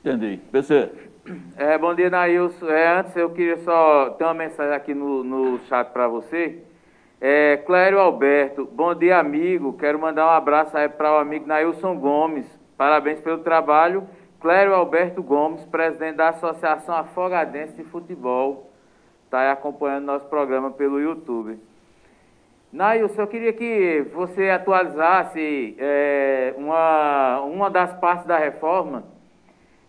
Entendi. 0.00 0.40
PC. 0.50 0.88
É, 1.56 1.78
bom 1.78 1.94
dia, 1.94 2.10
Nailson. 2.10 2.68
É, 2.68 2.98
antes 2.98 3.16
eu 3.16 3.30
queria 3.30 3.58
só 3.58 4.10
ter 4.10 4.24
uma 4.24 4.34
mensagem 4.34 4.74
aqui 4.74 4.94
no, 4.94 5.24
no 5.24 5.58
chat 5.68 5.90
para 5.90 6.08
você. 6.08 6.58
É, 7.20 7.56
Clério 7.58 7.98
Alberto, 7.98 8.68
bom 8.72 8.94
dia, 8.94 9.18
amigo. 9.18 9.72
Quero 9.74 9.98
mandar 9.98 10.26
um 10.26 10.30
abraço 10.30 10.76
aí 10.76 10.88
para 10.88 11.12
o 11.14 11.18
amigo 11.18 11.46
Nailson 11.46 11.96
Gomes. 11.98 12.46
Parabéns 12.76 13.20
pelo 13.20 13.38
trabalho 13.38 14.06
Clério 14.44 14.74
Alberto 14.74 15.22
Gomes, 15.22 15.64
presidente 15.64 16.16
da 16.16 16.28
Associação 16.28 16.94
Afogadense 16.94 17.76
de 17.76 17.82
Futebol, 17.82 18.70
está 19.24 19.40
aí 19.40 19.50
acompanhando 19.50 20.04
nosso 20.04 20.26
programa 20.26 20.70
pelo 20.70 21.00
YouTube. 21.00 21.58
Nailson, 22.70 23.22
eu 23.22 23.26
queria 23.26 23.54
que 23.54 24.04
você 24.12 24.50
atualizasse 24.50 25.74
é, 25.78 26.52
uma, 26.58 27.40
uma 27.40 27.70
das 27.70 27.94
partes 27.94 28.26
da 28.26 28.36
reforma. 28.36 29.04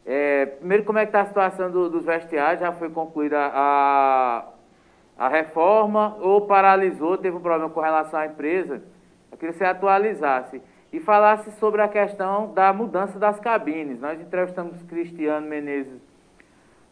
É, 0.06 0.46
primeiro, 0.46 0.86
como 0.86 1.00
é 1.00 1.06
que 1.06 1.10
está 1.10 1.24
a 1.24 1.26
situação 1.26 1.70
do, 1.70 1.90
dos 1.90 2.06
vestiários? 2.06 2.62
Já 2.62 2.72
foi 2.72 2.90
concluída 2.90 3.52
a, 3.54 4.46
a 5.18 5.28
reforma 5.28 6.18
ou 6.20 6.42
paralisou, 6.42 7.18
teve 7.18 7.38
um 7.38 7.42
problema 7.42 7.70
com 7.70 7.80
relação 7.80 8.20
à 8.20 8.26
empresa? 8.26 8.84
Eu 9.32 9.38
queria 9.38 9.54
que 9.54 9.58
você 9.58 9.66
atualizasse 9.66 10.62
e 10.92 11.00
falasse 11.00 11.52
sobre 11.54 11.82
a 11.82 11.88
questão 11.88 12.54
da 12.54 12.72
mudança 12.72 13.20
das 13.20 13.40
cabines. 13.40 14.00
Nós 14.00 14.20
entrevistamos 14.20 14.82
Cristiano 14.84 15.48
Menezes 15.48 16.02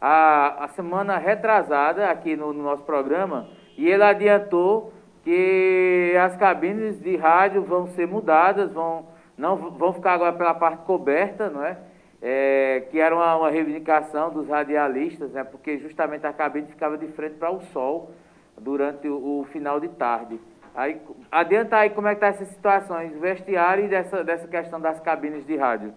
a, 0.06 0.64
a 0.64 0.68
semana 0.68 1.16
retrasada 1.16 2.10
aqui 2.10 2.36
no, 2.36 2.52
no 2.52 2.62
nosso 2.62 2.82
programa 2.82 3.48
e 3.74 3.88
ele 3.88 4.02
adiantou 4.02 4.92
que 5.22 6.14
as 6.22 6.36
cabines 6.36 7.00
de 7.00 7.16
rádio 7.16 7.62
vão 7.62 7.86
ser 7.86 8.06
mudadas, 8.06 8.70
vão, 8.70 9.06
não, 9.38 9.56
vão 9.56 9.94
ficar 9.94 10.12
agora 10.12 10.34
pela 10.34 10.52
parte 10.52 10.84
coberta, 10.84 11.48
não 11.48 11.64
é? 11.64 11.78
É 12.26 12.82
que 12.90 12.98
era 12.98 13.14
uma, 13.14 13.36
uma, 13.36 13.50
reivindicação 13.50 14.30
dos 14.30 14.48
radialistas, 14.48 15.30
né? 15.32 15.44
porque 15.44 15.76
justamente 15.76 16.26
a 16.26 16.32
cabine 16.32 16.66
ficava 16.68 16.96
de 16.96 17.06
frente 17.08 17.34
para 17.34 17.50
o 17.50 17.60
sol 17.60 18.12
durante 18.58 19.06
o, 19.06 19.40
o 19.40 19.46
final 19.52 19.78
de 19.78 19.88
tarde. 19.88 20.40
Aí, 20.74 20.98
adianta 21.30 21.76
aí 21.76 21.90
como 21.90 22.08
é 22.08 22.14
que 22.14 22.22
tá 22.22 22.28
essas 22.28 22.48
situações, 22.48 23.12
vestiário 23.20 23.84
e 23.84 23.88
dessa, 23.88 24.24
dessa 24.24 24.48
questão 24.48 24.80
das 24.80 24.98
cabines 25.00 25.46
de 25.46 25.54
rádio. 25.54 25.92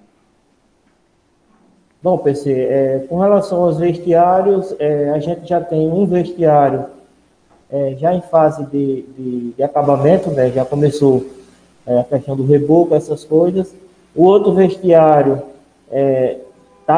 Bom, 2.03 2.17
PC, 2.17 2.51
é, 2.51 3.05
com 3.07 3.19
relação 3.19 3.63
aos 3.63 3.79
vestiários, 3.79 4.75
é, 4.79 5.09
a 5.11 5.19
gente 5.19 5.47
já 5.47 5.61
tem 5.61 5.89
um 5.89 6.05
vestiário 6.05 6.87
é, 7.71 7.95
já 7.97 8.13
em 8.13 8.21
fase 8.21 8.65
de, 8.65 9.03
de, 9.03 9.51
de 9.53 9.63
acabamento, 9.63 10.29
né, 10.31 10.49
já 10.49 10.65
começou 10.65 11.25
é, 11.85 12.01
a 12.01 12.03
questão 12.03 12.35
do 12.35 12.45
reboco, 12.45 12.93
essas 12.93 13.23
coisas. 13.23 13.73
O 14.13 14.25
outro 14.25 14.53
vestiário 14.53 15.41
é, 15.91 16.37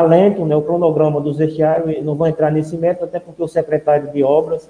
lento, 0.08 0.46
né, 0.46 0.56
o 0.56 0.62
cronograma 0.62 1.20
dos 1.20 1.38
vestiários, 1.38 2.04
não 2.04 2.16
vou 2.16 2.28
entrar 2.28 2.52
nesse 2.52 2.78
método, 2.78 3.06
até 3.06 3.20
porque 3.20 3.42
o 3.42 3.48
secretário 3.48 4.12
de 4.12 4.24
obras 4.24 4.70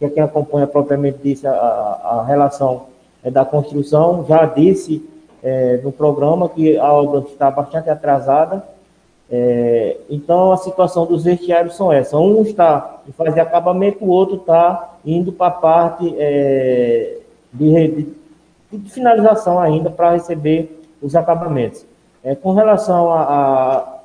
que 0.00 0.06
é 0.06 0.08
quem 0.08 0.22
acompanha 0.22 0.66
propriamente 0.66 1.18
disse 1.22 1.46
a, 1.46 1.52
a, 1.52 2.20
a 2.20 2.24
relação 2.24 2.86
é, 3.22 3.30
da 3.30 3.44
construção, 3.44 4.24
já 4.26 4.46
disse 4.46 5.06
é, 5.42 5.78
no 5.84 5.92
programa 5.92 6.48
que 6.48 6.78
a 6.78 6.90
obra 6.90 7.20
está 7.20 7.50
bastante 7.50 7.90
atrasada. 7.90 8.64
É, 9.30 9.98
então, 10.08 10.52
a 10.52 10.56
situação 10.56 11.04
dos 11.04 11.24
vestiários 11.24 11.76
são 11.76 11.92
essa. 11.92 12.16
Um 12.16 12.40
está 12.40 13.02
em 13.06 13.12
fase 13.12 13.34
de 13.34 13.40
acabamento, 13.40 14.02
o 14.02 14.08
outro 14.08 14.36
está 14.36 14.94
indo 15.04 15.32
para 15.32 15.48
a 15.48 15.50
parte 15.50 16.14
é, 16.18 17.18
de, 17.52 17.88
de, 17.88 18.78
de, 18.78 18.90
finalização 18.90 19.60
ainda 19.60 19.90
para 19.90 20.12
receber 20.12 20.80
os 21.02 21.14
acabamentos. 21.14 21.84
É, 22.22 22.34
com 22.34 22.52
relação 22.52 23.08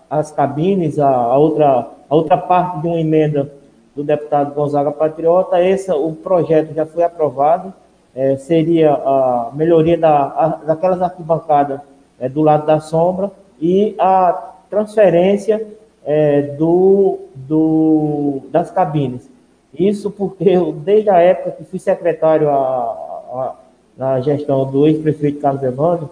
às 0.10 0.32
cabines, 0.32 0.98
a, 1.00 1.10
a, 1.10 1.38
outra, 1.38 1.88
a 2.10 2.16
outra 2.16 2.38
parte 2.38 2.82
de 2.82 2.88
uma 2.88 3.00
emenda 3.00 3.52
do 3.96 4.04
deputado 4.04 4.54
Gonzaga 4.54 4.92
Patriota, 4.92 5.62
esse, 5.62 5.92
o 5.92 6.12
projeto 6.14 6.74
já 6.74 6.86
foi 6.86 7.04
aprovado, 7.04 7.74
é, 8.16 8.38
seria 8.38 8.94
a 8.94 9.52
melhoria 9.54 9.98
da, 9.98 10.16
a, 10.16 10.48
daquelas 10.66 11.02
arquibancadas 11.02 11.80
é, 12.20 12.30
do 12.30 12.42
lado 12.42 12.66
da 12.66 12.80
sombra 12.80 13.32
e 13.60 13.96
a 14.00 14.54
transferência 14.70 15.66
é, 16.06 16.42
do, 16.42 17.20
do, 17.36 18.42
das 18.50 18.72
cabines. 18.72 19.30
Isso 19.78 20.10
porque 20.10 20.50
eu, 20.50 20.72
desde 20.72 21.10
a 21.10 21.20
época 21.20 21.52
que 21.52 21.66
fui 21.66 21.80
secretário 21.80 22.50
a, 22.50 22.54
a, 22.54 23.56
na 23.98 24.22
gestão 24.22 24.66
do 24.70 24.88
ex-prefeito 24.88 25.42
Carlos 25.42 25.64
Evandro, 25.64 26.10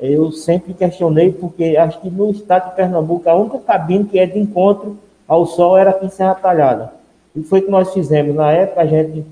eu 0.00 0.30
sempre 0.32 0.74
questionei, 0.74 1.32
porque 1.32 1.76
acho 1.76 2.00
que 2.00 2.10
no 2.10 2.30
estado 2.30 2.70
de 2.70 2.76
Pernambuco, 2.76 3.28
a 3.28 3.34
única 3.34 3.58
cabine 3.58 4.04
que 4.04 4.18
é 4.18 4.26
de 4.26 4.38
encontro 4.38 4.98
ao 5.26 5.46
sol 5.46 5.76
era 5.76 5.90
aqui 5.90 6.06
em 6.06 6.10
Serra 6.10 6.34
Talhada. 6.34 6.92
E 7.34 7.42
foi 7.42 7.60
o 7.60 7.62
que 7.64 7.70
nós 7.70 7.92
fizemos. 7.92 8.34
Na 8.34 8.52
época, 8.52 8.80
a 8.80 8.86
gente 8.86 9.24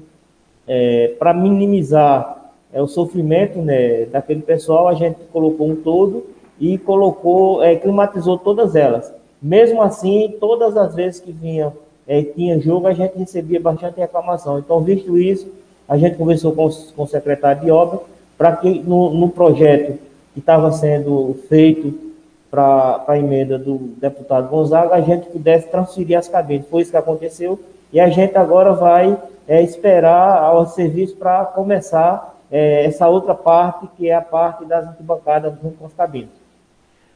é, 0.66 1.14
para 1.18 1.34
minimizar 1.34 2.52
é, 2.72 2.82
o 2.82 2.86
sofrimento 2.86 3.58
né, 3.60 4.06
daquele 4.06 4.42
pessoal, 4.42 4.88
a 4.88 4.94
gente 4.94 5.18
colocou 5.32 5.68
um 5.68 5.76
todo 5.76 6.26
e 6.58 6.78
colocou, 6.78 7.62
é, 7.62 7.76
climatizou 7.76 8.38
todas 8.38 8.74
elas. 8.74 9.12
Mesmo 9.40 9.82
assim, 9.82 10.34
todas 10.40 10.76
as 10.76 10.94
vezes 10.94 11.20
que 11.20 11.30
vinha, 11.30 11.72
é, 12.06 12.22
tinha 12.22 12.58
jogo, 12.58 12.86
a 12.86 12.94
gente 12.94 13.18
recebia 13.18 13.60
bastante 13.60 14.00
reclamação. 14.00 14.58
Então, 14.58 14.80
visto 14.80 15.18
isso, 15.18 15.46
a 15.88 15.96
gente 15.96 16.16
conversou 16.16 16.52
com, 16.52 16.68
com 16.96 17.02
o 17.02 17.06
secretário 17.06 17.62
de 17.62 17.70
obra 17.70 18.00
para 18.36 18.56
que 18.56 18.80
no, 18.80 19.10
no, 19.10 19.28
projeto 19.28 19.98
que 20.34 20.40
estava 20.40 20.70
sendo 20.72 21.34
feito 21.48 22.12
para 22.50 23.04
a 23.08 23.18
emenda 23.18 23.58
do 23.58 23.78
deputado 23.96 24.48
Gonzaga, 24.48 24.94
a 24.94 25.00
gente 25.00 25.26
pudesse 25.28 25.68
transferir 25.68 26.18
as 26.18 26.28
cabines. 26.28 26.68
Foi 26.68 26.82
isso 26.82 26.90
que 26.90 26.96
aconteceu 26.96 27.58
e 27.92 27.98
a 28.00 28.08
gente 28.08 28.36
agora 28.36 28.72
vai 28.72 29.16
é, 29.46 29.62
esperar 29.62 30.52
o 30.54 30.66
serviço 30.66 31.16
para 31.16 31.44
começar 31.46 32.34
é, 32.50 32.84
essa 32.84 33.08
outra 33.08 33.34
parte, 33.34 33.88
que 33.96 34.08
é 34.08 34.14
a 34.14 34.20
parte 34.20 34.64
das 34.64 34.86
arquibancadas 34.86 35.54
junto 35.62 35.78
com 35.78 35.86
as 35.86 35.92
cabines. 35.92 36.30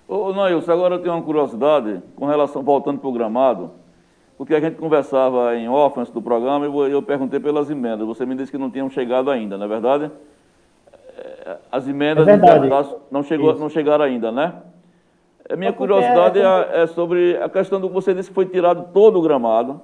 Ô, 0.08 0.32
Nailson, 0.32 0.72
agora 0.72 0.94
eu 0.94 1.02
tenho 1.02 1.14
uma 1.14 1.22
curiosidade 1.22 2.00
com 2.16 2.26
relação, 2.26 2.62
voltando 2.62 2.98
para 2.98 3.08
o 3.08 3.12
gramado, 3.12 3.70
porque 4.36 4.54
a 4.54 4.60
gente 4.60 4.76
conversava 4.76 5.54
em 5.56 5.68
off 5.68 5.98
antes 6.00 6.12
do 6.12 6.22
programa 6.22 6.66
e 6.66 6.92
eu 6.92 7.02
perguntei 7.02 7.38
pelas 7.38 7.68
emendas. 7.70 8.06
Você 8.06 8.24
me 8.24 8.34
disse 8.34 8.50
que 8.50 8.58
não 8.58 8.70
tinham 8.70 8.88
chegado 8.88 9.30
ainda, 9.30 9.58
não 9.58 9.66
é 9.66 9.68
verdade? 9.68 10.10
É, 11.48 11.56
as 11.72 11.88
emendas 11.88 12.28
é 12.28 12.36
não, 13.10 13.22
chegou, 13.22 13.58
não 13.58 13.70
chegaram 13.70 14.04
ainda, 14.04 14.30
né? 14.30 14.52
A 15.48 15.56
minha 15.56 15.70
é 15.70 15.72
curiosidade 15.72 16.38
é, 16.38 16.82
é, 16.82 16.86
sobre 16.88 17.38
a 17.38 17.48
questão 17.48 17.80
do 17.80 17.88
que 17.88 17.94
você 17.94 18.12
disse 18.12 18.28
que 18.28 18.34
foi 18.34 18.44
tirado 18.44 18.92
todo 18.92 19.18
o 19.18 19.22
gramado. 19.22 19.80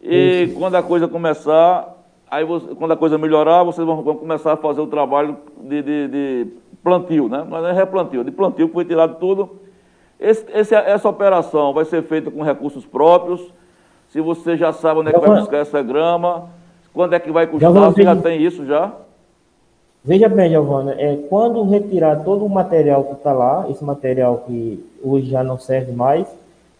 E 0.00 0.44
Isso. 0.44 0.58
quando 0.58 0.74
a 0.76 0.82
coisa 0.82 1.06
começar, 1.06 1.94
aí 2.30 2.42
você, 2.42 2.74
quando 2.74 2.92
a 2.92 2.96
coisa 2.96 3.18
melhorar, 3.18 3.62
vocês 3.64 3.86
vão, 3.86 4.00
vão 4.02 4.16
começar 4.16 4.54
a 4.54 4.56
fazer 4.56 4.80
o 4.80 4.86
trabalho 4.86 5.36
de, 5.60 5.82
de, 5.82 6.08
de 6.08 6.46
plantio, 6.82 7.28
né? 7.28 7.46
Não 7.46 7.66
é 7.66 7.72
replantio, 7.72 8.24
de 8.24 8.30
plantio 8.30 8.68
que 8.68 8.72
foi 8.72 8.86
tirado 8.86 9.16
tudo. 9.16 9.60
Esse, 10.18 10.46
esse, 10.54 10.74
essa 10.74 11.06
operação 11.06 11.74
vai 11.74 11.84
ser 11.84 12.02
feita 12.04 12.30
com 12.30 12.42
recursos 12.42 12.86
próprios. 12.86 13.52
Se 14.08 14.22
você 14.22 14.56
já 14.56 14.72
sabe 14.72 15.00
onde 15.00 15.10
é 15.10 15.12
que 15.12 15.20
vai 15.20 15.38
buscar 15.38 15.58
essa 15.58 15.82
grama, 15.82 16.48
quando 16.94 17.12
é 17.12 17.20
que 17.20 17.30
vai 17.30 17.46
custar, 17.46 17.70
você 17.70 18.04
já 18.04 18.16
tem 18.16 18.40
isso 18.40 18.64
já? 18.64 18.90
Veja 20.04 20.28
bem, 20.28 20.50
Giovana, 20.50 20.96
é, 20.98 21.16
quando 21.28 21.62
retirar 21.62 22.24
todo 22.24 22.44
o 22.44 22.48
material 22.48 23.04
que 23.04 23.12
está 23.12 23.32
lá, 23.32 23.66
esse 23.70 23.84
material 23.84 24.42
que 24.44 24.84
hoje 25.00 25.30
já 25.30 25.44
não 25.44 25.56
serve 25.56 25.92
mais, 25.92 26.26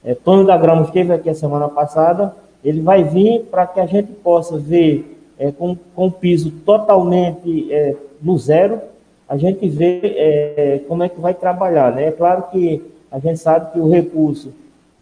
é, 0.05 0.13
Tony 0.13 0.45
da 0.45 0.57
Grama 0.57 0.83
esteve 0.83 1.13
aqui 1.13 1.31
a 1.31 1.35
semana 1.35 1.69
passada, 1.69 2.35
ele 2.65 2.81
vai 2.81 3.05
vir 3.05 3.43
para 3.49 3.65
que 3.65 3.79
a 3.79 3.87
gente 3.87 4.11
possa 4.13 4.59
ver 4.59 5.17
é, 5.39 5.53
com, 5.53 5.77
com 5.95 6.07
o 6.09 6.11
piso 6.11 6.51
totalmente 6.67 7.73
é, 7.73 7.95
no 8.21 8.37
zero, 8.37 8.81
a 9.29 9.37
gente 9.37 9.69
vê 9.69 10.01
é, 10.03 10.81
como 10.89 11.05
é 11.05 11.09
que 11.09 11.21
vai 11.21 11.33
trabalhar. 11.33 11.93
Né? 11.93 12.09
É 12.09 12.11
claro 12.11 12.47
que 12.51 12.83
a 13.09 13.21
gente 13.21 13.39
sabe 13.39 13.73
que 13.73 13.79
o 13.79 13.89
recurso 13.89 14.53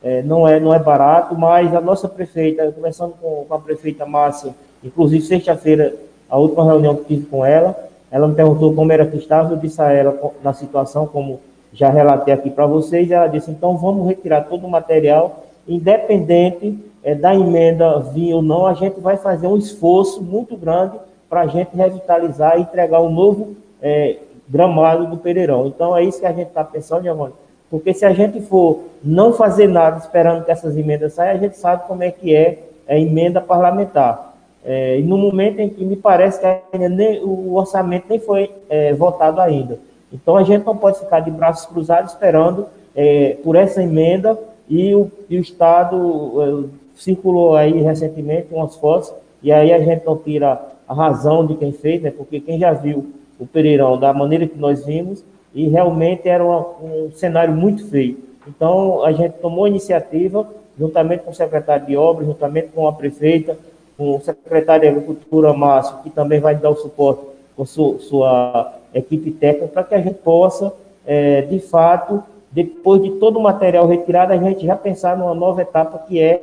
é, 0.03 0.21
não, 0.23 0.47
é, 0.47 0.61
não 0.61 0.75
é 0.75 0.79
barato, 0.79 1.35
mas 1.35 1.75
a 1.75 1.81
nossa 1.81 2.07
prefeita, 2.07 2.71
conversando 2.71 3.14
com, 3.18 3.47
com 3.49 3.55
a 3.55 3.59
prefeita 3.59 4.05
Márcia, 4.05 4.55
inclusive 4.85 5.25
sexta-feira, 5.25 5.95
a 6.29 6.37
última 6.37 6.66
reunião 6.66 6.95
que 6.97 7.05
tive 7.05 7.25
com 7.25 7.45
ela, 7.47 7.89
ela 8.11 8.26
me 8.26 8.34
perguntou 8.34 8.74
como 8.74 8.92
era 8.92 9.06
que 9.06 9.16
estava, 9.16 9.52
eu 9.52 9.56
disse 9.56 9.80
a 9.80 9.92
ela 9.92 10.18
na 10.42 10.52
situação, 10.52 11.06
como 11.06 11.40
já 11.72 11.88
relatei 11.88 12.34
aqui 12.34 12.50
para 12.50 12.66
vocês, 12.66 13.11
ela 13.11 13.28
disse, 13.28 13.50
então 13.50 13.76
vamos 13.76 14.06
retirar 14.08 14.42
todo 14.42 14.66
o 14.66 14.70
material, 14.70 15.44
independente 15.68 16.76
é, 17.02 17.14
da 17.14 17.34
emenda 17.34 18.00
vir 18.00 18.34
ou 18.34 18.42
não, 18.42 18.66
a 18.66 18.74
gente 18.74 19.00
vai 19.00 19.16
fazer 19.16 19.46
um 19.46 19.56
esforço 19.56 20.22
muito 20.22 20.56
grande 20.56 20.98
para 21.28 21.42
a 21.42 21.46
gente 21.46 21.76
revitalizar 21.76 22.58
e 22.58 22.62
entregar 22.62 23.00
um 23.00 23.11
novo 23.11 23.54
é, 23.80 24.16
gramado 24.48 25.06
do 25.06 25.16
Pereirão. 25.16 25.66
Então 25.66 25.96
é 25.96 26.02
isso 26.02 26.18
que 26.18 26.26
a 26.26 26.32
gente 26.32 26.48
está 26.48 26.64
pensando, 26.64 27.04
Giovanni. 27.04 27.34
Porque 27.70 27.94
se 27.94 28.04
a 28.04 28.12
gente 28.12 28.40
for 28.40 28.80
não 29.02 29.32
fazer 29.32 29.68
nada 29.68 29.98
esperando 29.98 30.44
que 30.44 30.50
essas 30.50 30.76
emendas 30.76 31.12
saiam, 31.12 31.34
a 31.34 31.38
gente 31.38 31.56
sabe 31.56 31.86
como 31.86 32.02
é 32.02 32.11
que 32.11 32.34
é 32.34 32.64
a 32.88 32.98
emenda 32.98 33.40
parlamentar. 33.40 34.30
É, 34.64 34.98
e 34.98 35.02
no 35.02 35.16
momento 35.16 35.58
em 35.61 35.68
que 35.68 35.84
me 35.84 35.96
parece 35.96 36.40
que 36.40 36.88
nem, 36.88 37.20
o 37.24 37.54
orçamento 37.54 38.06
nem 38.08 38.18
foi 38.18 38.50
é, 38.68 38.92
votado 38.92 39.40
ainda. 39.40 39.78
Então 40.12 40.36
a 40.36 40.42
gente 40.42 40.64
não 40.66 40.76
pode 40.76 40.98
ficar 40.98 41.20
de 41.20 41.30
braços 41.30 41.66
cruzados 41.66 42.12
esperando 42.12 42.66
é, 42.94 43.36
por 43.42 43.56
essa 43.56 43.82
emenda 43.82 44.38
e 44.68 44.94
o, 44.94 45.11
e 45.28 45.38
o 45.38 45.40
Estado 45.40 46.68
é, 46.68 46.80
circulou 46.94 47.56
aí 47.56 47.80
recentemente 47.80 48.48
umas 48.52 48.76
fotos, 48.76 49.12
e 49.42 49.50
aí 49.50 49.72
a 49.72 49.78
gente 49.80 50.04
não 50.04 50.16
tira 50.16 50.61
a 50.86 50.94
razão 50.94 51.46
de 51.46 51.54
quem 51.54 51.72
fez, 51.72 52.02
né? 52.02 52.11
Porque 52.11 52.40
quem 52.40 52.58
já 52.58 52.72
viu 52.72 53.06
o 53.38 53.46
Pereirão 53.46 53.98
da 53.98 54.12
maneira 54.12 54.46
que 54.46 54.58
nós 54.58 54.84
vimos, 54.84 55.24
e 55.54 55.68
realmente 55.68 56.28
era 56.28 56.44
uma, 56.44 56.66
um 56.82 57.11
cenário 57.12 57.54
muito 57.54 57.88
feio. 57.88 58.18
Então, 58.46 59.02
a 59.04 59.12
gente 59.12 59.32
tomou 59.34 59.66
iniciativa, 59.66 60.46
juntamente 60.78 61.24
com 61.24 61.30
o 61.30 61.34
secretário 61.34 61.86
de 61.86 61.96
obras, 61.96 62.26
juntamente 62.26 62.68
com 62.68 62.86
a 62.86 62.92
prefeita, 62.92 63.56
com 64.01 64.16
o 64.16 64.20
secretário 64.22 64.80
de 64.80 64.88
Agricultura, 64.88 65.53
Márcio, 65.53 65.98
que 66.03 66.09
também 66.09 66.40
vai 66.40 66.55
dar 66.55 66.70
o 66.70 66.74
suporte 66.74 67.20
com 67.55 67.66
sua, 67.66 67.98
sua 67.98 68.72
equipe 68.94 69.30
técnica, 69.30 69.68
para 69.68 69.84
que 69.84 69.94
a 69.94 70.01
gente 70.01 70.14
possa, 70.14 70.72
é, 71.07 71.42
de 71.42 71.59
fato, 71.59 72.22
depois 72.51 73.03
de 73.03 73.11
todo 73.18 73.38
o 73.38 73.42
material 73.42 73.86
retirado, 73.86 74.32
a 74.32 74.38
gente 74.38 74.64
já 74.64 74.74
pensar 74.74 75.18
numa 75.18 75.34
nova 75.34 75.61
etapa 75.61 75.98
que 76.09 76.18
é 76.18 76.42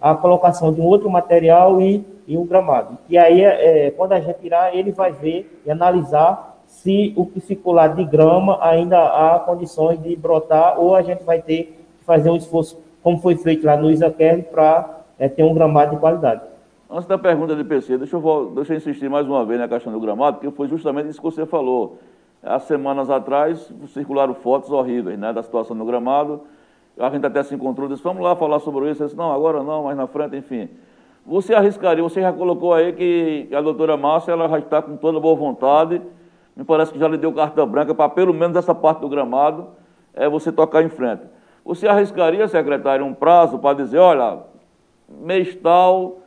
a 0.00 0.16
colocação 0.16 0.72
de 0.72 0.80
um 0.80 0.84
outro 0.84 1.08
material 1.08 1.80
e, 1.80 2.04
e 2.26 2.36
um 2.36 2.44
gramado. 2.44 2.98
E 3.08 3.16
aí, 3.16 3.44
é, 3.44 3.92
quando 3.92 4.10
a 4.10 4.18
gente 4.18 4.40
tirar, 4.40 4.74
ele 4.74 4.90
vai 4.90 5.12
ver 5.12 5.62
e 5.64 5.70
analisar 5.70 6.58
se 6.66 7.12
o 7.16 7.24
que 7.24 7.38
ficou 7.38 7.72
lá 7.72 7.86
de 7.86 8.04
grama 8.04 8.58
ainda 8.60 8.98
há 8.98 9.38
condições 9.38 10.02
de 10.02 10.16
brotar 10.16 10.80
ou 10.80 10.96
a 10.96 11.02
gente 11.02 11.22
vai 11.22 11.40
ter 11.40 11.78
que 12.00 12.04
fazer 12.04 12.30
um 12.30 12.36
esforço, 12.36 12.76
como 13.00 13.18
foi 13.18 13.36
feito 13.36 13.64
lá 13.64 13.76
no 13.76 13.92
Isaquer, 13.92 14.42
para 14.50 15.02
é, 15.20 15.28
ter 15.28 15.44
um 15.44 15.54
gramado 15.54 15.92
de 15.92 16.00
qualidade. 16.00 16.53
Antes 16.94 17.08
da 17.08 17.18
pergunta 17.18 17.56
de 17.56 17.64
PC, 17.64 17.98
deixa 17.98 18.16
eu, 18.16 18.52
deixa 18.54 18.72
eu 18.72 18.76
insistir 18.76 19.10
mais 19.10 19.26
uma 19.26 19.44
vez 19.44 19.58
na 19.58 19.66
questão 19.66 19.92
do 19.92 19.98
gramado, 19.98 20.36
porque 20.36 20.54
foi 20.54 20.68
justamente 20.68 21.08
isso 21.08 21.20
que 21.20 21.24
você 21.24 21.44
falou. 21.44 21.98
Há 22.40 22.60
semanas 22.60 23.10
atrás 23.10 23.68
circularam 23.88 24.32
fotos 24.32 24.70
horríveis 24.70 25.18
né, 25.18 25.32
da 25.32 25.42
situação 25.42 25.76
do 25.76 25.84
gramado, 25.84 26.42
a 26.96 27.10
gente 27.10 27.26
até 27.26 27.42
se 27.42 27.52
encontrou 27.52 27.88
e 27.88 27.90
disse, 27.90 28.04
vamos 28.04 28.22
lá 28.22 28.36
falar 28.36 28.60
sobre 28.60 28.88
isso. 28.92 29.02
Eu 29.02 29.06
disse, 29.08 29.18
não, 29.18 29.32
agora 29.32 29.60
não, 29.64 29.82
mas 29.82 29.96
na 29.96 30.06
frente, 30.06 30.36
enfim. 30.36 30.68
Você 31.26 31.52
arriscaria, 31.52 32.00
você 32.00 32.20
já 32.20 32.32
colocou 32.32 32.72
aí 32.72 32.92
que 32.92 33.48
a 33.52 33.60
doutora 33.60 33.96
Márcia, 33.96 34.30
ela 34.30 34.48
já 34.48 34.60
está 34.60 34.80
com 34.80 34.96
toda 34.96 35.18
boa 35.18 35.34
vontade, 35.34 36.00
me 36.54 36.62
parece 36.62 36.92
que 36.92 36.98
já 37.00 37.08
lhe 37.08 37.18
deu 37.18 37.32
carta 37.32 37.66
branca 37.66 37.92
para 37.92 38.08
pelo 38.08 38.32
menos 38.32 38.56
essa 38.56 38.72
parte 38.72 39.00
do 39.00 39.08
gramado, 39.08 39.66
é 40.14 40.28
você 40.28 40.52
tocar 40.52 40.80
em 40.84 40.88
frente. 40.88 41.24
Você 41.64 41.88
arriscaria, 41.88 42.46
secretário, 42.46 43.04
um 43.04 43.14
prazo 43.14 43.58
para 43.58 43.78
dizer, 43.78 43.98
olha, 43.98 44.44
mês 45.08 45.56
tal, 45.56 46.20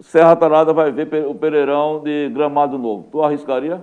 Serra 0.00 0.34
Tarada 0.34 0.72
vai 0.72 0.90
ver 0.90 1.08
o 1.26 1.34
Pereirão 1.34 2.00
de 2.02 2.30
gramado 2.30 2.78
novo. 2.78 3.04
Tu 3.12 3.22
arriscaria? 3.22 3.80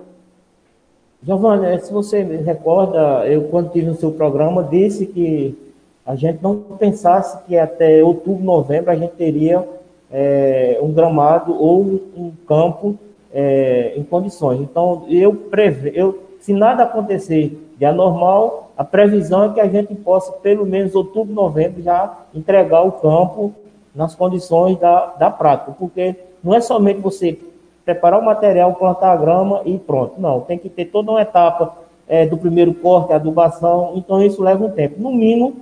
Giovanni, 1.22 1.78
se 1.80 1.92
você 1.92 2.22
me 2.24 2.36
recorda, 2.36 3.26
eu 3.26 3.44
quando 3.44 3.70
tive 3.70 3.86
no 3.86 3.94
seu 3.94 4.12
programa 4.12 4.62
disse 4.64 5.06
que 5.06 5.56
a 6.04 6.14
gente 6.14 6.42
não 6.42 6.56
pensasse 6.78 7.38
que 7.44 7.56
até 7.56 8.02
outubro, 8.02 8.42
novembro, 8.42 8.90
a 8.90 8.96
gente 8.96 9.12
teria 9.12 9.66
é, 10.10 10.78
um 10.80 10.92
gramado 10.92 11.54
ou 11.54 11.82
um 12.16 12.32
campo 12.46 12.96
é, 13.32 13.92
em 13.96 14.02
condições. 14.02 14.60
Então, 14.60 15.04
eu, 15.08 15.34
preve, 15.34 15.92
eu 15.94 16.18
se 16.40 16.52
nada 16.52 16.84
acontecer 16.84 17.72
de 17.76 17.84
anormal, 17.84 18.72
a 18.76 18.84
previsão 18.84 19.44
é 19.44 19.48
que 19.54 19.60
a 19.60 19.68
gente 19.68 19.94
possa, 19.94 20.32
pelo 20.32 20.64
menos 20.64 20.94
outubro, 20.94 21.34
novembro, 21.34 21.82
já 21.82 22.26
entregar 22.34 22.82
o 22.82 22.92
campo 22.92 23.52
nas 23.98 24.14
condições 24.14 24.78
da, 24.78 25.06
da 25.18 25.28
prática, 25.28 25.74
porque 25.76 26.14
não 26.42 26.54
é 26.54 26.60
somente 26.60 27.00
você 27.00 27.36
preparar 27.84 28.20
o 28.20 28.24
material, 28.24 28.72
plantar 28.74 29.10
a 29.10 29.16
grama 29.16 29.60
e 29.64 29.76
pronto. 29.76 30.20
Não, 30.20 30.40
tem 30.42 30.56
que 30.56 30.68
ter 30.68 30.84
toda 30.84 31.10
uma 31.10 31.20
etapa 31.20 31.76
é, 32.06 32.24
do 32.24 32.38
primeiro 32.38 32.72
corte, 32.74 33.12
adubação, 33.12 33.94
então 33.96 34.22
isso 34.22 34.40
leva 34.40 34.64
um 34.64 34.70
tempo. 34.70 35.02
No 35.02 35.10
mínimo, 35.10 35.56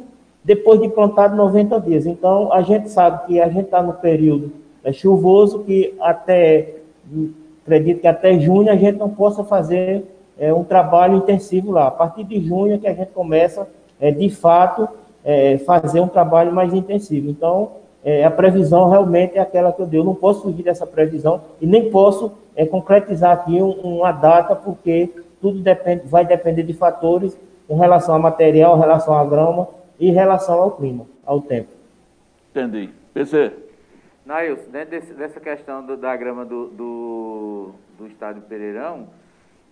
depois 0.45 0.79
de 0.79 0.89
plantado 0.91 1.35
90 1.35 1.81
dias. 1.81 2.05
Então, 2.05 2.53
a 2.53 2.61
gente 2.61 2.91
sabe 2.91 3.27
que 3.27 3.41
a 3.41 3.49
gente 3.49 3.65
está 3.65 3.83
no 3.83 3.95
período 3.95 4.53
é, 4.85 4.93
chuvoso, 4.93 5.61
que 5.61 5.95
até, 5.99 6.75
acredito 7.65 8.03
que 8.03 8.07
até 8.07 8.39
junho 8.39 8.71
a 8.71 8.77
gente 8.77 8.99
não 8.99 9.09
possa 9.09 9.45
fazer 9.45 10.05
é, 10.39 10.53
um 10.53 10.63
trabalho 10.63 11.17
intensivo 11.17 11.73
lá. 11.73 11.87
A 11.87 11.91
partir 11.91 12.23
de 12.23 12.39
junho 12.39 12.75
é 12.75 12.79
que 12.79 12.87
a 12.87 12.93
gente 12.93 13.13
começa, 13.13 13.67
é, 13.99 14.11
de 14.11 14.29
fato, 14.29 14.87
é, 15.25 15.57
fazer 15.59 16.01
um 16.01 16.09
trabalho 16.09 16.53
mais 16.53 16.75
intensivo. 16.75 17.31
Então, 17.31 17.86
é, 18.05 18.25
a 18.25 18.31
previsão 18.31 18.89
realmente 18.89 19.37
é 19.37 19.41
aquela 19.41 19.73
que 19.73 19.81
eu 19.81 19.87
dei. 19.87 20.01
Eu 20.01 20.05
não 20.05 20.15
posso 20.15 20.43
fugir 20.43 20.63
dessa 20.63 20.87
previsão 20.87 21.43
e 21.61 21.67
nem 21.67 21.91
posso 21.91 22.33
é, 22.55 22.65
concretizar 22.65 23.33
aqui 23.33 23.61
um, 23.61 23.99
uma 23.99 24.13
data, 24.13 24.55
porque 24.55 25.11
tudo 25.41 25.61
depende, 25.61 26.07
vai 26.07 26.25
depender 26.25 26.63
de 26.63 26.73
fatores 26.73 27.39
com 27.67 27.77
relação 27.77 28.15
ao 28.15 28.21
material, 28.21 28.77
em 28.77 28.81
relação 28.81 29.17
à 29.17 29.25
grama 29.25 29.69
e 29.99 30.09
em 30.09 30.13
relação 30.13 30.61
ao 30.61 30.71
clima, 30.73 31.07
ao 31.25 31.41
tempo. 31.41 31.69
Entendi. 32.51 32.91
PC. 33.13 33.53
Nails, 34.25 34.67
dentro 34.67 34.91
desse, 34.91 35.15
dessa 35.15 35.39
questão 35.39 35.85
do, 35.85 35.97
da 35.97 36.17
grama 36.17 36.45
do, 36.45 36.69
do, 36.69 37.71
do 37.99 38.07
estádio 38.07 38.43
Pereirão, 38.43 39.07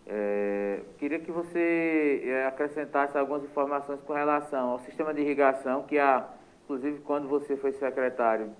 é, 0.07 0.81
queria 0.99 1.19
que 1.19 1.33
você 1.33 2.23
é, 2.25 2.47
acrescentasse 2.47 3.17
algumas 3.17 3.43
informações 3.43 4.01
com 4.07 4.13
relação 4.13 4.71
ao 4.71 4.79
sistema 4.81 5.15
de 5.15 5.23
irrigação, 5.23 5.83
que 5.83 5.99
a, 5.99 6.25
inclusive 6.65 7.01
quando 7.01 7.29
você 7.29 7.57
foi 7.57 7.73
secretário 7.73 8.51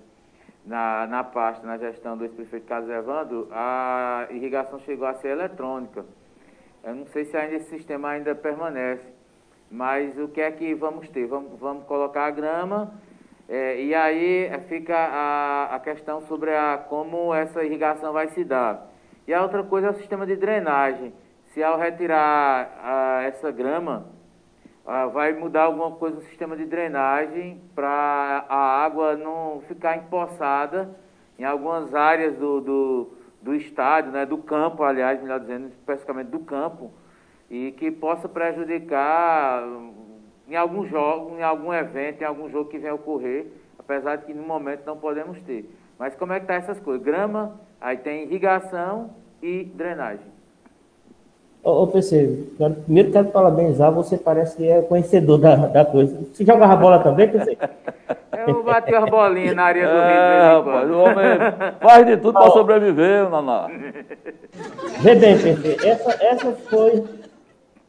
na, 0.65 1.05
na 1.07 1.23
pasta, 1.23 1.65
na 1.65 1.77
gestão 1.77 2.17
do 2.17 2.23
ex-prefeito 2.23 2.67
Carlos 2.67 2.89
Evandro, 2.89 3.47
a 3.51 4.27
irrigação 4.29 4.79
chegou 4.79 5.07
a 5.07 5.15
ser 5.15 5.29
eletrônica. 5.29 6.05
Eu 6.83 6.95
não 6.95 7.05
sei 7.07 7.25
se 7.25 7.35
ainda 7.35 7.55
esse 7.55 7.69
sistema 7.69 8.09
ainda 8.09 8.33
permanece, 8.35 9.03
mas 9.69 10.17
o 10.19 10.27
que 10.27 10.41
é 10.41 10.51
que 10.51 10.73
vamos 10.73 11.09
ter? 11.09 11.25
Vamos, 11.25 11.59
vamos 11.59 11.85
colocar 11.85 12.25
a 12.25 12.31
grama, 12.31 12.93
é, 13.49 13.81
e 13.81 13.93
aí 13.93 14.49
fica 14.67 14.95
a, 14.95 15.75
a 15.75 15.79
questão 15.79 16.21
sobre 16.21 16.55
a, 16.55 16.77
como 16.77 17.33
essa 17.33 17.63
irrigação 17.63 18.13
vai 18.13 18.27
se 18.29 18.43
dar. 18.43 18.91
E 19.27 19.33
a 19.33 19.41
outra 19.41 19.63
coisa 19.63 19.87
é 19.87 19.89
o 19.91 19.95
sistema 19.95 20.25
de 20.25 20.35
drenagem 20.35 21.11
se 21.55 21.63
ao 21.63 21.79
retirar 21.79 22.69
ah, 22.83 23.23
essa 23.23 23.49
grama, 23.49 24.05
ah, 24.85 25.07
vai 25.07 25.33
mudar 25.33 25.63
alguma 25.63 25.91
coisa 25.91 26.17
no 26.17 26.21
sistema 26.21 26.55
de 26.55 26.65
drenagem 26.65 27.59
para 27.73 28.45
a 28.47 28.83
água 28.83 29.15
não 29.15 29.61
ficar 29.67 29.97
empoçada 29.97 30.95
em 31.39 31.43
algumas 31.43 31.93
áreas 31.95 32.35
do, 32.37 32.61
do, 32.61 33.09
do 33.41 33.55
estádio, 33.55 34.11
né, 34.11 34.25
do 34.25 34.37
campo, 34.37 34.83
aliás, 34.83 35.21
melhor 35.21 35.39
dizendo, 35.39 35.69
especificamente 35.69 36.27
do 36.27 36.39
campo, 36.39 36.91
e 37.49 37.71
que 37.71 37.89
possa 37.89 38.29
prejudicar 38.29 39.63
em 40.47 40.55
algum 40.55 40.85
jogo, 40.85 41.35
em 41.37 41.43
algum 41.43 41.73
evento, 41.73 42.21
em 42.21 42.25
algum 42.25 42.49
jogo 42.49 42.69
que 42.69 42.77
venha 42.77 42.93
ocorrer, 42.93 43.47
apesar 43.79 44.17
de 44.17 44.25
que 44.25 44.33
no 44.33 44.43
momento 44.43 44.85
não 44.85 44.97
podemos 44.97 45.41
ter. 45.41 45.69
Mas 45.97 46.15
como 46.15 46.33
é 46.33 46.39
que 46.39 46.43
está 46.43 46.55
essas 46.55 46.79
coisas? 46.79 47.03
Grama, 47.03 47.59
aí 47.81 47.97
tem 47.97 48.23
irrigação 48.23 49.15
e 49.41 49.63
drenagem. 49.63 50.34
Ô, 51.65 51.81
ô 51.81 51.87
PC, 51.87 52.45
quero, 52.59 52.75
primeiro 52.75 53.11
quero 53.11 53.25
parabenizar, 53.29 53.91
você 53.91 54.17
parece 54.17 54.55
que 54.55 54.69
é 54.69 54.83
conhecedor 54.83 55.39
da, 55.39 55.55
da 55.55 55.83
coisa. 55.83 56.15
Você 56.31 56.45
jogava 56.45 56.75
bola 56.75 56.99
também, 56.99 57.27
PC? 57.27 57.57
Eu 58.47 58.63
bati 58.63 58.93
as 58.93 59.09
bolinhas 59.09 59.55
na 59.55 59.63
área 59.63 59.87
do 59.87 59.93
Rio 59.93 60.01
é, 60.01 60.53
rapaz, 60.53 60.91
o 60.91 60.99
homem 60.99 61.25
faz 61.81 62.05
de 62.05 62.17
tudo 62.17 62.33
para 62.37 62.51
sobreviver, 62.51 63.27
Naná. 63.31 63.67
Vê 65.01 65.15
bem, 65.15 65.39
PC, 65.39 65.87
essa, 65.87 66.23
essa 66.23 66.51
foi 66.69 67.03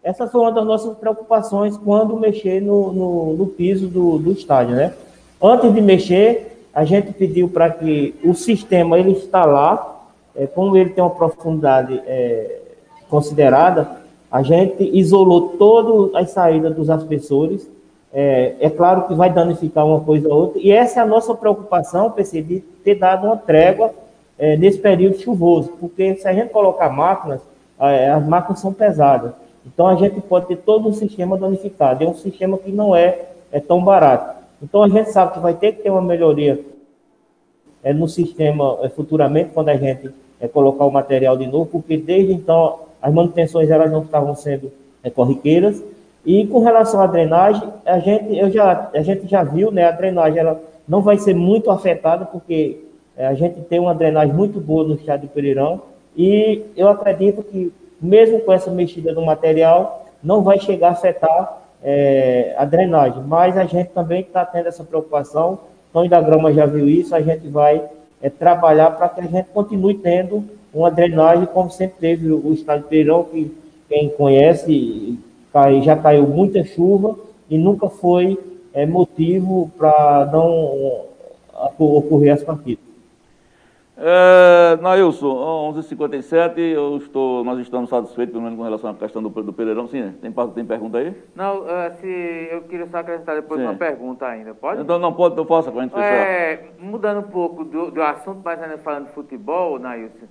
essa 0.03 0.27
foi 0.27 0.41
uma 0.41 0.53
das 0.53 0.65
nossas 0.65 0.97
preocupações 0.97 1.77
quando 1.77 2.17
mexer 2.17 2.63
no, 2.63 2.93
no, 2.93 3.33
no 3.35 3.47
piso 3.47 3.89
do, 3.89 4.19
do 4.19 4.33
estádio, 4.33 4.75
né? 4.75 4.95
Antes 5.43 5.75
de 5.75 5.83
mexer, 5.83 6.67
a 6.73 6.85
gente 6.85 7.13
pediu 7.13 7.49
para 7.49 7.69
que 7.69 8.15
o 8.25 8.33
sistema 8.33 8.99
ele 8.99 9.11
instalar, 9.11 10.09
é, 10.35 10.47
como 10.47 10.77
ele 10.77 10.91
tem 10.91 11.05
uma 11.05 11.11
profundidade 11.11 12.01
é, 12.07 12.61
considerada, 13.09 13.89
a 14.31 14.43
gente 14.43 14.83
isolou 14.97 15.57
todas 15.59 16.15
as 16.15 16.31
saídas 16.31 16.75
dos 16.75 16.91
aspersores. 16.91 17.71
É, 18.13 18.55
é, 18.61 18.71
claro 18.71 19.07
que 19.07 19.15
vai 19.15 19.31
danificar 19.31 19.87
uma 19.87 20.01
coisa 20.01 20.29
ou 20.29 20.35
outra, 20.35 20.61
e 20.61 20.71
essa 20.71 21.01
é 21.01 21.03
a 21.03 21.07
nossa 21.07 21.35
preocupação, 21.35 22.11
percebi, 22.11 22.61
ter 22.83 22.95
dado 22.95 23.27
uma 23.27 23.37
trégua 23.37 23.93
é, 24.39 24.57
nesse 24.57 24.79
período 24.79 25.19
chuvoso, 25.19 25.73
porque 25.79 26.15
se 26.15 26.27
a 26.27 26.33
gente 26.33 26.51
colocar 26.51 26.89
máquinas, 26.89 27.41
é, 27.79 28.11
as 28.11 28.27
máquinas 28.27 28.61
são 28.61 28.73
pesadas. 28.73 29.33
Então 29.67 29.87
a 29.89 29.97
gente 29.97 30.21
pode 30.21 30.47
ter 30.47 30.57
todo 30.57 30.89
um 30.89 30.93
sistema 30.93 31.37
danificado. 31.37 32.05
É 32.05 32.07
um 32.07 32.15
sistema 32.15 32.57
que 32.57 32.71
não 32.71 32.95
é, 32.95 33.27
é 33.51 33.59
tão 33.59 33.83
barato. 33.83 34.37
Então 34.63 34.83
a 34.83 34.89
gente 34.89 35.11
sabe 35.11 35.35
que 35.35 35.41
vai 35.41 35.55
ter 35.55 35.73
que 35.73 35.83
ter 35.83 35.91
uma 35.91 36.01
melhoria 36.01 36.61
é, 37.83 37.93
no 37.93 38.09
sistema 38.09 38.79
é, 38.83 38.89
futuramente, 38.89 39.51
quando 39.53 39.69
a 39.69 39.77
gente 39.77 40.11
é, 40.41 40.49
colocar 40.49 40.85
o 40.85 40.91
material 40.91 41.37
de 41.37 41.47
novo, 41.47 41.67
porque 41.67 41.97
desde 41.97 42.33
então 42.33 42.86
as 43.07 43.15
manutenções 43.15 43.71
elas 43.71 43.89
não 43.93 44.03
estavam 44.03 44.35
sendo 44.35 44.73
é, 45.01 45.09
corriqueiras. 45.09 45.81
E 46.25 46.45
com 46.49 46.59
relação 46.59 47.01
à 47.01 47.07
drenagem, 47.07 47.63
a 47.85 48.01
gente, 48.01 48.37
eu 48.37 48.51
já, 48.51 48.91
a 48.93 49.01
gente 49.01 49.29
já 49.29 49.45
viu, 49.45 49.71
né, 49.71 49.85
a 49.85 49.93
drenagem 49.93 50.41
ela 50.41 50.61
não 50.89 51.01
vai 51.01 51.17
ser 51.17 51.33
muito 51.33 51.71
afetada, 51.71 52.25
porque 52.25 52.85
é, 53.17 53.29
a 53.29 53.35
gente 53.35 53.61
tem 53.61 53.79
uma 53.79 53.95
drenagem 53.95 54.35
muito 54.35 54.61
boa 54.61 54.83
no 54.83 54.97
estado 54.97 55.21
de 55.21 55.29
Pereirão, 55.29 55.83
e 56.17 56.65
eu 56.77 56.89
acredito 56.89 57.45
que, 57.45 57.73
mesmo 58.03 58.41
com 58.41 58.53
essa 58.53 58.73
mexida 58.73 59.13
no 59.13 59.25
material, 59.25 60.07
não 60.21 60.43
vai 60.43 60.59
chegar 60.59 60.89
a 60.89 60.93
afetar 60.93 61.63
é, 61.85 62.57
a 62.59 62.65
drenagem. 62.65 63.23
Mas 63.23 63.57
a 63.57 63.67
gente 63.67 63.91
também 63.91 64.23
está 64.23 64.45
tendo 64.45 64.67
essa 64.67 64.83
preocupação, 64.83 65.61
Tony 65.93 66.09
da 66.09 66.21
Grama 66.21 66.53
já 66.53 66.67
viu 66.67 66.89
isso, 66.89 67.15
a 67.15 67.21
gente 67.21 67.47
vai 67.47 67.85
é, 68.21 68.29
trabalhar 68.29 68.91
para 68.91 69.09
que 69.11 69.21
a 69.21 69.27
gente 69.29 69.47
continue 69.51 69.95
tendo 69.95 70.56
uma 70.77 70.91
drenagem, 70.91 71.47
como 71.47 71.71
sempre 71.71 71.97
teve 71.99 72.31
o 72.31 72.53
estado 72.53 72.83
de 72.83 72.89
Peirão, 72.89 73.25
que 73.25 73.57
quem 73.89 74.11
conhece, 74.11 75.19
cai, 75.53 75.81
já 75.81 75.97
caiu 75.97 76.27
muita 76.27 76.65
chuva 76.65 77.17
e 77.49 77.57
nunca 77.57 77.89
foi 77.89 78.39
é, 78.75 78.85
motivo 78.85 79.71
para 79.79 80.29
não 80.31 81.07
ocorrer 81.79 82.35
as 82.35 82.43
partidas. 82.43 82.85
É, 83.99 84.77
Nailson, 84.83 85.73
11h57, 85.73 86.59
eu 86.59 86.99
estou, 86.99 87.43
nós 87.43 87.59
estamos 87.61 87.89
satisfeitos, 87.89 88.31
pelo 88.33 88.45
menos 88.45 88.59
com 88.59 88.65
relação 88.65 88.91
à 88.91 88.95
questão 88.95 89.23
do, 89.23 89.31
do 89.31 89.55
Pereirão. 89.55 89.89
Sim, 89.89 90.13
tem, 90.21 90.31
tem 90.31 90.65
pergunta 90.67 90.99
aí? 90.99 91.15
Não, 91.35 91.61
uh, 91.61 91.97
se, 91.99 92.49
eu 92.53 92.61
queria 92.63 92.87
só 92.89 92.99
acrescentar 92.99 93.37
depois 93.37 93.59
Sim. 93.59 93.67
uma 93.67 93.75
pergunta 93.75 94.27
ainda, 94.27 94.53
pode? 94.53 94.83
Então 94.83 94.99
não 94.99 95.15
pode, 95.15 95.39
eu 95.39 95.47
faço, 95.47 95.71
a 95.71 95.83
gente 95.83 95.99
é, 95.99 96.65
Mudando 96.79 97.21
um 97.21 97.31
pouco 97.31 97.65
do, 97.65 97.91
do 97.91 98.03
assunto, 98.03 98.43
mas 98.45 98.63
ainda 98.63 98.77
falando 98.77 99.07
de 99.07 99.13
futebol, 99.13 99.79
Nailson, 99.79 100.27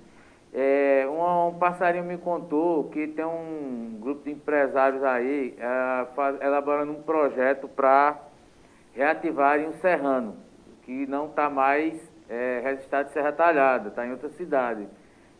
é, 0.58 1.06
um, 1.06 1.48
um, 1.48 1.58
passarinho 1.58 2.02
me 2.02 2.16
contou 2.16 2.84
que 2.84 3.06
tem 3.08 3.26
um 3.26 3.98
grupo 4.00 4.24
de 4.24 4.30
empresários 4.30 5.04
aí 5.04 5.54
é, 5.58 6.06
faz, 6.14 6.40
elaborando 6.40 6.92
um 6.92 7.02
projeto 7.02 7.68
para 7.68 8.18
reativarem 8.94 9.68
o 9.68 9.74
Serrano, 9.74 10.34
que 10.82 11.06
não 11.06 11.26
está 11.26 11.50
mais 11.50 12.10
é, 12.26 12.62
registrado 12.64 13.08
de 13.08 13.12
Serra 13.12 13.32
Talhada, 13.32 13.90
está 13.90 14.06
em 14.06 14.12
outra 14.12 14.30
cidade. 14.30 14.88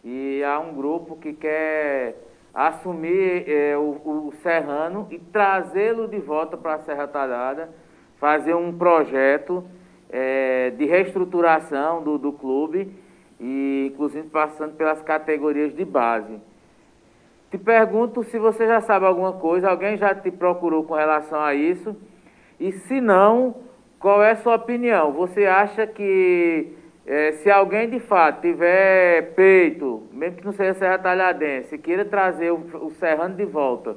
E 0.05 0.45
há 0.45 0.61
um 0.61 0.75
grupo 0.75 1.17
que 1.17 1.33
quer 1.33 2.17
assumir 2.53 3.49
é, 3.49 3.75
o, 3.75 4.29
o 4.29 4.33
Serrano 4.43 5.09
e 5.11 5.19
trazê-lo 5.19 6.09
de 6.09 6.19
volta 6.19 6.59
para 6.59 6.75
a 6.75 6.79
Serra 6.81 7.09
Talhada, 7.09 7.71
fazer 8.19 8.55
um 8.55 8.77
projeto 8.77 9.65
é, 10.11 10.75
de 10.77 10.85
reestruturação 10.85 12.03
do, 12.03 12.19
do 12.19 12.35
clube 12.35 12.95
e 13.41 13.76
inclusive 13.87 14.29
passando 14.29 14.75
pelas 14.75 15.03
categorias 15.03 15.75
de 15.75 15.85
base. 15.85 16.41
Te 17.51 17.59
pergunto 17.59 18.25
se 18.25 18.39
você 18.39 18.67
já 18.67 18.81
sabe 18.81 19.07
alguma 19.07 19.33
coisa, 19.35 19.71
alguém 19.71 19.97
já 19.97 20.15
te 20.15 20.31
procurou 20.31 20.85
com 20.85 20.95
relação 20.95 21.41
a 21.41 21.55
isso? 21.55 21.97
E 22.59 22.73
se 22.73 23.01
não, 23.01 23.57
qual 23.99 24.23
é 24.23 24.33
a 24.33 24.37
sua 24.37 24.57
opinião? 24.57 25.13
Você 25.13 25.47
acha 25.47 25.87
que 25.87 26.75
é, 27.07 27.33
se 27.33 27.51
alguém 27.51 27.89
de 27.89 28.01
fato 28.01 28.41
tiver 28.41 29.35
peito, 29.35 30.03
mesmo 30.13 30.39
que 30.39 30.45
não 30.45 30.53
seja 30.53 30.75
Serra 30.75 30.99
Talhadense, 30.99 31.79
queira 31.79 32.05
trazer 32.05 32.51
o, 32.51 32.57
o 32.85 32.91
Serrano 32.91 33.37
de 33.37 33.45
volta 33.45 33.97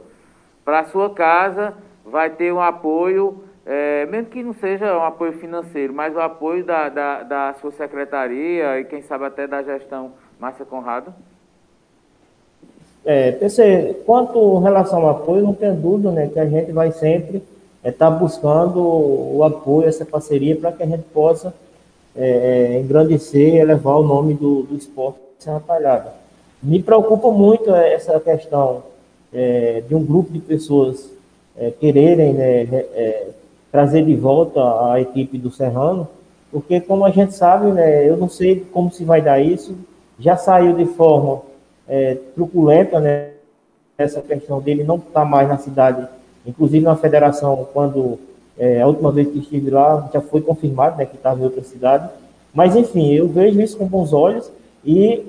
para 0.63 0.83
sua 0.85 1.09
casa, 1.13 1.75
vai 2.05 2.29
ter 2.29 2.53
um 2.53 2.61
apoio 2.61 3.43
é, 3.71 4.07
mesmo 4.07 4.31
que 4.31 4.41
não 4.41 4.51
seja 4.51 4.97
um 4.97 5.03
apoio 5.03 5.33
financeiro, 5.33 5.93
mas 5.93 6.15
o 6.15 6.19
apoio 6.19 6.65
da, 6.65 6.89
da, 6.89 7.21
da 7.21 7.55
sua 7.61 7.71
secretaria 7.71 8.79
e 8.79 8.85
quem 8.85 9.03
sabe 9.03 9.25
até 9.25 9.45
da 9.45 9.61
gestão 9.61 10.13
Márcia 10.39 10.65
Conrado? 10.65 11.13
É, 13.05 13.33
PC, 13.33 14.01
quanto 14.07 14.57
relação 14.57 15.03
ao 15.03 15.11
apoio, 15.11 15.43
não 15.43 15.53
tenho 15.53 15.75
dúvida 15.75 16.09
né, 16.09 16.27
que 16.33 16.39
a 16.39 16.47
gente 16.47 16.71
vai 16.71 16.91
sempre 16.91 17.43
estar 17.85 17.87
é, 17.87 17.91
tá 17.91 18.09
buscando 18.09 18.81
o 18.81 19.43
apoio, 19.43 19.87
essa 19.87 20.03
parceria, 20.03 20.55
para 20.55 20.71
que 20.71 20.81
a 20.81 20.87
gente 20.87 21.03
possa 21.13 21.53
é, 22.15 22.73
é, 22.73 22.79
engrandecer 22.79 23.53
e 23.53 23.59
elevar 23.59 23.99
o 23.99 24.03
nome 24.03 24.33
do, 24.33 24.63
do 24.63 24.75
esporte 24.75 25.19
Serra 25.37 25.59
Talhada. 25.59 26.13
Me 26.61 26.81
preocupa 26.81 27.29
muito 27.29 27.69
essa 27.75 28.19
questão 28.19 28.81
é, 29.31 29.83
de 29.87 29.93
um 29.93 30.03
grupo 30.03 30.33
de 30.33 30.39
pessoas 30.39 31.07
é, 31.55 31.69
quererem 31.69 32.33
né, 32.33 32.67
trazer 33.71 34.03
de 34.03 34.15
volta 34.15 34.59
a 34.91 34.99
equipe 34.99 35.37
do 35.37 35.51
Serrano, 35.51 36.07
porque 36.51 36.81
como 36.81 37.05
a 37.05 37.11
gente 37.11 37.33
sabe, 37.35 37.71
né, 37.71 38.07
eu 38.07 38.17
não 38.17 38.27
sei 38.27 38.65
como 38.71 38.91
se 38.91 39.03
vai 39.03 39.21
dar 39.21 39.39
isso, 39.39 39.75
já 40.17 40.35
saiu 40.35 40.75
de 40.75 40.85
forma 40.85 41.41
é, 41.87 42.17
truculenta, 42.35 42.99
né, 42.99 43.31
essa 43.97 44.21
questão 44.21 44.59
dele 44.59 44.83
não 44.83 44.95
estar 44.95 45.11
tá 45.11 45.25
mais 45.25 45.47
na 45.47 45.57
cidade, 45.57 46.07
inclusive 46.45 46.83
na 46.83 46.95
federação, 46.95 47.67
quando 47.73 48.17
é, 48.57 48.81
a 48.81 48.87
última 48.87 49.11
vez 49.11 49.27
que 49.29 49.39
estive 49.39 49.69
lá, 49.69 50.09
já 50.11 50.21
foi 50.21 50.41
confirmado 50.41 50.97
né, 50.97 51.05
que 51.05 51.15
estava 51.15 51.39
em 51.39 51.43
outra 51.43 51.63
cidade, 51.63 52.09
mas 52.53 52.75
enfim, 52.75 53.13
eu 53.13 53.27
vejo 53.27 53.61
isso 53.61 53.77
com 53.77 53.85
bons 53.85 54.11
olhos 54.11 54.51
e 54.83 55.23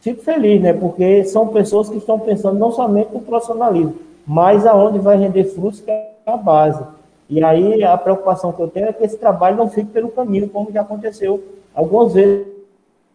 fico 0.00 0.22
feliz, 0.22 0.60
né, 0.60 0.72
porque 0.72 1.24
são 1.24 1.48
pessoas 1.48 1.88
que 1.88 1.96
estão 1.96 2.18
pensando 2.18 2.58
não 2.58 2.70
somente 2.70 3.12
no 3.12 3.20
profissionalismo, 3.20 3.96
mas 4.26 4.66
aonde 4.66 4.98
vai 4.98 5.16
render 5.16 5.44
frutos, 5.44 5.80
que 5.80 5.90
é 5.90 6.12
a 6.26 6.36
base. 6.36 6.97
E 7.28 7.42
aí 7.44 7.84
a 7.84 7.96
preocupação 7.96 8.52
que 8.52 8.60
eu 8.60 8.68
tenho 8.68 8.86
é 8.86 8.92
que 8.92 9.04
esse 9.04 9.18
trabalho 9.18 9.56
não 9.56 9.68
fique 9.68 9.90
pelo 9.90 10.08
caminho, 10.08 10.48
como 10.48 10.72
já 10.72 10.80
aconteceu 10.80 11.42
algumas 11.74 12.14
vezes 12.14 12.46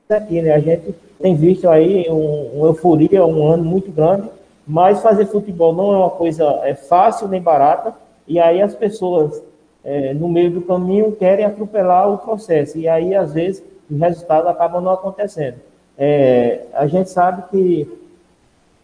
aqui, 0.10 0.42
né? 0.42 0.54
A 0.54 0.60
gente 0.60 0.94
tem 1.20 1.36
visto 1.36 1.68
aí 1.68 2.08
um, 2.10 2.52
uma 2.58 2.68
euforia, 2.68 3.26
um 3.26 3.48
ano 3.48 3.64
muito 3.64 3.92
grande, 3.92 4.30
mas 4.68 5.02
fazer 5.02 5.26
futebol 5.26 5.74
não 5.74 5.94
é 5.94 5.98
uma 5.98 6.10
coisa 6.10 6.62
é 6.64 6.76
fácil 6.76 7.28
nem 7.28 7.42
barata, 7.42 7.94
e 8.28 8.40
aí 8.40 8.62
as 8.62 8.76
pessoas 8.76 9.42
é, 9.84 10.14
no 10.14 10.30
meio 10.30 10.52
do 10.52 10.62
caminho 10.62 11.12
querem 11.14 11.46
atropelar 11.46 12.12
o 12.12 12.18
processo, 12.20 12.78
e 12.78 12.88
aí 12.88 13.16
às 13.16 13.34
vezes 13.34 13.64
os 13.90 14.00
resultados 14.00 14.48
acabam 14.48 14.82
não 14.82 14.92
acontecendo. 14.92 15.56
É, 15.98 16.62
a 16.74 16.88
gente 16.88 17.10
sabe 17.10 17.44
que 17.50 17.88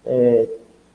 é, 0.06 0.48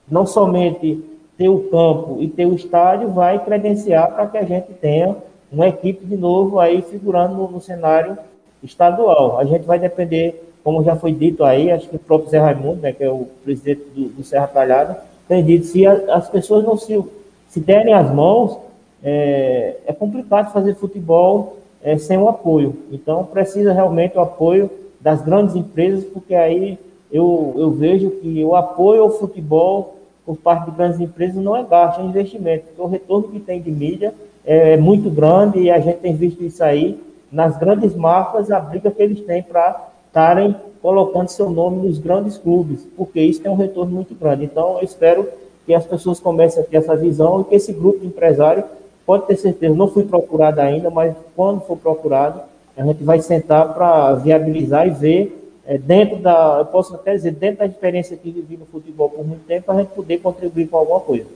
não 0.08 0.26
somente 0.26 1.02
ter 1.36 1.48
o 1.48 1.68
campo 1.70 2.18
e 2.20 2.28
ter 2.28 2.46
o 2.46 2.54
estádio 2.54 3.08
vai 3.08 3.44
credenciar 3.44 4.12
para 4.12 4.26
que 4.26 4.38
a 4.38 4.44
gente 4.44 4.72
tenha 4.74 5.16
uma 5.50 5.68
equipe 5.68 6.04
de 6.04 6.16
novo 6.16 6.58
aí 6.58 6.82
figurando 6.82 7.34
no, 7.34 7.50
no, 7.50 7.60
cenário 7.60 8.16
estadual. 8.62 9.38
A 9.38 9.44
gente 9.44 9.64
vai 9.64 9.78
depender, 9.78 10.52
como 10.62 10.82
já 10.82 10.96
foi 10.96 11.12
dito 11.12 11.44
aí, 11.44 11.70
acho 11.70 11.88
que 11.88 11.96
o 11.96 11.98
próprio 11.98 12.30
Zé 12.30 12.38
Raimundo, 12.38 12.80
né, 12.80 12.92
que 12.92 13.04
é 13.04 13.10
o 13.10 13.26
presidente 13.44 13.82
do, 13.94 14.08
do 14.08 14.24
Serra 14.24 14.46
Talhada, 14.46 15.02
tem 15.28 15.44
dito, 15.44 15.66
se 15.66 15.86
a, 15.86 15.92
as 16.14 16.28
pessoas 16.28 16.64
não 16.64 16.76
se, 16.76 17.02
se 17.48 17.60
derem 17.60 17.94
as 17.94 18.12
mãos, 18.12 18.58
é, 19.02 19.76
é 19.86 19.92
complicado 19.92 20.52
fazer 20.52 20.74
futebol 20.74 21.58
é, 21.82 21.98
sem 21.98 22.16
o 22.16 22.28
apoio. 22.28 22.76
Então, 22.90 23.24
precisa 23.24 23.72
realmente 23.72 24.16
o 24.16 24.20
apoio 24.20 24.70
das 25.00 25.22
grandes 25.22 25.54
empresas, 25.54 26.04
porque 26.04 26.34
aí 26.34 26.78
eu, 27.12 27.54
eu 27.56 27.70
vejo 27.70 28.10
que 28.10 28.42
o 28.44 28.56
apoio 28.56 29.02
ao 29.02 29.10
futebol 29.10 29.96
por 30.24 30.36
parte 30.36 30.70
de 30.70 30.76
grandes 30.76 31.00
empresas 31.00 31.36
não 31.36 31.56
é 31.56 31.62
gasto, 31.62 32.00
é 32.00 32.04
investimento, 32.04 32.64
o 32.78 32.86
retorno 32.86 33.28
que 33.28 33.40
tem 33.40 33.60
de 33.60 33.70
mídia 33.70 34.14
é 34.44 34.76
muito 34.76 35.10
grande 35.10 35.60
e 35.60 35.70
a 35.70 35.78
gente 35.78 35.98
tem 35.98 36.14
visto 36.14 36.42
isso 36.42 36.62
aí 36.62 37.00
nas 37.30 37.56
grandes 37.56 37.94
marcas, 37.94 38.50
a 38.50 38.60
briga 38.60 38.90
que 38.90 39.02
eles 39.02 39.20
têm 39.20 39.42
para 39.42 39.88
estarem 40.06 40.54
colocando 40.80 41.28
seu 41.28 41.50
nome 41.50 41.86
nos 41.86 41.98
grandes 41.98 42.38
clubes, 42.38 42.86
porque 42.96 43.20
isso 43.20 43.40
tem 43.40 43.50
um 43.50 43.56
retorno 43.56 43.92
muito 43.92 44.14
grande. 44.14 44.44
Então, 44.44 44.76
eu 44.78 44.84
espero 44.84 45.26
que 45.66 45.74
as 45.74 45.84
pessoas 45.84 46.20
comecem 46.20 46.62
a 46.62 46.66
ter 46.66 46.76
essa 46.76 46.94
visão 46.94 47.40
e 47.40 47.44
que 47.44 47.54
esse 47.54 47.72
grupo 47.72 48.00
de 48.00 48.06
empresários, 48.06 48.66
pode 49.04 49.26
ter 49.26 49.36
certeza, 49.36 49.74
não 49.74 49.88
fui 49.88 50.04
procurado 50.04 50.60
ainda, 50.60 50.90
mas 50.90 51.14
quando 51.34 51.60
for 51.62 51.76
procurado, 51.76 52.40
a 52.76 52.84
gente 52.84 53.02
vai 53.02 53.20
sentar 53.20 53.74
para 53.74 54.14
viabilizar 54.14 54.86
e 54.86 54.90
ver 54.90 55.43
é, 55.66 55.78
dentro 55.78 56.16
da, 56.18 56.56
eu 56.58 56.66
posso 56.66 56.94
até 56.94 57.12
dizer, 57.12 57.32
dentro 57.32 57.58
da 57.58 57.66
experiência 57.66 58.16
que 58.16 58.30
vivi 58.30 58.56
no 58.56 58.66
futebol 58.66 59.08
por 59.08 59.26
muito 59.26 59.46
tempo, 59.46 59.70
a 59.72 59.76
gente 59.76 59.88
poder 59.88 60.18
contribuir 60.18 60.68
com 60.68 60.76
alguma 60.76 61.00
coisa. 61.00 61.26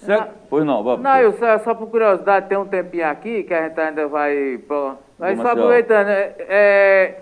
Certo? 0.00 0.34
Pois 0.50 0.64
não, 0.66 0.82
vamos. 0.82 1.02
Não, 1.02 1.16
eu 1.18 1.32
só, 1.38 1.58
só 1.60 1.74
por 1.74 1.88
curiosidade, 1.88 2.48
tem 2.48 2.58
um 2.58 2.66
tempinho 2.66 3.06
aqui 3.06 3.44
que 3.44 3.54
a 3.54 3.68
gente 3.68 3.80
ainda 3.80 4.06
vai. 4.08 4.60
Mas 5.18 5.40
só 5.40 5.48
aproveitando, 5.48 6.08
é, 6.08 6.34
é, 6.48 7.20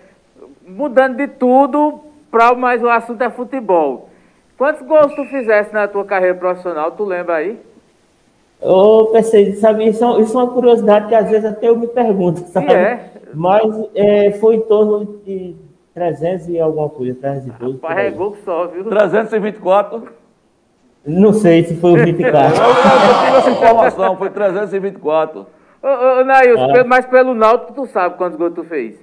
mudando 0.67 1.17
de 1.17 1.29
tudo, 1.29 2.01
para 2.31 2.55
mais 2.55 2.83
o 2.83 2.89
assunto 2.89 3.23
é 3.23 3.31
futebol. 3.31 4.09
Quantos 4.57 4.87
gols 4.87 5.15
tu 5.15 5.25
fizesse 5.27 5.73
na 5.73 5.87
tua 5.87 6.05
carreira 6.05 6.35
profissional, 6.35 6.91
tu 6.93 7.05
lembra 7.05 7.37
aí? 7.37 7.59
Ô, 8.61 9.07
pensei, 9.07 9.55
sabe, 9.55 9.89
isso, 9.89 10.05
é 10.05 10.21
isso 10.21 10.39
é 10.39 10.43
uma 10.43 10.53
curiosidade 10.53 11.09
que 11.09 11.15
às 11.15 11.31
vezes 11.31 11.45
até 11.45 11.69
eu 11.69 11.77
me 11.77 11.87
pergunto, 11.87 12.41
sabe? 12.49 12.73
É. 12.73 13.11
Mas 13.33 13.65
é, 13.95 14.33
foi 14.33 14.57
em 14.57 14.61
torno 14.61 15.21
de 15.25 15.55
300 15.95 16.49
e 16.49 16.61
alguma 16.61 16.89
coisa, 16.89 17.15
312. 17.15 17.75
Rapaz, 17.75 17.99
é 17.99 18.11
gol 18.11 18.37
só, 18.45 18.67
viu? 18.67 18.85
324. 18.85 20.09
Não 21.07 21.33
sei 21.33 21.65
se 21.65 21.77
foi 21.77 21.93
o 21.93 22.05
24. 22.05 22.57
eu, 22.57 22.69
eu 22.69 22.75
tive 23.25 23.37
essa 23.39 23.51
informação, 23.51 24.17
foi 24.17 24.31
324. 24.31 25.47
Ô, 25.83 25.87
ô 25.87 26.25
Nailson, 26.25 26.81
ah. 26.81 26.85
mas 26.85 27.07
pelo 27.07 27.35
Náutico 27.35 27.73
tu 27.73 27.87
sabe 27.87 28.17
quantos 28.17 28.39
gols 28.39 28.55
tu 28.55 28.65
fez? 28.65 28.97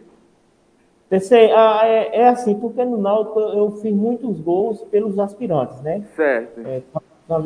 Pensei, 1.10 1.52
ah, 1.52 1.82
é, 1.84 2.22
é, 2.22 2.28
assim, 2.28 2.54
porque 2.54 2.84
no 2.84 2.98
Náutico 2.98 3.40
eu 3.40 3.72
fiz 3.82 3.94
muitos 3.94 4.40
gols 4.40 4.82
pelos 4.92 5.18
aspirantes, 5.18 5.82
né? 5.82 6.04
Certo. 6.16 6.62
É, 6.66 6.82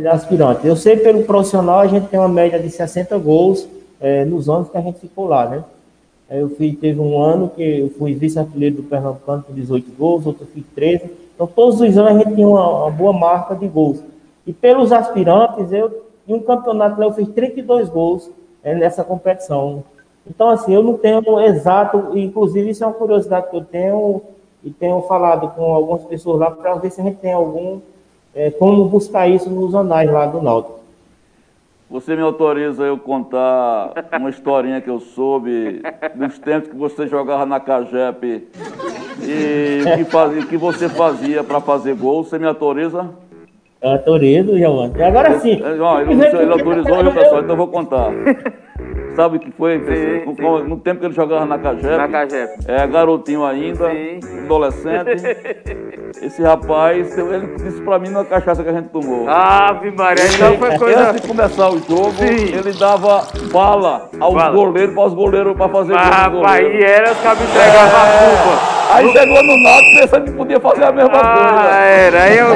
aspirantes. 0.09 0.65
Eu 0.65 0.75
sei 0.75 0.97
pelo 0.97 1.23
profissional 1.23 1.79
a 1.79 1.87
gente 1.87 2.07
tem 2.07 2.19
uma 2.19 2.29
média 2.29 2.59
de 2.59 2.69
60 2.69 3.17
gols 3.19 3.67
é, 3.99 4.25
nos 4.25 4.49
anos 4.49 4.69
que 4.69 4.77
a 4.77 4.81
gente 4.81 4.99
ficou 4.99 5.27
lá, 5.27 5.47
né? 5.47 5.63
Eu 6.31 6.49
fiz, 6.49 6.79
teve 6.79 6.97
um 6.99 7.21
ano 7.21 7.49
que 7.49 7.61
eu 7.61 7.89
fui 7.89 8.13
vice-artilheiro 8.13 8.77
do 8.77 8.83
Pernambucano 8.83 9.43
com 9.43 9.53
18 9.53 9.91
gols, 9.97 10.25
outro 10.25 10.45
fiz 10.45 10.63
13. 10.73 11.11
Então, 11.35 11.45
todos 11.45 11.81
os 11.81 11.97
anos 11.97 12.11
a 12.11 12.17
gente 12.17 12.35
tinha 12.35 12.47
uma, 12.47 12.83
uma 12.83 12.91
boa 12.91 13.11
marca 13.11 13.53
de 13.53 13.67
gols. 13.67 14.01
E 14.47 14.53
pelos 14.53 14.93
aspirantes, 14.93 15.73
eu, 15.73 16.05
em 16.25 16.33
um 16.33 16.39
campeonato 16.39 16.99
lá, 16.99 17.07
eu 17.07 17.13
fiz 17.13 17.27
32 17.27 17.89
gols 17.89 18.29
é, 18.63 18.73
nessa 18.73 19.03
competição. 19.03 19.83
Então, 20.25 20.49
assim, 20.49 20.73
eu 20.73 20.81
não 20.81 20.97
tenho 20.97 21.39
exato, 21.41 22.17
inclusive 22.17 22.69
isso 22.69 22.83
é 22.83 22.87
uma 22.87 22.93
curiosidade 22.93 23.49
que 23.49 23.57
eu 23.57 23.65
tenho 23.65 24.21
e 24.63 24.69
tenho 24.69 25.01
falado 25.01 25.49
com 25.49 25.73
algumas 25.73 26.03
pessoas 26.03 26.39
lá 26.39 26.51
para 26.51 26.75
ver 26.75 26.91
se 26.91 27.01
a 27.01 27.03
gente 27.03 27.17
tem 27.17 27.33
algum, 27.33 27.79
é, 28.33 28.51
como 28.51 28.85
buscar 28.85 29.27
isso 29.27 29.49
nos 29.49 29.75
anais 29.75 30.09
lá 30.09 30.27
do 30.27 30.41
Náutico. 30.41 30.80
Você 31.91 32.15
me 32.15 32.21
autoriza 32.21 32.83
eu 32.85 32.97
contar 32.97 33.91
uma 34.17 34.29
historinha 34.29 34.79
que 34.79 34.89
eu 34.89 35.01
soube 35.01 35.81
dos 36.15 36.39
tempos 36.39 36.69
que 36.69 36.75
você 36.77 37.05
jogava 37.05 37.45
na 37.45 37.59
Cagep 37.59 38.47
e 39.21 39.97
que, 39.97 40.05
fazia, 40.05 40.45
que 40.45 40.55
você 40.55 40.87
fazia 40.87 41.43
para 41.43 41.59
fazer 41.59 41.93
gol? 41.95 42.23
Você 42.23 42.39
me 42.39 42.47
autoriza? 42.47 43.09
Autorizo, 43.81 44.57
Giovanni. 44.57 45.03
Agora 45.03 45.37
sim. 45.41 45.59
Não, 45.59 45.99
ele, 45.99 46.13
ele 46.13 46.53
autorizou, 46.53 47.03
viu, 47.03 47.11
pessoal? 47.11 47.41
Então 47.41 47.49
eu 47.49 47.57
vou 47.57 47.67
contar. 47.67 48.09
Sabe 49.13 49.35
o 49.35 49.39
que 49.41 49.51
foi? 49.51 49.79
Sim, 49.79 50.33
sim. 50.33 50.67
No 50.69 50.77
tempo 50.77 51.01
que 51.01 51.07
ele 51.07 51.13
jogava 51.13 51.45
na 51.45 51.59
Cagep. 51.59 51.97
Na 51.97 52.07
Cagep. 52.07 52.53
É, 52.69 52.87
garotinho 52.87 53.43
ainda, 53.43 53.89
sim. 53.89 54.19
adolescente. 54.45 55.90
Esse 56.19 56.43
rapaz, 56.43 57.17
ele 57.17 57.55
disse 57.55 57.81
pra 57.81 57.99
mim 57.99 58.09
na 58.09 58.25
cachaça 58.25 58.63
que 58.63 58.69
a 58.69 58.73
gente 58.73 58.89
tomou. 58.89 59.29
Ave 59.29 59.91
Maria, 59.91 60.25
então 60.25 60.57
foi 60.57 60.77
coisa... 60.77 61.09
Antes 61.09 61.21
de 61.21 61.27
começar 61.27 61.69
o 61.69 61.77
jogo, 61.79 62.23
ele 62.23 62.73
dava 62.73 63.27
bala 63.51 64.09
aos 64.19 64.33
bala. 64.33 64.55
goleiros, 64.55 64.93
para 64.95 65.05
os 65.05 65.13
goleiros, 65.13 65.55
para 65.55 65.69
fazer 65.69 65.95
ah, 65.95 66.29
gol. 66.29 66.41
Rapaz, 66.41 66.67
e 66.67 66.83
era 66.83 67.11
os 67.11 67.19
cabos 67.19 67.43
entregavam 67.43 67.99
é... 67.99 68.03
a 68.03 68.17
culpa. 68.17 68.71
Aí 68.93 69.11
chegou 69.11 69.43
no 69.43 69.63
Nato 69.63 69.85
pensando 69.99 70.25
que 70.25 70.31
podia 70.31 70.59
fazer 70.59 70.83
a 70.83 70.91
mesma 70.91 71.17
ah, 71.17 71.37
coisa. 71.37 71.75
era, 71.75 72.23
aí 72.23 72.37
eu... 72.37 72.47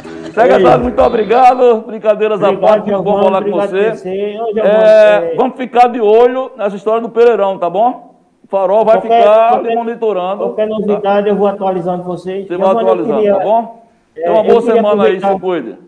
Secretário, 0.34 0.82
muito 0.82 1.00
obrigado. 1.00 1.84
Brincadeiras 1.86 2.42
à 2.42 2.52
parte, 2.52 2.90
muito 2.90 3.02
bom 3.04 3.22
falar 3.22 3.44
com 3.44 3.52
você. 3.52 3.92
É, 4.56 5.34
vamos 5.36 5.56
ficar 5.56 5.88
de 5.88 6.00
olho 6.00 6.50
nessa 6.56 6.74
história 6.74 7.00
do 7.00 7.08
Pereirão, 7.08 7.56
tá 7.56 7.70
bom? 7.70 8.13
O 8.44 8.46
farol 8.46 8.84
vai 8.84 9.00
qualquer, 9.00 9.22
ficar 9.22 9.50
qualquer, 9.50 9.74
monitorando. 9.74 10.44
Qualquer 10.44 10.68
novidade 10.68 11.24
tá? 11.24 11.28
eu 11.28 11.36
vou 11.36 11.46
atualizando 11.46 12.04
vocês. 12.04 12.46
Você 12.46 12.56
vai 12.56 12.68
atualizando, 12.68 13.16
queria, 13.16 13.36
tá 13.36 13.44
bom? 13.44 13.84
Então, 14.16 14.34
uma 14.34 14.44
boa 14.44 14.62
semana 14.62 15.04
aí, 15.04 15.20
se 15.20 15.40
cuide. 15.40 15.78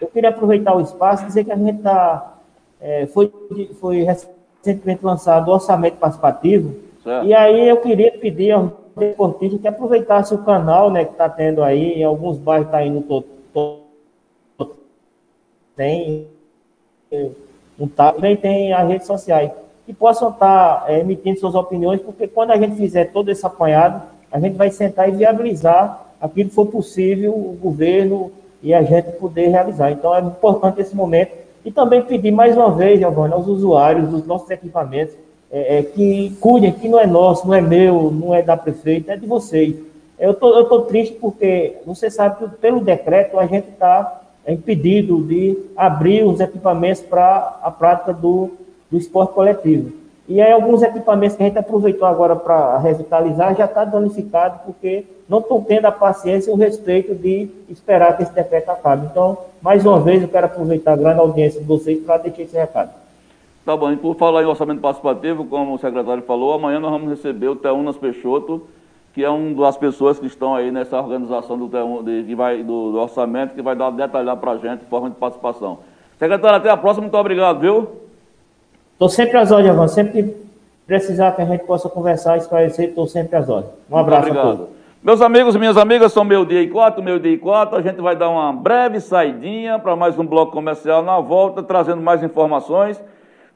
Eu 0.00 0.08
queria 0.08 0.30
aproveitar 0.30 0.76
o 0.76 0.80
espaço 0.80 1.22
e 1.22 1.26
dizer 1.26 1.44
que 1.44 1.52
a 1.52 1.56
gente 1.56 1.78
está. 1.78 2.34
É, 2.80 3.06
foi, 3.06 3.32
foi 3.80 4.02
recentemente 4.02 5.04
lançado 5.04 5.48
o 5.48 5.54
orçamento 5.54 5.96
participativo. 5.96 6.74
Certo. 7.02 7.26
E 7.26 7.34
aí 7.34 7.68
eu 7.68 7.78
queria 7.78 8.12
pedir 8.12 8.52
aos 8.52 8.70
deportistas 8.96 9.60
que 9.60 9.68
aproveitasse 9.68 10.34
o 10.34 10.38
canal 10.38 10.90
né, 10.90 11.04
que 11.04 11.12
está 11.12 11.28
tendo 11.28 11.62
aí, 11.62 11.94
em 11.94 12.04
alguns 12.04 12.38
bairros 12.38 12.66
está 12.66 12.84
indo 12.84 13.00
todo 13.02 13.38
tem 15.78 16.26
um 17.78 17.86
também 17.86 18.36
tem 18.36 18.72
as 18.72 18.88
redes 18.88 19.06
sociais 19.06 19.52
que 19.88 19.94
possam 19.94 20.28
estar 20.28 20.84
é, 20.86 21.00
emitindo 21.00 21.40
suas 21.40 21.54
opiniões, 21.54 21.98
porque 22.02 22.28
quando 22.28 22.50
a 22.50 22.58
gente 22.58 22.76
fizer 22.76 23.06
todo 23.06 23.30
esse 23.30 23.46
apanhado, 23.46 24.02
a 24.30 24.38
gente 24.38 24.54
vai 24.54 24.70
sentar 24.70 25.08
e 25.08 25.12
viabilizar 25.12 26.08
aquilo 26.20 26.50
for 26.50 26.66
possível 26.66 27.32
o 27.32 27.56
governo 27.58 28.30
e 28.62 28.74
a 28.74 28.82
gente 28.82 29.12
poder 29.12 29.48
realizar. 29.48 29.90
Então 29.90 30.14
é 30.14 30.20
importante 30.20 30.78
esse 30.78 30.94
momento. 30.94 31.32
E 31.64 31.70
também 31.72 32.02
pedir 32.02 32.30
mais 32.30 32.54
uma 32.54 32.70
vez, 32.70 33.00
Giovanni, 33.00 33.32
aos 33.32 33.46
usuários 33.46 34.10
dos 34.10 34.26
nossos 34.26 34.50
equipamentos, 34.50 35.14
é, 35.50 35.78
é, 35.78 35.82
que 35.82 36.36
cuidem, 36.38 36.70
que 36.70 36.86
não 36.86 37.00
é 37.00 37.06
nosso, 37.06 37.46
não 37.46 37.54
é 37.54 37.62
meu, 37.62 38.10
não 38.10 38.34
é 38.34 38.42
da 38.42 38.58
prefeita, 38.58 39.14
é 39.14 39.16
de 39.16 39.26
vocês. 39.26 39.74
Eu 40.18 40.34
tô, 40.34 40.60
estou 40.60 40.82
triste 40.82 41.14
porque 41.14 41.76
você 41.86 42.10
sabe 42.10 42.44
que 42.44 42.56
pelo 42.58 42.82
decreto 42.82 43.38
a 43.38 43.46
gente 43.46 43.70
está 43.70 44.20
impedido 44.46 45.22
de 45.22 45.56
abrir 45.74 46.24
os 46.24 46.40
equipamentos 46.40 47.00
para 47.00 47.58
a 47.62 47.70
prática 47.70 48.12
do, 48.12 48.50
do 48.90 48.98
esporte 48.98 49.34
coletivo. 49.34 49.92
E 50.28 50.42
aí 50.42 50.52
alguns 50.52 50.82
equipamentos 50.82 51.36
que 51.36 51.42
a 51.42 51.46
gente 51.46 51.58
aproveitou 51.58 52.06
agora 52.06 52.36
para 52.36 52.76
revitalizar 52.78 53.56
já 53.56 53.64
está 53.64 53.84
danificado 53.84 54.60
porque 54.66 55.06
não 55.26 55.38
estão 55.38 55.62
tendo 55.62 55.86
a 55.86 55.92
paciência 55.92 56.50
e 56.50 56.52
o 56.52 56.56
respeito 56.56 57.14
de 57.14 57.48
esperar 57.70 58.14
que 58.16 58.22
esse 58.22 58.32
decreto 58.32 58.70
acabe. 58.70 59.06
Então, 59.10 59.38
mais 59.62 59.86
uma 59.86 59.98
vez, 59.98 60.22
eu 60.22 60.28
quero 60.28 60.46
aproveitar 60.46 60.92
a 60.92 60.96
grande 60.96 61.20
audiência 61.20 61.60
de 61.60 61.66
vocês 61.66 61.98
para 62.00 62.18
deixar 62.18 62.42
esse 62.42 62.56
recado. 62.56 62.90
Tá 63.64 63.76
bom, 63.76 63.90
e 63.90 63.96
por 63.96 64.16
falar 64.16 64.42
em 64.42 64.46
orçamento 64.46 64.80
participativo, 64.80 65.44
como 65.46 65.74
o 65.74 65.78
secretário 65.78 66.22
falou, 66.22 66.52
amanhã 66.54 66.78
nós 66.78 66.90
vamos 66.90 67.10
receber 67.10 67.48
o 67.48 67.56
Teunas 67.56 67.96
Peixoto, 67.96 68.66
que 69.14 69.24
é 69.24 69.28
uma 69.30 69.62
das 69.62 69.76
pessoas 69.76 70.18
que 70.18 70.26
estão 70.26 70.54
aí 70.54 70.70
nessa 70.70 70.98
organização 70.98 71.58
do, 71.58 72.02
de, 72.02 72.24
que 72.24 72.34
vai, 72.34 72.62
do, 72.62 72.92
do 72.92 72.98
orçamento, 72.98 73.54
que 73.54 73.62
vai 73.62 73.74
dar 73.74 73.90
detalhar 73.90 74.36
para 74.36 74.52
a 74.52 74.56
gente 74.58 74.84
forma 74.86 75.10
de 75.10 75.16
participação. 75.16 75.80
Secretário, 76.18 76.56
até 76.56 76.70
a 76.70 76.76
próxima, 76.76 77.02
muito 77.02 77.16
obrigado, 77.16 77.60
viu? 77.60 78.07
Estou 78.98 79.08
sempre 79.08 79.38
às 79.38 79.52
ordens, 79.52 79.72
Ivan. 79.72 79.86
Sempre 79.86 80.12
que 80.24 80.36
precisar 80.84 81.30
que 81.30 81.40
a 81.40 81.44
gente 81.44 81.62
possa 81.62 81.88
conversar, 81.88 82.36
esclarecer, 82.36 82.88
estou 82.88 83.06
sempre 83.06 83.36
às 83.36 83.48
ordens. 83.48 83.72
Um 83.88 83.96
abraço 83.96 84.22
Muito 84.22 84.38
obrigado. 84.40 84.54
a 84.54 84.56
todos. 84.56 84.78
Meus 85.00 85.22
amigos 85.22 85.54
e 85.54 85.58
minhas 85.60 85.76
amigas, 85.76 86.12
são 86.12 86.24
meu 86.24 86.44
dia 86.44 86.60
e 86.60 86.68
quatro, 86.68 87.00
meu 87.00 87.16
dia 87.20 87.30
e 87.30 87.38
quatro. 87.38 87.76
A 87.76 87.80
gente 87.80 88.00
vai 88.00 88.16
dar 88.16 88.28
uma 88.28 88.52
breve 88.52 88.98
saidinha 88.98 89.78
para 89.78 89.94
mais 89.94 90.18
um 90.18 90.26
bloco 90.26 90.50
comercial 90.50 91.00
na 91.00 91.20
volta, 91.20 91.62
trazendo 91.62 92.02
mais 92.02 92.24
informações, 92.24 93.00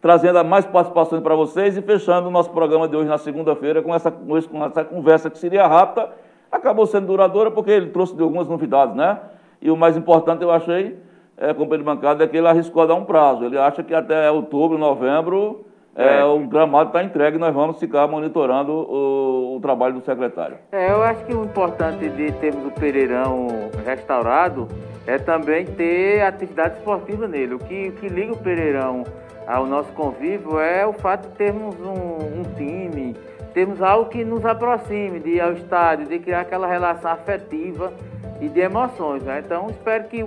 trazendo 0.01 0.45
mais 0.45 0.64
participações 0.64 1.20
para 1.20 1.34
vocês 1.34 1.76
e 1.76 1.82
fechando 1.82 2.28
o 2.28 2.30
nosso 2.30 2.51
programa 2.51 2.86
de 2.86 2.95
hoje 2.95 3.09
na 3.09 3.18
segunda-feira 3.18 3.82
com 3.82 3.93
essa, 3.93 4.12
com 4.12 4.36
essa 4.64 4.84
conversa 4.84 5.28
que 5.28 5.38
seria 5.38 5.66
rápida, 5.66 6.11
acabou 6.53 6.86
sendo 6.86 7.09
duradoura 7.09 7.51
porque 7.51 7.72
ele 7.72 7.88
trouxe 7.88 8.12
algumas 8.22 8.47
novidades, 8.47 8.95
né? 8.95 9.18
E 9.61 9.72
o 9.72 9.76
mais 9.76 9.97
importante 9.97 10.45
eu 10.45 10.53
achei 10.53 10.97
é, 11.37 11.49
companheiro 11.55 11.78
de 11.78 11.85
bancada, 11.85 12.24
é 12.24 12.26
que 12.26 12.37
ele 12.37 12.47
arriscou 12.47 12.83
a 12.83 12.87
dar 12.87 12.95
um 12.95 13.05
prazo. 13.05 13.45
Ele 13.45 13.59
acha 13.59 13.83
que 13.83 13.95
até 13.95 14.30
outubro, 14.30 14.78
novembro, 14.78 15.64
é, 15.95 16.20
é. 16.20 16.24
o 16.24 16.39
gramado 16.41 16.89
está 16.89 17.03
entregue 17.03 17.37
e 17.37 17.41
nós 17.41 17.55
vamos 17.55 17.78
ficar 17.78 18.07
monitorando 18.09 18.72
o, 18.72 19.57
o, 19.57 19.61
trabalho 19.61 19.95
do 19.95 20.01
secretário. 20.01 20.57
É, 20.72 20.91
eu 20.91 21.03
acho 21.03 21.24
que 21.26 21.35
o 21.35 21.45
importante 21.45 22.09
de 22.09 22.33
termos 22.33 22.66
o 22.66 22.70
Pereirão 22.70 23.47
restaurado 23.85 24.68
é 25.07 25.18
também 25.18 25.66
ter 25.66 26.22
atividade 26.22 26.78
esportiva 26.78 27.28
nele. 27.28 27.55
O 27.55 27.59
que, 27.59 27.89
o 27.89 27.93
que 27.93 28.09
liga 28.09 28.33
o 28.33 28.39
Pereirão 28.39 29.05
ao 29.47 29.66
nosso 29.66 29.93
convívio 29.93 30.59
é 30.59 30.87
o 30.87 30.95
fato 30.95 31.28
de 31.28 31.35
termos 31.35 31.74
um, 31.80 32.41
um 32.41 32.43
time, 32.57 33.14
termos 33.53 33.83
algo 33.83 34.09
que 34.09 34.24
nos 34.24 34.47
aproxime 34.47 35.20
de 35.20 35.30
ir 35.30 35.41
ao 35.41 35.53
estádio, 35.53 36.07
de 36.07 36.18
criar 36.18 36.41
aquela 36.41 36.66
relação 36.66 37.11
afetiva 37.11 37.93
e 38.41 38.49
de 38.49 38.61
emoções. 38.61 39.22
Né? 39.24 39.43
Então, 39.45 39.66
espero 39.68 40.05
que 40.05 40.24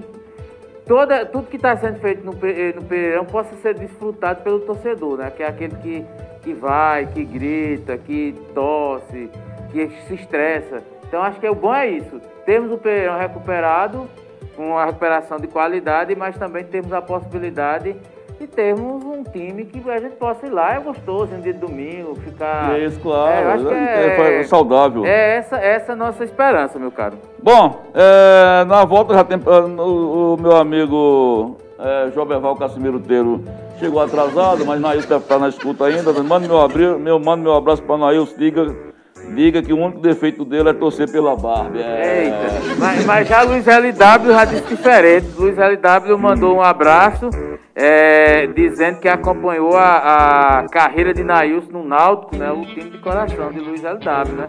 toda, 0.85 1.25
tudo 1.25 1.47
que 1.47 1.55
está 1.55 1.75
sendo 1.77 1.99
feito 1.99 2.25
no, 2.25 2.33
eh, 2.47 2.73
no 2.75 2.83
Pereirão 2.83 3.25
possa 3.25 3.55
ser 3.57 3.73
desfrutado 3.75 4.41
pelo 4.43 4.59
torcedor, 4.61 5.17
né? 5.17 5.31
Que 5.31 5.43
é 5.43 5.47
aquele 5.47 5.75
que, 5.77 6.05
que 6.41 6.53
vai, 6.53 7.05
que 7.07 7.23
grita, 7.23 7.97
que 7.97 8.35
tosse, 8.53 9.29
que 9.71 9.89
se 10.07 10.15
estressa. 10.15 10.81
Então 11.07 11.21
acho 11.21 11.39
que 11.39 11.47
o 11.47 11.55
bom 11.55 11.73
é 11.73 11.87
isso. 11.87 12.21
Temos 12.45 12.71
o 12.71 12.77
Pereirão 12.77 13.17
recuperado, 13.17 14.07
com 14.55 14.69
uma 14.69 14.85
recuperação 14.85 15.37
de 15.37 15.47
qualidade, 15.47 16.15
mas 16.15 16.37
também 16.37 16.63
temos 16.63 16.93
a 16.93 17.01
possibilidade 17.01 17.95
e 18.39 18.47
termos 18.47 19.03
um 19.03 19.23
time 19.23 19.65
que 19.65 19.89
a 19.89 19.99
gente 19.99 20.15
possa 20.15 20.45
ir 20.45 20.49
lá, 20.49 20.73
é 20.73 20.79
gostoso, 20.79 21.33
um 21.33 21.41
dia 21.41 21.53
de 21.53 21.59
domingo, 21.59 22.15
ficar. 22.15 22.79
Isso, 22.79 22.99
claro. 22.99 23.31
É, 23.31 23.53
acho 23.53 23.65
que 23.65 23.73
é, 23.73 24.39
é, 24.39 24.43
saudável. 24.43 25.05
É 25.05 25.37
essa, 25.37 25.57
essa 25.57 25.93
a 25.93 25.95
nossa 25.95 26.23
esperança, 26.23 26.77
meu 26.77 26.91
caro. 26.91 27.17
Bom, 27.41 27.83
é, 27.93 28.65
na 28.65 28.83
volta 28.85 29.13
já 29.13 29.23
tem. 29.23 29.39
Ah, 29.45 29.59
o, 29.81 30.35
o 30.35 30.41
meu 30.41 30.55
amigo 30.55 31.57
é, 31.79 32.11
João 32.13 32.25
Berval 32.25 32.55
Casimiro 32.55 32.99
Teiro 32.99 33.43
chegou 33.79 34.01
atrasado, 34.01 34.65
mas 34.65 34.79
Nailson 34.79 35.07
deve 35.07 35.23
estar 35.23 35.39
na 35.39 35.49
escuta 35.49 35.85
ainda. 35.85 36.11
Manda 36.23 36.47
meu, 36.47 36.59
abrir, 36.59 36.97
meu, 36.97 37.19
manda 37.19 37.43
meu 37.43 37.53
abraço 37.53 37.83
para 37.83 37.97
Nailson, 37.97 38.35
diga 38.37 38.94
diga 39.33 39.61
que 39.61 39.73
o 39.73 39.77
único 39.77 39.99
defeito 39.99 40.45
dele 40.45 40.69
é 40.69 40.73
torcer 40.73 41.11
pela 41.11 41.35
Barbie. 41.35 41.81
É... 41.81 42.25
Eita, 42.25 42.75
mas, 42.77 43.05
mas 43.05 43.27
já 43.27 43.41
Luiz 43.43 43.65
LW 43.65 44.31
já 44.31 44.45
disse 44.45 44.63
diferente. 44.63 45.27
Luiz 45.37 45.55
LW 45.57 46.17
mandou 46.17 46.55
um 46.57 46.61
abraço 46.61 47.29
é, 47.75 48.47
dizendo 48.47 48.99
que 48.99 49.07
acompanhou 49.07 49.75
a, 49.75 50.59
a, 50.59 50.69
carreira 50.69 51.13
de 51.13 51.23
Nailson 51.23 51.71
no 51.71 51.83
Náutico, 51.83 52.37
né? 52.37 52.49
O 52.51 52.65
time 52.65 52.89
de 52.89 52.97
coração 52.99 53.51
de 53.51 53.59
Luiz 53.59 53.83
LW, 53.83 54.35
né? 54.35 54.47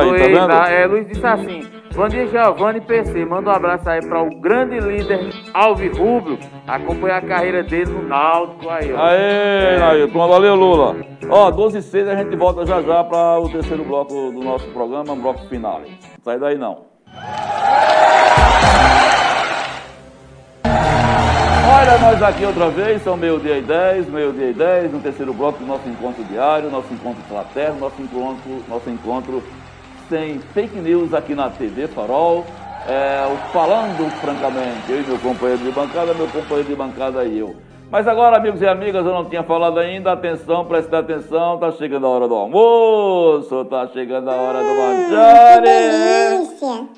Aí, 0.00 0.08
Luiz, 0.08 0.38
tá 0.38 0.48
na, 0.48 0.68
é, 0.70 0.86
Luiz 0.86 1.06
disse 1.06 1.26
assim: 1.26 1.68
Dia, 1.92 2.26
Giovanni 2.26 2.80
PC. 2.80 3.24
Manda 3.26 3.50
um 3.50 3.52
abraço 3.52 3.88
aí 3.88 4.00
para 4.00 4.22
o 4.22 4.40
grande 4.40 4.80
líder 4.80 5.30
Alves 5.52 5.96
Rubro. 5.96 6.38
Acompanhar 6.66 7.18
a 7.18 7.22
carreira 7.22 7.62
dele 7.62 7.92
no 7.92 8.08
Náutico 8.08 8.68
aí, 8.70 8.92
ó. 8.92 8.98
Aê, 8.98 9.18
é. 9.20 9.82
aí, 9.82 10.06
valeu, 10.06 10.54
Lula. 10.54 10.96
Ó, 11.28 11.50
12 11.50 11.78
e 11.78 11.82
6 11.82 12.08
a 12.08 12.16
gente 12.16 12.34
volta 12.34 12.64
já 12.64 12.80
já 12.80 13.04
para 13.04 13.38
o 13.38 13.48
terceiro 13.48 13.84
bloco 13.84 14.14
do 14.14 14.40
nosso 14.42 14.66
programa, 14.68 15.14
bloco 15.14 15.46
final. 15.48 15.80
Não 15.80 16.24
sai 16.24 16.38
daí 16.38 16.56
não. 16.56 16.86
Olha 21.74 21.98
nós 21.98 22.22
aqui 22.22 22.44
outra 22.44 22.70
vez, 22.70 23.02
são 23.02 23.16
meio-dia 23.16 23.58
e 23.58 23.62
10, 23.62 24.08
meio-dia 24.08 24.50
e 24.50 24.52
10, 24.54 24.92
no 24.92 25.00
terceiro 25.00 25.34
bloco 25.34 25.58
do 25.58 25.66
nosso 25.66 25.88
encontro 25.88 26.24
diário, 26.24 26.70
nosso 26.70 26.92
encontro 26.92 27.22
fraterno, 27.24 27.80
nosso 27.80 28.00
encontro, 28.00 28.64
nosso 28.66 28.90
encontro 28.90 29.42
sem 30.12 30.38
fake 30.52 30.78
news 30.78 31.14
aqui 31.14 31.34
na 31.34 31.48
TV 31.48 31.88
Farol. 31.88 32.44
É, 32.86 33.24
falando 33.50 34.10
francamente, 34.20 34.90
eu 34.90 35.00
e 35.00 35.06
meu 35.06 35.18
companheiro 35.18 35.62
de 35.62 35.70
bancada, 35.70 36.12
meu 36.12 36.26
companheiro 36.26 36.68
de 36.68 36.74
bancada 36.74 37.24
e 37.24 37.38
eu. 37.38 37.56
Mas 37.90 38.06
agora, 38.06 38.36
amigos 38.36 38.60
e 38.60 38.66
amigas, 38.66 39.06
eu 39.06 39.12
não 39.12 39.24
tinha 39.24 39.42
falado 39.42 39.78
ainda, 39.78 40.12
atenção, 40.12 40.66
preste 40.66 40.94
atenção, 40.94 41.58
tá 41.58 41.70
chegando 41.72 42.06
a 42.06 42.10
hora 42.10 42.28
do 42.28 42.34
almoço, 42.34 43.64
tá 43.66 43.86
chegando 43.86 44.28
a 44.28 44.34
hora 44.34 44.58
do 44.58 44.74
manjare. 44.74 45.68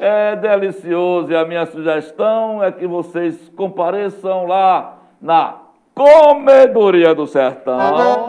É 0.00 0.34
delicioso 0.36 1.30
e 1.30 1.36
a 1.36 1.44
minha 1.44 1.66
sugestão 1.66 2.64
é 2.64 2.72
que 2.72 2.86
vocês 2.86 3.36
compareçam 3.54 4.46
lá 4.46 4.98
na 5.20 5.56
Comedoria 5.94 7.14
do 7.14 7.26
Sertão. 7.26 8.28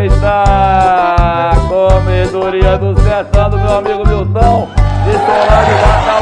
Eita! 0.00 0.91
Comedoria 2.52 2.76
do 2.76 3.00
Sertão 3.00 3.48
do 3.48 3.58
meu 3.58 3.76
amigo 3.78 4.06
Milton. 4.06 4.68
Esse 5.08 5.24
horário 5.24 5.74
lá 5.80 6.04
tá 6.04 6.18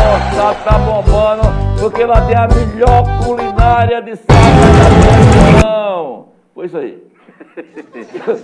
lotado, 0.46 0.64
tá 0.64 0.78
bombando 0.78 1.42
porque 1.80 2.04
lá 2.04 2.20
tem 2.20 2.36
a 2.36 2.46
melhor 2.46 3.02
culinária 3.24 4.00
de 4.00 4.14
Santa 4.14 5.64
Não, 5.64 6.28
Foi 6.54 6.66
isso 6.66 6.76
aí. 6.76 7.02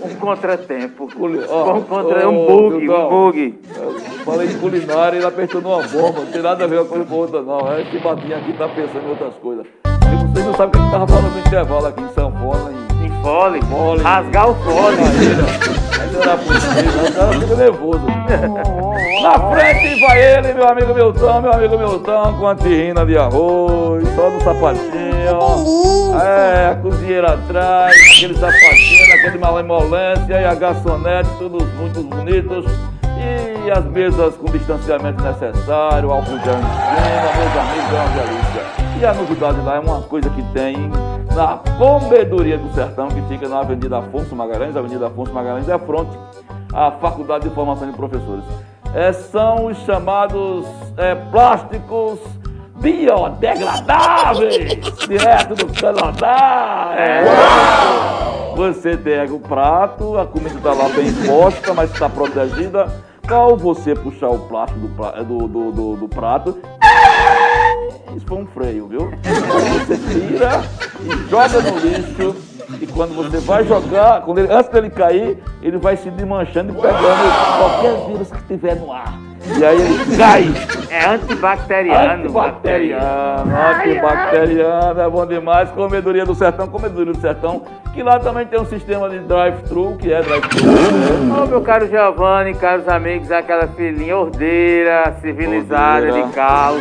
um 0.04 0.14
contratempo. 0.16 1.06
Culi... 1.14 1.40
Oh, 1.48 1.74
um, 1.74 1.82
contra... 1.82 2.28
oh, 2.28 2.32
um 2.32 2.46
bug, 2.46 2.90
um 2.90 3.08
bug. 3.08 3.60
Falei 4.24 4.48
de 4.48 4.54
culinária 4.58 5.16
e 5.16 5.18
ele 5.20 5.26
apertou 5.26 5.60
numa 5.60 5.82
bomba. 5.86 6.22
Não 6.22 6.32
tem 6.32 6.42
nada 6.42 6.64
a 6.64 6.66
ver 6.66 6.80
uma 6.80 6.86
coisa 6.86 7.04
com 7.04 7.14
outra, 7.14 7.40
não. 7.40 7.72
É 7.72 7.82
esse 7.82 7.98
batinho 8.00 8.36
aqui 8.36 8.52
tá 8.54 8.68
pensando 8.68 9.06
em 9.06 9.10
outras 9.10 9.34
coisas. 9.34 9.64
E 9.84 10.26
vocês 10.26 10.44
não 10.44 10.54
sabem 10.54 10.68
o 10.68 10.72
que 10.72 10.78
gente 10.78 10.90
tava 10.90 11.06
falando 11.06 11.32
no 11.32 11.38
intervalo 11.38 11.86
aqui 11.86 12.02
em 12.02 12.08
Sanfona. 12.08 12.72
Em, 12.72 13.06
em 13.06 13.22
fole. 13.22 13.62
fole. 13.62 14.02
Rasgar 14.02 14.50
o 14.50 14.54
fole. 14.56 15.75
Aí 16.06 16.12
não 16.12 16.22
era 16.22 16.36
possível, 16.36 17.04
o 17.04 17.12
cara 17.12 17.32
fica 17.32 17.56
nervoso. 17.56 18.06
Na 19.22 19.50
frente 19.50 20.00
vai 20.00 20.22
ele, 20.22 20.54
meu 20.54 20.68
amigo 20.68 20.94
Milton, 20.94 21.40
meu 21.40 21.52
amigo 21.52 21.78
Milton, 21.78 22.34
com 22.38 22.46
a 22.46 22.54
terrina 22.54 23.04
de 23.04 23.18
arroz, 23.18 24.04
só 24.14 24.30
no 24.30 24.40
sapatinho. 24.40 26.20
É, 26.22 26.70
a 26.70 26.76
cozinheira 26.76 27.34
atrás, 27.34 27.94
aquele 28.14 28.34
sapatinho, 28.34 29.14
aquele 29.14 29.38
malemolência 29.38 30.40
e 30.40 30.44
a 30.44 30.54
garçonete, 30.54 31.30
todos 31.38 31.66
muito 31.74 32.02
bonitos. 32.02 32.64
E 33.64 33.70
as 33.70 33.84
mesas 33.86 34.36
com 34.36 34.46
distanciamento 34.46 35.22
necessário, 35.22 36.12
álcool 36.12 36.38
gel 36.38 36.54
em 36.54 36.62
cima, 36.62 37.32
meus 37.36 37.56
amigos, 37.56 37.92
é 37.92 38.00
uma 38.00 38.08
delícia. 38.14 38.85
E 38.98 39.04
a 39.04 39.12
novidade 39.12 39.60
lá 39.60 39.76
é 39.76 39.80
uma 39.80 40.02
coisa 40.02 40.30
que 40.30 40.42
tem 40.52 40.76
na 41.34 41.58
Comedoria 41.78 42.56
do 42.56 42.72
Sertão, 42.74 43.08
que 43.08 43.20
fica 43.22 43.48
na 43.48 43.60
Avenida 43.60 43.98
Afonso 43.98 44.34
Magalhães. 44.34 44.74
A 44.76 44.80
Avenida 44.80 45.06
Afonso 45.08 45.32
Magalhães 45.32 45.68
é 45.68 45.78
fronte 45.78 46.16
à 46.72 46.90
Faculdade 46.92 47.48
de 47.48 47.54
Formação 47.54 47.90
de 47.90 47.96
Professores 47.96 48.44
é, 48.96 49.12
são 49.12 49.66
os 49.66 49.76
chamados 49.78 50.64
é, 50.96 51.14
plásticos 51.14 52.18
biodegradáveis, 52.80 54.56
direto 55.06 55.54
do 55.54 55.66
Canadá. 55.78 56.94
É. 56.96 57.24
Você 58.56 58.96
pega 58.96 59.34
o 59.34 59.40
prato, 59.40 60.16
a 60.18 60.24
comida 60.24 60.56
está 60.56 60.72
lá 60.72 60.88
bem 60.88 61.12
posta, 61.26 61.74
mas 61.74 61.92
está 61.92 62.08
protegida 62.08 62.86
Ao 63.28 63.54
você 63.54 63.94
puxar 63.94 64.30
o 64.30 64.38
plástico 64.48 64.80
do, 64.88 65.48
do, 65.48 65.72
do- 65.72 65.96
do 65.96 66.08
prato, 66.08 66.56
isso 68.16 68.26
foi 68.26 68.38
um 68.38 68.46
freio, 68.46 68.86
viu? 68.88 69.10
Você 69.86 69.96
tira 69.96 70.62
e 71.02 71.30
joga 71.30 71.60
no 71.62 71.78
lixo. 71.78 72.36
E 72.80 72.86
quando 72.88 73.14
você 73.14 73.38
vai 73.38 73.64
jogar, 73.64 74.22
quando 74.22 74.38
ele- 74.38 74.52
antes 74.52 74.68
dele 74.72 74.90
cair, 74.90 75.38
ele 75.62 75.78
vai 75.78 75.96
se 75.96 76.10
desmanchando 76.10 76.72
e 76.72 76.74
pegando 76.74 77.58
qualquer 77.58 78.06
vírus 78.08 78.30
que 78.30 78.42
tiver 78.48 78.74
no 78.76 78.92
ar. 78.92 79.16
E 79.58 79.64
aí 79.64 79.80
ele. 79.80 80.86
É 80.90 81.06
antibacteriano. 81.06 82.22
Antibacteriano, 82.22 83.52
antibacteriano, 83.54 85.00
é 85.00 85.10
bom 85.10 85.26
demais. 85.26 85.70
Comedoria 85.70 86.24
do 86.24 86.34
Sertão, 86.34 86.66
Comedoria 86.68 87.12
do 87.12 87.20
Sertão, 87.20 87.62
que 87.92 88.02
lá 88.02 88.18
também 88.18 88.46
tem 88.46 88.58
um 88.58 88.64
sistema 88.64 89.08
de 89.10 89.18
drive-thru, 89.20 89.96
que 89.98 90.12
é 90.12 90.22
drive-thru. 90.22 91.42
Ô, 91.42 91.46
meu 91.46 91.60
caro 91.60 91.88
Giovanni, 91.88 92.54
caros 92.54 92.88
amigos, 92.88 93.30
aquela 93.30 93.66
filhinha 93.68 94.16
ordeira, 94.16 95.14
civilizada, 95.20 96.06
Ordeira. 96.06 96.28
de 96.28 96.32
carro. 96.32 96.78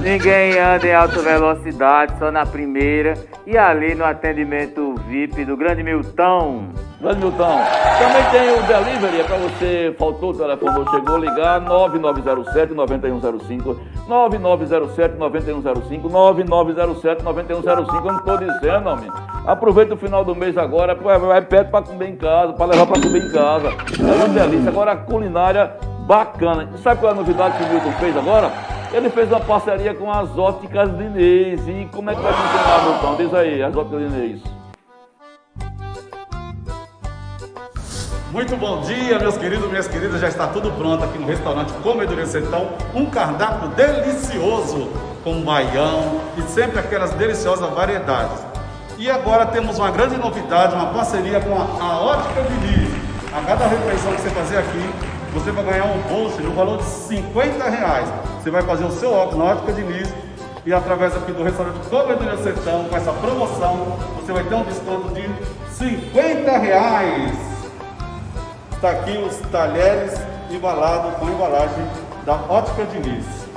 Ninguém 0.00 0.58
anda 0.58 0.86
em 0.86 0.94
alta 0.94 1.20
velocidade, 1.20 2.14
só 2.18 2.30
na 2.30 2.46
primeira. 2.46 3.14
E 3.46 3.56
ali 3.56 3.94
no 3.94 4.04
atendimento 4.04 4.94
VIP 5.08 5.44
do 5.44 5.56
Grande 5.56 5.82
Milton. 5.82 6.68
Grande 7.00 7.24
Milton. 7.24 7.60
Também 7.98 8.24
tem 8.32 8.50
o 8.50 8.60
delivery, 8.66 9.20
é 9.20 9.24
para 9.24 9.36
você, 9.38 9.94
faltou 9.96 10.30
o 10.30 10.34
telefone, 10.34 10.84
chegou, 10.90 11.16
ligar 11.18 11.60
9907-9105, 11.60 13.76
9907-9105, 14.08 16.10
9907-9105, 16.10 18.04
eu 18.04 18.12
não 18.12 18.18
estou 18.18 18.36
dizendo, 18.38 18.88
homem. 18.88 19.08
Aproveita 19.46 19.94
o 19.94 19.96
final 19.96 20.24
do 20.24 20.34
mês 20.34 20.58
agora, 20.58 20.94
vai- 20.96 21.40
perto 21.42 21.70
para 21.70 21.84
comer 21.84 22.08
em 22.08 22.16
casa, 22.16 22.52
para 22.54 22.66
levar 22.66 22.86
para 22.86 23.00
comer 23.00 23.24
em 23.24 23.30
casa. 23.32 23.68
É 23.68 24.02
uma 24.02 24.28
delícia. 24.28 24.68
Agora 24.68 24.92
a 24.92 24.96
culinária 24.96 25.70
bacana. 26.00 26.68
Sabe 26.82 27.00
qual 27.00 27.12
é 27.12 27.14
a 27.14 27.18
novidade 27.18 27.56
que 27.58 27.64
o 27.64 27.68
Milton 27.68 27.92
fez 27.92 28.16
agora? 28.16 28.50
Ele 28.92 29.08
fez 29.10 29.30
uma 29.30 29.40
parceria 29.40 29.94
com 29.94 30.10
as 30.10 30.36
óticas 30.36 30.88
Inês. 30.90 31.68
E 31.68 31.88
como 31.94 32.10
é 32.10 32.14
que 32.14 32.20
vai 32.22 32.32
funcionar, 32.32 32.84
Milton? 32.84 33.14
Diz 33.16 33.34
aí, 33.34 33.62
as 33.62 33.76
óticas 33.76 34.00
Inês. 34.00 34.57
Muito 38.30 38.54
bom 38.58 38.82
dia, 38.82 39.18
meus 39.18 39.38
queridos, 39.38 39.66
minhas 39.70 39.88
queridas. 39.88 40.20
Já 40.20 40.28
está 40.28 40.46
tudo 40.48 40.70
pronto 40.72 41.02
aqui 41.02 41.16
no 41.16 41.26
restaurante 41.26 41.72
Comedoria 41.82 42.26
Sertão. 42.26 42.68
Um 42.94 43.06
cardápio 43.06 43.68
delicioso 43.70 44.90
com 45.24 45.40
baião 45.40 46.20
e 46.36 46.42
sempre 46.42 46.78
aquelas 46.78 47.10
deliciosas 47.12 47.70
variedades. 47.70 48.44
E 48.98 49.10
agora 49.10 49.46
temos 49.46 49.78
uma 49.78 49.90
grande 49.90 50.18
novidade, 50.18 50.74
uma 50.74 50.92
parceria 50.92 51.40
com 51.40 51.54
a, 51.54 51.82
a 51.82 52.00
Ótica 52.02 52.42
Diniz. 52.42 52.90
A 53.32 53.40
cada 53.40 53.66
refeição 53.66 54.12
que 54.12 54.20
você 54.20 54.30
fazer 54.30 54.58
aqui, 54.58 54.90
você 55.32 55.50
vai 55.50 55.64
ganhar 55.64 55.86
um 55.86 55.98
bolso 56.02 56.38
no 56.42 56.52
valor 56.52 56.76
de 56.76 56.84
50 56.84 57.66
reais. 57.70 58.12
Você 58.42 58.50
vai 58.50 58.60
fazer 58.60 58.84
o 58.84 58.90
seu 58.90 59.10
óculos 59.10 59.38
na 59.38 59.52
Ótica 59.52 59.72
Diniz 59.72 60.12
e 60.66 60.72
através 60.74 61.16
aqui 61.16 61.32
do 61.32 61.42
restaurante 61.42 61.78
Comedoria 61.88 62.36
Sertão, 62.36 62.84
com 62.90 62.94
essa 62.94 63.10
promoção, 63.10 63.96
você 64.20 64.34
vai 64.34 64.44
ter 64.44 64.54
um 64.54 64.64
desconto 64.64 65.14
de 65.14 65.26
50 65.78 66.58
reais. 66.58 67.47
Está 68.78 68.90
aqui 68.90 69.18
os 69.18 69.36
talheres 69.50 70.14
embalados 70.52 71.12
com 71.14 71.28
embalagem 71.28 71.84
da 72.24 72.34
Ótica 72.34 72.84
Diniz. 72.84 73.48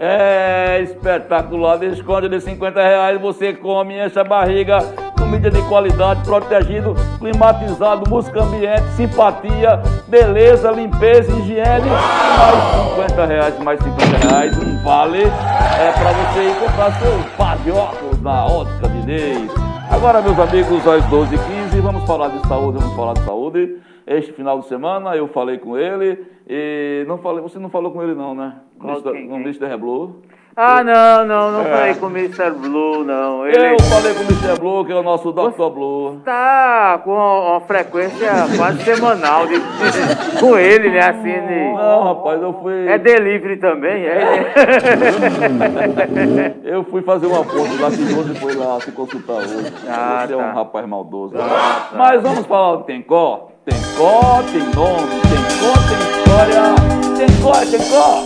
É 0.00 0.80
espetacular, 0.80 1.76
desconto 1.76 2.26
de 2.26 2.40
50 2.40 2.82
reais, 2.82 3.20
você 3.20 3.52
come, 3.52 4.02
enche 4.02 4.18
a 4.18 4.24
barriga, 4.24 4.78
comida 5.18 5.50
de 5.50 5.60
qualidade, 5.68 6.22
protegido, 6.24 6.94
climatizado, 7.18 8.08
música 8.08 8.42
ambiente, 8.42 8.88
simpatia, 8.96 9.82
beleza, 10.08 10.70
limpeza, 10.70 11.30
higiene, 11.32 11.90
mais 12.38 13.08
50 13.08 13.26
reais, 13.26 13.58
mais 13.58 13.80
50 13.80 14.28
reais, 14.28 14.56
um 14.56 14.82
vale 14.82 15.24
é 15.24 15.92
para 15.92 16.12
você 16.12 16.40
ir 16.40 16.54
comprar 16.54 16.90
seu 16.98 17.36
par 17.36 17.58
na 18.22 18.46
ótica 18.46 18.88
de 18.88 18.98
Inês. 19.00 19.50
Agora, 19.90 20.22
meus 20.22 20.38
amigos, 20.38 20.86
às 20.88 21.04
12h15, 21.04 21.80
vamos 21.82 22.04
falar 22.06 22.28
de 22.28 22.48
saúde, 22.48 22.78
vamos 22.78 22.96
falar 22.96 23.12
de 23.12 23.24
saúde. 23.24 23.76
Este 24.06 24.32
final 24.32 24.60
de 24.60 24.66
semana 24.68 25.16
eu 25.16 25.26
falei 25.28 25.58
com 25.58 25.76
ele 25.76 26.24
e 26.48 27.04
não 27.08 27.18
falei, 27.18 27.42
você 27.42 27.58
não 27.58 27.68
falou 27.68 27.90
com 27.90 28.02
ele 28.02 28.14
não, 28.14 28.34
né? 28.34 28.54
Com 28.78 28.92
o 28.92 29.02
quem? 29.02 29.26
Mr. 29.40 29.76
Blue. 29.76 30.22
Ah, 30.58 30.82
não, 30.82 31.24
não, 31.26 31.50
não 31.52 31.60
É. 31.60 31.64
falei 31.64 31.94
com 31.96 32.06
o 32.06 32.10
Mr. 32.10 32.50
Blue, 32.52 33.04
não. 33.04 33.46
Ele 33.46 33.74
Eu 33.74 33.78
falei 33.82 34.14
com 34.14 34.20
o 34.20 34.24
Mr. 34.24 34.58
Blue, 34.58 34.84
que 34.86 34.92
é 34.92 34.94
o 34.94 35.02
nosso 35.02 35.30
Dr. 35.32 35.68
Blue. 35.70 36.20
tá 36.24 36.98
com 37.04 37.10
uma 37.12 37.60
frequência 37.62 38.28
quase 38.56 38.80
semanal 38.84 39.46
de, 39.46 39.56
com 40.40 40.56
ele, 40.56 40.88
né? 40.90 41.00
Assim, 41.00 41.32
de- 41.46 41.72
Não, 41.74 42.04
rapaz, 42.04 42.40
eu 42.40 42.54
fui. 42.62 42.86
é 42.88 42.96
delivery 42.98 43.56
também, 43.58 44.06
é? 44.06 44.52
Eu 46.64 46.84
fui 46.84 47.02
fazer 47.02 47.26
uma 47.26 47.44
ponte 47.44 47.76
lá 47.80 47.90
que 47.90 48.02
hoje 48.14 48.34
foi 48.40 48.54
lá 48.54 48.80
se 48.80 48.92
consultar 48.92 49.34
hoje. 49.36 49.72
Ah, 49.88 50.24
Você 50.26 50.34
é 50.34 50.36
tá. 50.36 50.42
um 50.42 50.54
rapaz 50.54 50.86
maldoso. 50.88 51.34
Mas 51.94 52.22
vamos 52.22 52.46
falar 52.46 52.76
do 52.76 52.84
Tencó. 52.84 53.48
Tencó 53.66 54.44
tem 54.52 54.62
nome, 54.76 55.20
Tencó 55.22 55.72
tem 55.88 55.98
história. 56.14 56.62
Tencó 57.16 57.50
é 57.50 57.66
Tencó. 57.66 58.22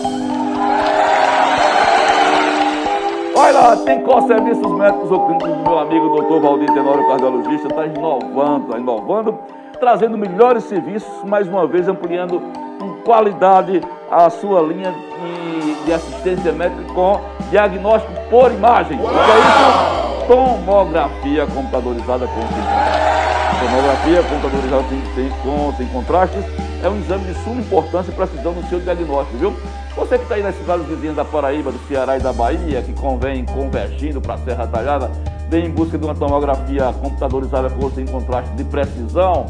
Olha 3.34 3.52
lá, 3.58 3.76
Tencó 3.78 4.20
Serviços 4.26 4.70
Médicos 4.72 5.10
ou 5.10 5.24
Clínicos 5.24 5.48
do 5.48 5.62
meu 5.62 5.78
amigo 5.78 6.08
Dr. 6.10 6.40
Valdir 6.42 6.70
Tenório, 6.74 7.08
cardiologista, 7.08 7.68
está 7.68 7.86
inovando, 7.86 8.66
está 8.66 8.78
inovando, 8.78 9.38
trazendo 9.80 10.18
melhores 10.18 10.64
serviços, 10.64 11.24
mais 11.24 11.48
uma 11.48 11.66
vez 11.66 11.88
ampliando 11.88 12.42
em 12.82 13.02
qualidade 13.02 13.80
a 14.10 14.28
sua 14.28 14.60
linha 14.60 14.92
de, 14.92 15.74
de 15.86 15.92
assistência 15.94 16.52
médica 16.52 16.82
com 16.92 17.18
diagnóstico 17.48 18.12
por 18.28 18.52
imagem. 18.52 18.98
É 18.98 19.02
isso? 19.02 20.26
Tomografia 20.26 21.46
computadorizada 21.46 22.26
com 22.26 23.19
Tomografia 23.60 24.22
computadorizada 24.22 24.84
sem, 24.88 25.14
sem, 25.14 25.30
com, 25.42 25.74
sem 25.76 25.86
contrastes 25.88 26.44
é 26.82 26.88
um 26.88 26.98
exame 26.98 27.24
de 27.26 27.34
suma 27.44 27.60
importância 27.60 28.10
e 28.10 28.14
precisão 28.14 28.52
no 28.52 28.66
seu 28.68 28.80
diagnóstico, 28.80 29.36
viu? 29.36 29.54
Você 29.94 30.16
que 30.16 30.22
está 30.22 30.36
aí 30.36 30.42
nas 30.42 30.56
cidades 30.56 30.86
vizinhas 30.86 31.14
da 31.14 31.26
Paraíba, 31.26 31.70
do 31.70 31.78
Ceará 31.86 32.16
e 32.16 32.20
da 32.20 32.32
Bahia, 32.32 32.80
que 32.80 32.94
convém 32.94 33.44
convergindo 33.44 34.18
para 34.18 34.34
a 34.34 34.38
Serra 34.38 34.66
Talhada, 34.66 35.10
vem 35.50 35.66
em 35.66 35.70
busca 35.70 35.98
de 35.98 36.04
uma 36.04 36.14
tomografia 36.14 36.90
computadorizada 37.02 37.68
com 37.68 37.90
sem 37.90 38.06
contraste 38.06 38.50
de 38.54 38.64
precisão, 38.64 39.44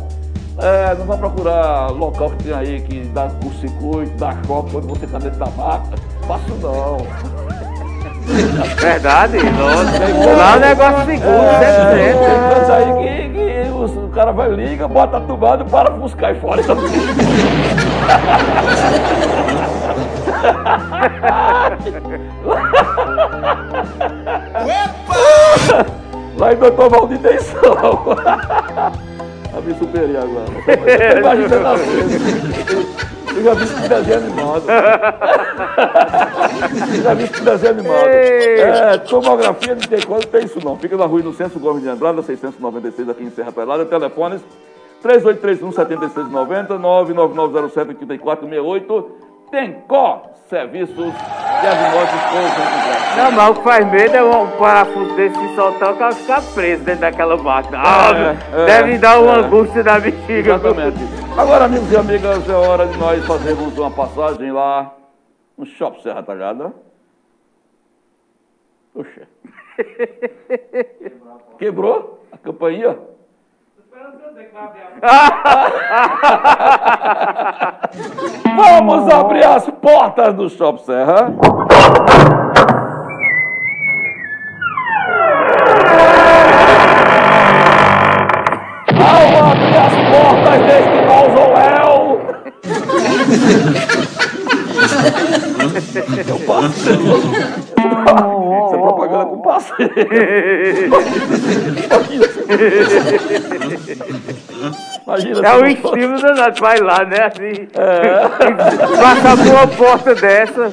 é, 0.58 0.94
não 0.96 1.06
vai 1.06 1.16
procurar 1.16 1.90
local 1.92 2.30
que 2.30 2.44
tem 2.44 2.52
aí 2.52 2.80
que 2.80 3.00
dá 3.14 3.26
o 3.26 3.52
circuito, 3.61 4.11
dá 4.18 4.36
choque 4.44 4.72
quando 4.72 4.88
você 4.88 5.04
está 5.04 5.18
dentro 5.18 5.38
da 5.38 5.46
máquina. 5.46 5.96
Faço 6.26 6.54
não. 6.61 7.69
Verdade, 8.80 9.38
nossa. 9.38 10.36
Lá 10.36 10.56
o 10.56 10.60
negócio 10.60 11.04
seguro, 11.06 11.32
É, 11.32 11.92
tem 11.94 12.14
100%. 12.14 12.54
coisa 12.54 12.74
aí 12.76 12.92
que, 13.02 13.28
que 13.30 13.70
os- 13.72 13.96
o 13.96 14.08
cara 14.14 14.32
vai 14.32 14.50
liga, 14.50 14.86
bota 14.88 15.16
a 15.16 15.20
tomada, 15.20 15.64
para 15.64 15.90
buscar 15.90 16.32
e 16.34 16.40
fora. 16.40 16.62
Lá 26.36 26.52
em 26.52 26.56
Doutor 26.56 26.90
Valdir 26.90 27.18
tem 27.18 27.38
som. 27.40 28.16
Eu 29.55 29.62
me 29.62 29.74
superei 29.74 30.16
agora. 30.16 30.46
Imagina 31.18 31.61
na. 31.61 31.74
Eu 33.36 33.44
já 33.44 33.55
vi 33.55 33.64
esse 33.64 33.88
desenho 33.88 34.18
animado. 34.18 34.64
Eu 36.94 37.03
já 37.03 37.14
vi 37.14 37.24
esse 37.24 37.42
desenho 37.42 37.72
animado. 37.72 38.07
É, 38.07 38.98
tomografia 38.98 39.74
de 39.74 39.88
tem 39.88 40.01
quando 40.03 40.26
tem 40.26 40.44
isso 40.44 40.59
não. 40.64 40.76
Fica 40.76 40.96
na 40.96 41.07
rua 41.07 41.20
Inocêncio 41.20 41.59
Gomes 41.61 41.82
de 41.82 41.88
Andrada, 41.88 42.22
696 42.22 43.09
aqui 43.09 43.24
em 43.24 43.30
Serra 43.30 43.53
Pelada. 43.53 43.84
Telefones 43.84 44.42
3831 45.03 45.72
7690 45.72 46.78
99907 46.78 47.90
8468. 47.90 49.29
Tencó 49.51 50.30
Serviços 50.48 51.14
Diagnósticos 51.61 52.22
com 52.30 53.16
Não, 53.16 53.32
mas 53.32 53.51
o 53.51 53.55
que 53.55 53.62
faz 53.62 53.86
medo 53.90 54.16
é 54.16 54.22
um 54.24 54.46
parafuso 54.59 55.14
desse 55.14 55.36
se 55.36 55.55
soltar, 55.55 55.92
o 55.92 55.96
cara 55.96 56.12
ficar 56.12 56.42
preso 56.55 56.82
dentro 56.82 57.03
daquela 57.03 57.36
máquina. 57.36 57.78
Ah, 57.80 58.11
É, 58.53 58.62
é, 58.62 58.66
deve 58.66 58.98
dar 58.98 59.20
uma 59.20 59.34
é. 59.34 59.38
angústia 59.40 59.84
da 59.84 60.01
bexiga. 60.01 60.55
Exatamente. 60.55 60.98
Agora, 61.38 61.66
amigos 61.66 61.92
e 61.92 61.96
amigas, 61.96 62.48
é 62.48 62.53
hora 62.53 62.86
de 62.86 62.98
nós 62.98 63.24
fazermos 63.26 63.78
uma 63.78 63.90
passagem 63.90 64.51
lá 64.51 64.92
no 65.57 65.64
Shopping 65.66 66.03
Serra 66.03 66.22
Talhada. 66.22 66.72
Puxa. 68.92 69.28
Quebrou 71.59 72.24
a 72.32 72.38
campainha? 72.38 72.96
Vamos 78.57 79.09
abrir 79.09 79.44
as 79.44 79.64
portas 79.80 80.34
do 80.34 80.51
Shop 80.51 80.84
Serra. 80.84 81.32
Ao 88.98 89.51
abrir 89.51 89.76
as 89.76 89.94
portas 90.11 90.59
deste 90.66 90.98
mausoléu. 91.07 92.20
Eu 96.26 96.38
passo. 96.46 96.90
Isso 98.66 98.74
é 98.74 98.78
propaganda 98.78 99.26
com 99.26 99.42
passeio. 99.42 99.90
Imagina. 105.07 105.48
É 105.48 105.55
o 105.57 105.66
se- 105.66 105.72
estímulo 105.72 106.20
danado, 106.20 106.61
vai 106.61 106.78
lá, 106.78 107.05
né? 107.05 107.24
Assim. 107.26 107.68
Passa 109.01 109.36
por 109.36 109.46
uma 109.46 109.66
porta 109.66 110.14
dessa. 110.14 110.70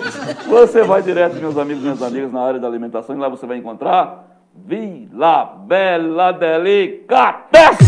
Você 0.48 0.84
vai 0.84 1.02
direto, 1.02 1.36
meus 1.36 1.58
amigos 1.58 1.82
e 1.82 1.86
minhas 1.86 2.02
amigas, 2.02 2.32
na 2.32 2.42
área 2.42 2.60
da 2.60 2.68
alimentação 2.68 3.16
e 3.16 3.20
lá 3.20 3.30
você 3.30 3.46
vai 3.46 3.58
encontrar 3.58 4.26
Vila 4.66 5.54
Bela 5.68 6.32
Delicatessen. 6.34 7.88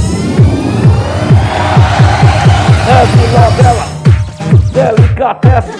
É 2.87 3.05
Vila 3.05 3.51
Bela 3.61 3.85
Delicatessen. 4.73 5.79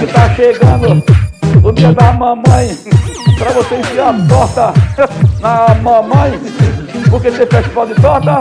Que 0.00 0.06
tá 0.12 0.30
chegando 0.34 1.02
o 1.66 1.72
dia 1.72 1.92
da 1.92 2.12
mamãe. 2.12 2.68
Pra 3.38 3.50
você 3.50 3.74
enfiar 3.76 4.10
a 4.10 4.28
torta 4.28 4.72
na 5.40 5.74
mamãe. 5.82 6.38
Porque 7.14 7.30
tem 7.30 7.46
festival 7.46 7.86
de 7.86 7.94
torta. 7.94 8.40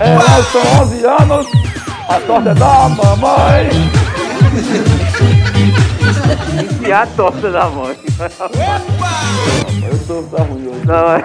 É, 0.00 0.42
são 0.52 0.62
11 0.82 1.04
anos. 1.06 1.46
A 2.08 2.20
torta 2.20 2.50
é 2.50 2.54
da 2.54 2.88
mamãe. 2.88 3.68
E 6.86 6.92
a 6.92 7.04
torta 7.04 7.50
da 7.50 7.66
mãe. 7.66 7.96
Eu 9.90 9.98
tô 10.06 10.22
tá 10.22 10.44
ruim 10.44 10.68
hoje. 10.68 10.86
Não, 10.86 11.16
é. 11.16 11.24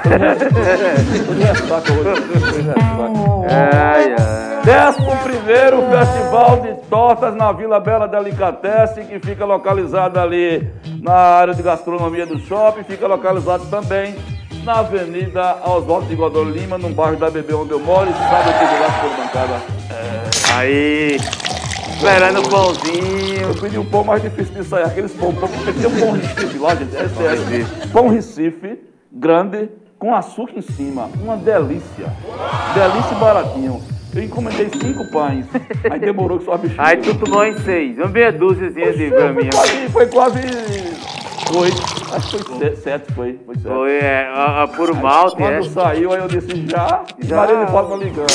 Ai, 3.47 4.15
ai. 4.17 4.61
Décimo 4.63 5.15
primeiro 5.17 5.83
Festival 5.87 6.61
de 6.61 6.73
Tortas 6.89 7.35
na 7.35 7.51
Vila 7.51 7.79
Bela 7.79 8.07
Delicatessen, 8.07 9.05
que 9.05 9.19
fica 9.19 9.45
localizado 9.45 10.19
ali 10.19 10.67
na 10.99 11.13
área 11.13 11.53
de 11.53 11.61
gastronomia 11.61 12.25
do 12.25 12.39
shopping, 12.39 12.83
fica 12.83 13.05
localizado 13.05 13.67
também 13.67 14.15
na 14.63 14.79
Avenida 14.79 15.57
Oswaldo 15.65 16.07
de 16.07 16.15
Godol 16.15 16.45
Lima, 16.45 16.77
no 16.77 16.89
bairro 16.89 17.17
da 17.17 17.29
Bebê, 17.29 17.53
onde 17.53 17.71
eu 17.71 17.79
moro, 17.79 18.09
e 18.09 18.13
sabe 18.13 18.49
o 18.49 18.53
que 18.53 18.65
de 18.65 18.79
lá 18.79 18.99
por 19.01 19.09
bancada. 19.17 19.61
Aí. 20.55 21.17
Esperando 21.95 22.39
o 22.39 22.49
pãozinho. 22.49 23.41
Eu 23.41 23.55
pedi 23.55 23.77
um 23.77 23.85
pão 23.85 24.03
mais 24.03 24.21
difícil 24.21 24.53
de 24.55 24.63
sair, 24.63 24.83
aqueles 24.83 25.11
pão, 25.13 25.33
pão 25.33 25.47
porque 25.49 25.71
tem 25.73 25.87
um 25.87 25.99
pão 25.99 26.11
Recife 26.13 26.57
lá, 26.57 26.75
gente, 26.75 26.95
é 26.95 27.09
sério. 27.09 27.67
Pão 27.91 28.09
Recife, 28.09 28.79
grande, 29.11 29.69
com 29.99 30.13
açúcar 30.15 30.57
em 30.57 30.61
cima, 30.61 31.09
uma 31.21 31.37
delícia. 31.37 32.11
Delícia 32.73 33.15
e 33.15 33.19
baratinho. 33.19 33.81
Eu 34.13 34.23
encomendei 34.23 34.69
cinco 34.69 35.09
pães, 35.09 35.45
aí 35.89 35.97
demorou 35.97 36.37
que 36.37 36.43
só 36.43 36.53
a 36.53 36.57
bexiga. 36.57 36.83
Aí 36.85 36.97
tu 36.97 37.15
tomou 37.15 37.45
em 37.45 37.57
seis. 37.59 37.97
Uma 37.97 38.07
meia 38.09 38.31
dúziazinha 38.31 38.91
de 38.91 39.07
Foi 39.07 39.17
graminha. 39.17 39.49
quase, 39.51 39.89
foi 39.89 40.05
quase 40.07 40.39
oito, 41.55 41.81
acho 42.15 42.37
que 42.37 42.43
foi 42.43 42.69
se- 42.69 42.75
sete, 42.81 43.11
foi, 43.13 43.39
foi 43.45 43.55
sete. 43.55 43.67
Foi 43.67 43.91
é, 43.97 44.27
a, 44.33 44.63
a 44.63 44.67
puro 44.67 44.95
malte, 44.95 45.41
é. 45.41 45.59
Quando 45.59 45.65
saiu, 45.69 46.11
aí 46.13 46.19
eu 46.19 46.27
disse 46.27 46.65
já, 46.67 47.03
Já. 47.19 47.35
Maria 47.37 47.65
de 47.65 47.71
Fátima 47.71 47.95
ligando. 47.97 48.27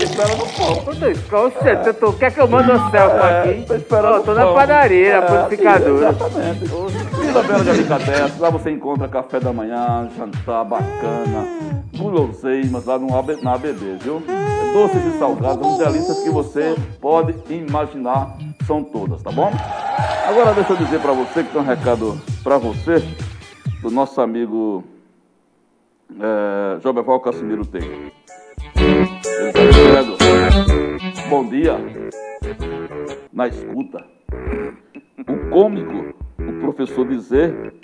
Espera 0.00 0.36
no 0.36 0.46
pão. 0.46 1.44
Oxe, 1.46 1.76
tu, 1.84 1.94
tu 1.94 2.12
quer 2.18 2.32
que 2.32 2.40
eu 2.40 2.48
mande 2.48 2.70
um 2.70 2.90
selfie 2.90 3.16
É, 3.26 3.40
aqui? 3.40 3.64
tô 3.66 3.74
esperando 3.74 4.14
Ó, 4.16 4.20
tô 4.20 4.32
o 4.32 4.34
na 4.34 4.42
pão. 4.42 4.54
padaria, 4.54 5.20
na 5.20 5.26
É, 5.26 5.42
purificadora. 5.44 6.12
sim, 6.12 6.18
Exatamente. 6.18 6.64
Vila 7.22 7.42
Bela 7.42 7.64
de 7.64 7.70
Alicateces, 7.70 8.38
lá 8.38 8.50
você 8.50 8.70
encontra 8.70 9.08
café 9.08 9.40
da 9.40 9.52
manhã, 9.52 10.08
jantar 10.16 10.64
bacana, 10.64 11.46
guloseimas 11.96 12.84
lá 12.84 12.98
no 12.98 13.16
AB, 13.16 13.36
na 13.42 13.54
ABB, 13.54 13.96
viu? 14.00 14.22
É 14.28 14.72
doces 14.72 15.14
e 15.14 15.18
salgados, 15.18 15.66
as 15.66 15.78
delícias 15.78 16.18
que 16.20 16.30
você 16.30 16.74
pode 17.00 17.34
imaginar 17.50 18.36
são 18.66 18.82
todas, 18.82 19.22
tá 19.22 19.30
bom? 19.30 19.50
Agora 20.28 20.52
deixa 20.54 20.72
eu 20.72 20.76
dizer 20.76 21.00
pra 21.00 21.12
você 21.12 21.42
que 21.42 21.50
tem 21.52 21.60
um 21.60 21.64
recado 21.64 22.01
pra 22.42 22.58
você, 22.58 22.96
do 23.80 23.90
nosso 23.90 24.20
amigo 24.20 24.84
é, 26.18 26.80
Joberval 26.80 27.20
Casimiro. 27.20 27.62
Ele 28.74 29.10
tá 29.92 31.28
bom 31.28 31.48
dia, 31.48 31.76
na 33.32 33.48
escuta. 33.48 34.04
O 35.20 35.50
cômico, 35.50 36.14
o 36.38 36.60
professor 36.60 37.06
dizer 37.06 37.74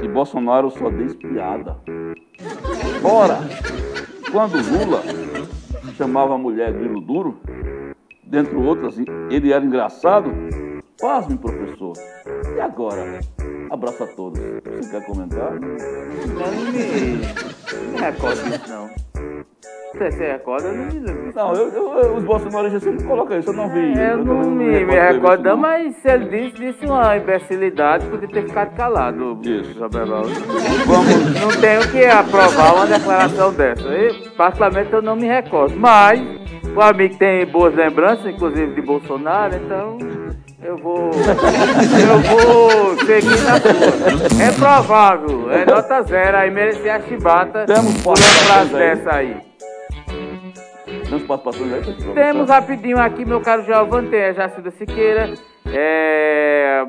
que 0.00 0.08
Bolsonaro 0.08 0.70
só 0.70 0.88
diz 0.90 1.14
piada. 1.14 1.76
Ora, 3.02 3.38
quando 4.30 4.56
Lula 4.56 5.02
chamava 5.96 6.34
a 6.34 6.38
mulher 6.38 6.72
grilo 6.72 7.00
duro, 7.00 7.40
dentre 8.22 8.56
outras, 8.56 8.96
ele 9.30 9.52
era 9.52 9.64
engraçado, 9.64 10.30
pasme, 11.00 11.36
professor. 11.36 11.94
E 12.56 12.60
agora? 12.60 13.20
Abraço 13.76 14.04
a 14.04 14.06
todos. 14.06 14.40
Você 14.40 14.90
quer 14.90 15.04
comentar? 15.06 15.52
Não 15.52 16.72
me, 16.72 17.20
não 17.92 17.98
recordo 18.00 18.42
disso, 18.44 18.64
não. 18.68 18.90
Você 19.92 20.12
se 20.12 20.18
recorda? 20.18 20.68
Eu 20.68 20.74
não 20.74 20.84
me. 20.86 21.32
Não, 21.34 21.52
eu, 21.54 21.68
eu- 21.70 22.14
os 22.16 22.24
bolsonaristas 22.24 22.82
sempre 22.82 23.04
colocam 23.04 23.38
isso, 23.38 23.50
eu 23.50 23.54
não 23.54 23.68
vi. 23.70 23.98
É, 23.98 24.12
Eu 24.12 24.18
não 24.24 24.42
também 24.42 24.50
me, 24.50 24.84
me 24.84 24.94
recordo 24.94 25.42
não, 25.44 25.56
mas 25.56 25.94
se 25.96 26.08
ele 26.10 26.24
disse, 26.26 26.56
disse 26.72 26.86
uma 26.86 27.16
imbecilidade, 27.16 28.06
podia 28.06 28.28
ter 28.28 28.42
ficado 28.46 28.74
calado. 28.76 29.38
Isso. 29.42 29.74
Vamos, 29.78 31.40
Não 31.40 31.60
tenho 31.60 31.88
que 31.90 32.04
aprovar 32.04 32.74
uma 32.74 32.86
declaração 32.86 33.52
dessa. 33.52 33.88
Eu, 33.88 34.14
particularmente, 34.36 34.92
eu 34.92 35.02
não 35.02 35.16
me 35.16 35.26
recordo. 35.26 35.76
Mas 35.78 36.20
o 36.74 36.80
amigo 36.80 37.16
tem 37.18 37.46
boas 37.46 37.74
lembranças, 37.74 38.26
inclusive 38.26 38.74
de 38.74 38.82
Bolsonaro, 38.82 39.54
então 39.56 39.96
eu 40.66 40.76
vou. 40.76 41.10
Eu 42.08 42.18
vou 42.20 42.96
seguir 42.98 43.40
na 43.42 43.60
sua. 43.60 44.44
É 44.44 44.52
provável, 44.52 45.52
é 45.52 45.64
nota 45.64 46.02
zero. 46.02 46.36
Aí 46.36 46.50
merecia 46.50 46.96
a 46.96 47.00
chibata 47.00 47.64
Temos 47.66 48.02
por 48.02 48.18
uma 48.18 48.46
frase 48.46 48.74
dessa 48.74 49.14
aí. 49.14 49.36
temos 51.08 51.22
participações 51.22 51.72
aí, 51.72 51.94
pessoal? 51.94 52.14
Temos 52.14 52.48
rapidinho 52.48 52.98
aqui, 52.98 53.24
meu 53.24 53.40
caro 53.40 53.64
Giovanni, 53.64 54.08
tem 54.08 54.24
a 54.24 54.32
Jacilda 54.32 54.70
Siqueira. 54.72 55.34
É, 55.66 56.84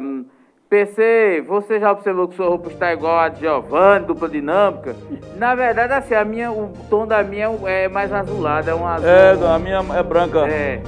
PC, 0.69 1.43
você 1.47 1.79
já 1.79 1.91
observou 1.91 2.27
que 2.27 2.35
sua 2.35 2.47
roupa 2.47 2.69
está 2.69 2.91
igual 2.91 3.19
a 3.19 3.29
de 3.29 3.41
Giovanni, 3.41 4.05
dupla 4.05 4.27
dinâmica? 4.27 4.95
Na 5.35 5.55
verdade, 5.55 5.93
assim, 5.93 6.15
a 6.15 6.25
minha, 6.25 6.51
o 6.51 6.73
tom 6.89 7.05
da 7.05 7.23
minha 7.23 7.47
é 7.65 7.87
mais 7.87 8.11
azulado, 8.11 8.69
é 8.69 8.75
um 8.75 8.87
azul. 8.87 9.07
É, 9.07 9.55
a 9.55 9.59
minha 9.59 9.83
é 9.97 10.03
branca. 10.03 10.47
É. 10.47 10.81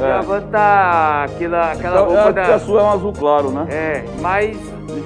É. 0.00 0.20
Giovanni 0.20 0.46
tá 0.50 1.24
aquela, 1.24 1.72
aquela 1.72 1.96
É, 1.96 2.02
roupa 2.02 2.28
é, 2.28 2.32
da. 2.32 2.54
a 2.54 2.58
sua 2.58 2.80
é 2.80 2.84
um 2.84 2.90
azul 2.90 3.12
claro, 3.12 3.50
né? 3.50 3.66
É, 3.70 4.04
mas 4.20 4.56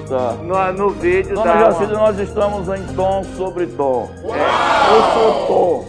Está. 0.03 0.33
no, 0.43 0.73
no 0.73 0.89
vídeo 0.91 1.35
Dona 1.35 1.53
dá. 1.53 1.59
Jacilda, 1.71 1.93
nós 1.93 2.19
estamos 2.19 2.67
em 2.69 2.83
tom 2.95 3.23
sobre 3.35 3.67
tom. 3.67 4.09
É. 4.23 4.95
Eu 4.95 5.03
sou 5.13 5.47
tom. 5.47 5.85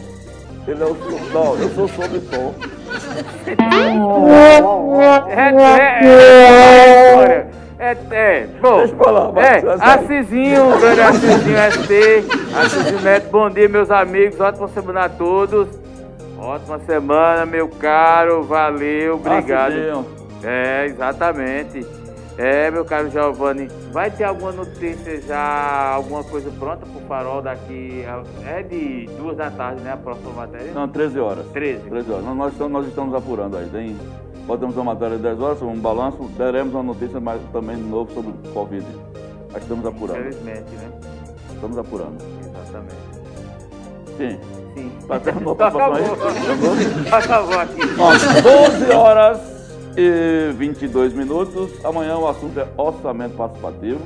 Ele 0.67 0.83
é 0.83 0.87
o 0.87 0.95
tom. 1.33 1.57
Eu 1.59 1.69
sou 1.71 1.89
sobre 1.89 2.21
tom. 2.21 2.55
É, 3.47 4.59
é, 5.35 6.09
é, 6.09 7.47
é, 7.79 7.97
é, 8.11 8.47
bom, 8.61 8.79
Deixa 8.79 8.95
pra 8.97 9.11
lá, 9.11 9.33
é. 9.37 9.63
Assisinho, 9.95 10.79
grande 10.81 11.01
Assisinho 11.01 11.57
ST, 11.73 12.25
Assisinho 12.57 13.01
Neto, 13.03 13.31
bom 13.31 13.49
dia 13.49 13.69
meus 13.69 13.91
amigos, 13.91 14.41
ótima 14.41 14.69
semana 14.69 15.05
a 15.05 15.09
todos, 15.09 15.69
ótima 16.39 16.79
semana 16.81 17.45
meu 17.45 17.69
caro, 17.69 18.43
valeu, 18.43 19.17
obrigado. 19.17 19.75
É, 20.43 20.87
exatamente. 20.87 21.87
É, 22.39 22.71
meu 22.71 22.85
caro 22.85 23.11
Giovanni, 23.11 23.67
vai 23.91 24.13
ter 24.13 24.23
alguma 24.23 24.53
notícia 24.53 25.21
já, 25.23 25.95
alguma 25.95 26.23
coisa 26.23 26.49
pronta 26.57 26.87
pro 26.87 27.01
farol 27.09 27.43
daqui, 27.43 28.05
é 28.47 28.63
de 28.63 29.07
duas 29.19 29.37
da 29.37 29.51
tarde, 29.51 29.83
né, 29.83 29.93
a 29.93 29.97
próxima 29.97 30.31
matéria? 30.31 30.71
Não, 30.73 30.87
13 30.87 31.19
horas. 31.19 31.47
13. 31.49 31.91
13 31.91 32.13
horas. 32.13 32.25
Nós, 32.25 32.37
nós 32.37 32.53
estamos, 32.53 32.73
nós 32.73 32.87
estamos 32.87 33.13
apurando 33.13 33.57
aí. 33.57 33.69
Tem, 33.71 33.97
botamos 34.47 34.77
uma 34.77 34.95
matéria 34.95 35.17
de 35.17 35.23
10 35.25 35.41
horas, 35.41 35.63
um 35.63 35.75
balanço, 35.81 36.31
daremos 36.39 36.73
uma 36.75 36.85
notícia 36.85 37.19
mais, 37.19 37.43
também 37.53 37.75
de 37.75 37.83
novo 37.83 38.15
sobre 38.15 38.31
o 38.31 38.53
Covid. 38.53 38.87
Nós 39.53 39.63
estamos 39.63 39.85
apurando. 39.85 40.21
Infelizmente, 40.21 40.71
né? 40.77 40.93
Estamos 41.55 41.77
apurando. 41.77 42.19
Exatamente. 42.41 43.18
Sim. 44.19 44.39
Sim. 44.75 44.93
Tá 45.07 45.19
terminou 45.21 45.57
a 45.59 45.69
Acabou. 45.69 45.81
participação 45.81 46.33
aí? 46.75 47.09
Acabou 47.13 47.59
aqui. 47.59 47.81
Ó, 47.99 48.69
12 48.83 48.93
horas 48.93 49.41
e 49.97 50.53
22 50.53 51.13
minutos. 51.15 51.71
Amanhã 51.85 52.17
o 52.19 52.29
assunto 52.29 52.59
é 52.59 52.67
orçamento 52.77 53.37
participativo. 53.37 54.01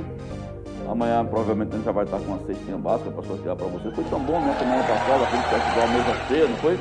Amanhã 0.88 1.24
provavelmente 1.24 1.72
a 1.72 1.76
gente 1.76 1.84
já 1.86 1.92
vai 1.92 2.04
estar 2.04 2.18
com 2.18 2.32
uma 2.32 2.46
cestinha 2.46 2.76
básica 2.76 3.10
para 3.10 3.22
sortear 3.24 3.56
para 3.56 3.66
você. 3.66 3.90
Foi 3.90 4.04
tão 4.04 4.20
bom, 4.20 4.38
né? 4.40 4.54
Semana 4.58 4.82
passada, 4.84 5.24
aquele 5.24 5.42
festival 5.42 5.88
mesa 5.88 6.26
cheia, 6.28 6.48
não 6.48 6.56
foi? 6.58 6.78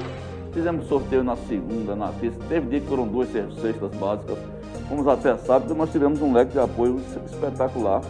Fizemos 0.54 0.88
sorteio 0.88 1.24
na 1.24 1.38
segunda, 1.38 1.96
na 1.96 2.10
terça. 2.20 2.38
Teve 2.50 2.68
dia 2.68 2.80
que 2.82 2.88
foram 2.88 3.08
duas 3.08 3.32
cestas 3.32 3.92
básicas. 3.96 4.38
Fomos 4.90 5.08
até 5.08 5.38
sábado, 5.38 5.74
nós 5.74 5.90
tivemos 5.90 6.22
um 6.22 6.34
leque 6.34 6.52
de 6.52 6.60
apoio 6.60 7.00
espetacular. 7.26 8.02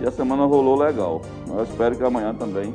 E 0.00 0.06
a 0.06 0.10
semana 0.10 0.46
rolou 0.46 0.76
legal. 0.78 1.20
Eu 1.46 1.62
espero 1.62 1.94
que 1.94 2.02
amanhã 2.02 2.34
também 2.34 2.72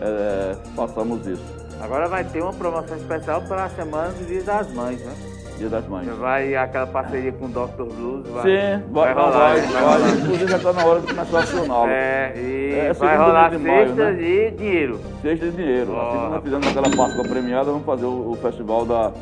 eh, 0.00 0.56
façamos 0.74 1.26
isso. 1.26 1.42
Agora 1.80 2.08
vai 2.08 2.24
ter 2.24 2.42
uma 2.42 2.52
promoção 2.52 2.96
especial 2.96 3.42
para 3.42 3.64
a 3.64 3.68
semana 3.68 4.08
dos 4.08 4.26
Dias 4.26 4.44
das 4.44 4.72
Mães, 4.72 5.00
né? 5.04 5.12
Dia 5.58 5.68
das 5.70 5.86
Mães. 5.88 6.06
Vai 6.18 6.54
aquela 6.54 6.86
parceria 6.86 7.32
com 7.32 7.46
o 7.46 7.48
Dr. 7.48 7.84
Blues. 7.84 8.28
Vai, 8.28 8.42
Sim, 8.42 8.82
vai, 8.90 9.14
vai, 9.14 9.24
rolar, 9.24 9.38
vai, 9.54 9.60
vai 9.62 9.82
vai. 9.98 10.10
Inclusive 10.10 10.48
já 10.50 10.56
está 10.58 10.72
na 10.74 10.84
hora 10.84 11.00
de 11.00 11.06
começar 11.06 11.38
a 11.38 11.42
acioná-lo. 11.42 11.88
É, 11.88 12.32
e 12.36 12.72
É, 12.74 12.92
vai 12.92 13.10
segundo 13.10 13.26
rolar 13.26 13.50
de 13.50 13.58
maio, 13.58 13.86
cesta 13.88 14.12
né? 14.12 14.22
e 14.22 14.50
dinheiro. 14.50 15.00
Sexta 15.22 15.46
de 15.46 15.56
dinheiro. 15.56 15.92
Ó, 15.94 16.00
assim 16.08 16.16
como 16.18 16.30
nós 16.30 16.42
fizemos 16.42 16.66
aquela 16.66 16.90
Páscoa 16.96 17.24
premiada, 17.24 17.64
vamos 17.70 17.86
fazer 17.86 18.04
o, 18.04 18.30
o 18.32 18.36
festival 18.36 18.84
da, 18.84 19.12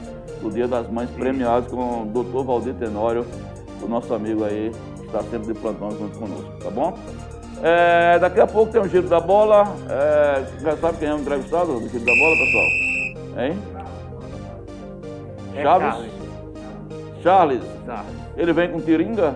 do 0.42 0.50
Dia 0.50 0.66
das 0.66 0.88
Mães 0.90 1.10
premiados 1.10 1.70
com 1.70 2.02
o 2.02 2.06
Dr. 2.06 2.44
Valdir 2.44 2.74
Tenório, 2.74 3.24
o 3.80 3.86
nosso 3.88 4.12
amigo 4.12 4.44
aí, 4.44 4.72
que 4.98 5.06
está 5.06 5.22
sempre 5.22 5.52
de 5.52 5.60
plantão 5.60 5.90
junto 5.92 6.18
conosco, 6.18 6.50
tá 6.62 6.70
bom? 6.70 6.98
É, 7.66 8.18
daqui 8.18 8.38
a 8.40 8.46
pouco 8.46 8.70
tem 8.70 8.78
um 8.82 8.88
giro 8.88 9.08
da 9.08 9.18
bola. 9.18 9.74
É, 9.88 10.42
já 10.60 10.76
sabe 10.76 10.98
quem 10.98 11.08
é 11.08 11.14
o 11.14 11.18
entrevistado 11.18 11.80
do 11.80 11.88
giro 11.88 12.04
da 12.04 12.12
bola, 12.12 12.36
pessoal? 12.36 12.66
Hein? 13.42 13.58
É 15.56 15.62
Chaves? 15.62 15.88
Charles. 15.94 16.12
Charles. 17.22 17.62
Tá. 17.86 18.04
Ele 18.36 18.52
vem 18.52 18.70
com 18.70 18.80
tiringa? 18.82 19.34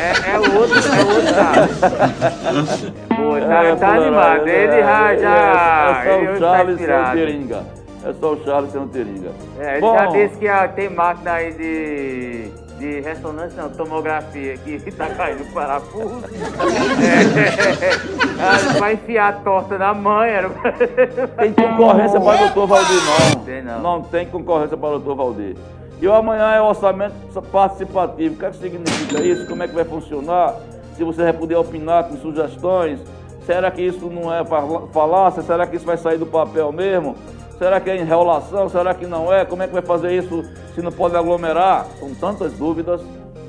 É, 0.00 0.30
é 0.30 0.38
o 0.38 0.58
outro, 0.58 0.78
é 0.78 1.02
o 1.02 1.08
outro 1.08 1.34
Charles. 1.34 2.92
Pô, 3.08 3.46
tá, 3.46 3.64
É, 3.64 3.76
tá 3.76 3.88
animado. 3.88 4.48
é, 4.48 4.64
Ele 4.64 4.74
é, 4.74 4.82
já, 4.82 5.16
já. 5.16 6.02
É, 6.06 6.14
é 6.14 6.14
só 6.14 6.22
o 6.22 6.26
tá 6.26 6.38
Charles 6.38 6.78
sem 6.80 6.86
o 6.94 7.12
tiringa. 7.12 7.62
É 8.06 8.12
só 8.14 8.32
o 8.32 8.44
Charles 8.44 8.72
sem 8.72 8.80
o 8.80 8.86
tiringa. 8.88 9.30
É, 9.58 9.72
ele 9.72 9.80
Bom, 9.82 9.98
já 9.98 10.06
disse 10.06 10.38
que 10.38 10.48
ah, 10.48 10.66
tem 10.66 10.88
máquina 10.88 11.32
aí 11.32 11.52
de, 11.52 12.50
de 12.78 13.00
ressonância, 13.00 13.62
não, 13.62 13.70
tomografia, 13.70 14.56
que 14.56 14.90
tá 14.92 15.08
caindo 15.10 15.44
parafuso. 15.52 16.22
É, 18.36 18.78
vai 18.78 18.94
enfiar 18.94 19.42
torta 19.44 19.78
na 19.78 19.94
mãe. 19.94 20.30
Era... 20.30 20.50
Tem 21.38 21.52
concorrência 21.52 22.20
para 22.20 22.34
o 22.34 22.38
doutor 22.38 22.66
Valdir, 22.66 22.96
não. 23.04 23.44
Tem 23.44 23.62
não. 23.62 23.80
Não 23.80 24.02
tem 24.02 24.26
concorrência 24.26 24.76
para 24.76 24.88
o 24.88 24.98
doutor 24.98 25.14
Valdir. 25.14 25.56
E 26.02 26.06
amanhã 26.06 26.50
é 26.50 26.60
orçamento 26.60 27.14
participativo. 27.50 28.34
O 28.34 28.38
que, 28.38 28.44
é 28.44 28.50
que 28.50 28.56
significa 28.56 29.22
isso? 29.22 29.46
Como 29.46 29.62
é 29.62 29.68
que 29.68 29.74
vai 29.74 29.84
funcionar? 29.84 30.56
Se 30.96 31.04
você 31.04 31.22
vai 31.22 31.32
poder 31.32 31.54
opinar 31.54 32.04
com 32.04 32.16
sugestões. 32.16 33.00
Será 33.46 33.70
que 33.70 33.82
isso 33.82 34.08
não 34.08 34.34
é 34.34 34.42
falácia? 34.92 35.42
Será 35.42 35.66
que 35.66 35.76
isso 35.76 35.84
vai 35.84 35.96
sair 35.96 36.18
do 36.18 36.26
papel 36.26 36.72
mesmo? 36.72 37.14
Será 37.58 37.80
que 37.80 37.90
é 37.90 37.96
enrolação? 37.96 38.68
Será 38.68 38.94
que 38.94 39.06
não 39.06 39.32
é? 39.32 39.44
Como 39.44 39.62
é 39.62 39.66
que 39.66 39.72
vai 39.72 39.82
fazer 39.82 40.12
isso 40.12 40.44
se 40.74 40.82
não 40.82 40.90
pode 40.90 41.16
aglomerar? 41.16 41.86
São 41.98 42.14
tantas 42.14 42.52
dúvidas 42.54 43.00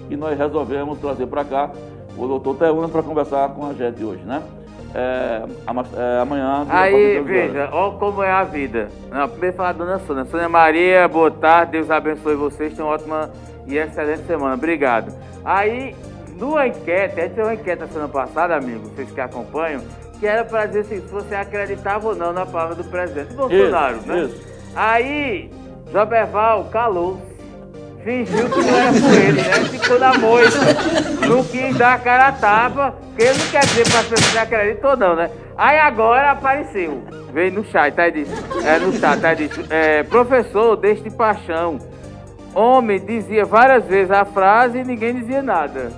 que 0.07 0.15
nós 0.15 0.37
resolvemos 0.37 0.99
trazer 0.99 1.25
para 1.27 1.43
cá 1.43 1.71
o 2.17 2.27
doutor 2.27 2.55
Teunas 2.57 2.91
para 2.91 3.03
conversar 3.03 3.49
com 3.49 3.67
a 3.67 3.73
gente 3.73 4.03
hoje, 4.03 4.23
né? 4.23 4.41
É, 4.93 5.43
é, 5.97 6.21
amanhã. 6.21 6.65
Aí, 6.69 6.93
dia 6.93 7.15
14 7.15 7.17
horas. 7.17 7.25
veja, 7.25 7.69
olha 7.73 7.97
como 7.97 8.23
é 8.23 8.31
a 8.31 8.43
vida. 8.43 8.87
Não, 9.11 9.27
primeiro 9.27 9.57
falar 9.57 9.73
da 9.73 9.83
Dona 9.83 9.99
Sônia. 9.99 10.25
Sônia 10.25 10.47
Maria, 10.47 11.07
boa 11.07 11.29
tarde, 11.29 11.73
Deus 11.73 11.91
abençoe 11.91 12.35
vocês, 12.35 12.73
tenham 12.73 12.87
uma 12.87 12.95
ótima 12.95 13.29
e 13.67 13.77
excelente 13.77 14.25
semana. 14.25 14.53
Obrigado. 14.53 15.13
Aí, 15.43 15.93
numa 16.37 16.67
enquete, 16.67 17.19
a 17.19 17.23
gente 17.23 17.35
fez 17.35 17.45
uma 17.45 17.53
enquete 17.53 17.81
na 17.81 17.87
semana 17.87 18.07
passada, 18.07 18.55
amigo, 18.55 18.87
vocês 18.89 19.11
que 19.11 19.19
acompanham, 19.19 19.81
que 20.25 20.29
era 20.29 20.43
para 20.43 20.65
dizer 20.65 20.79
assim, 20.79 21.01
se 21.01 21.13
você 21.13 21.35
acreditava 21.35 22.07
ou 22.07 22.15
não 22.15 22.33
na 22.33 22.47
palavra 22.47 22.73
do 22.73 22.83
presidente 22.83 23.35
Bolsonaro, 23.35 23.97
Isso, 23.97 24.07
né? 24.07 24.23
isso. 24.23 24.41
Aí, 24.75 25.51
Joberval 25.93 26.65
calou 26.71 27.21
fingiu 28.03 28.49
que 28.49 28.59
não 28.59 28.75
era 28.75 28.91
com 28.91 29.13
ele, 29.13 29.41
né? 29.41 29.53
Ficou 29.69 29.99
na 29.99 30.17
moita. 30.17 30.57
Não 31.27 31.43
quis 31.43 31.77
dar 31.77 31.93
a 31.93 31.99
cara 31.99 32.27
a 32.27 32.31
tapa, 32.31 32.95
porque 33.07 33.23
ele 33.23 33.37
não 33.37 33.47
quer 33.47 33.65
dizer 33.65 33.87
para 33.87 33.99
as 33.99 34.05
pessoas 34.07 34.31
se 34.31 34.37
acreditam 34.37 34.89
ou 34.91 34.97
não, 34.97 35.15
né? 35.15 35.29
Aí 35.55 35.77
agora 35.79 36.31
apareceu. 36.31 37.03
Veio 37.31 37.53
no 37.53 37.65
chat, 37.65 37.93
tá? 37.93 38.07
E 38.07 38.11
disse, 38.11 38.33
é, 38.65 38.79
no 38.79 38.93
chat, 38.93 39.21
tá? 39.21 39.33
E 39.33 39.47
disse, 39.47 39.65
é, 39.69 40.03
professor, 40.03 40.75
deste 40.75 41.11
paixão. 41.11 41.77
Homem 42.55 42.99
dizia 42.99 43.45
várias 43.45 43.85
vezes 43.85 44.09
a 44.09 44.25
frase 44.25 44.79
e 44.79 44.83
ninguém 44.83 45.13
dizia 45.13 45.43
nada. 45.43 45.91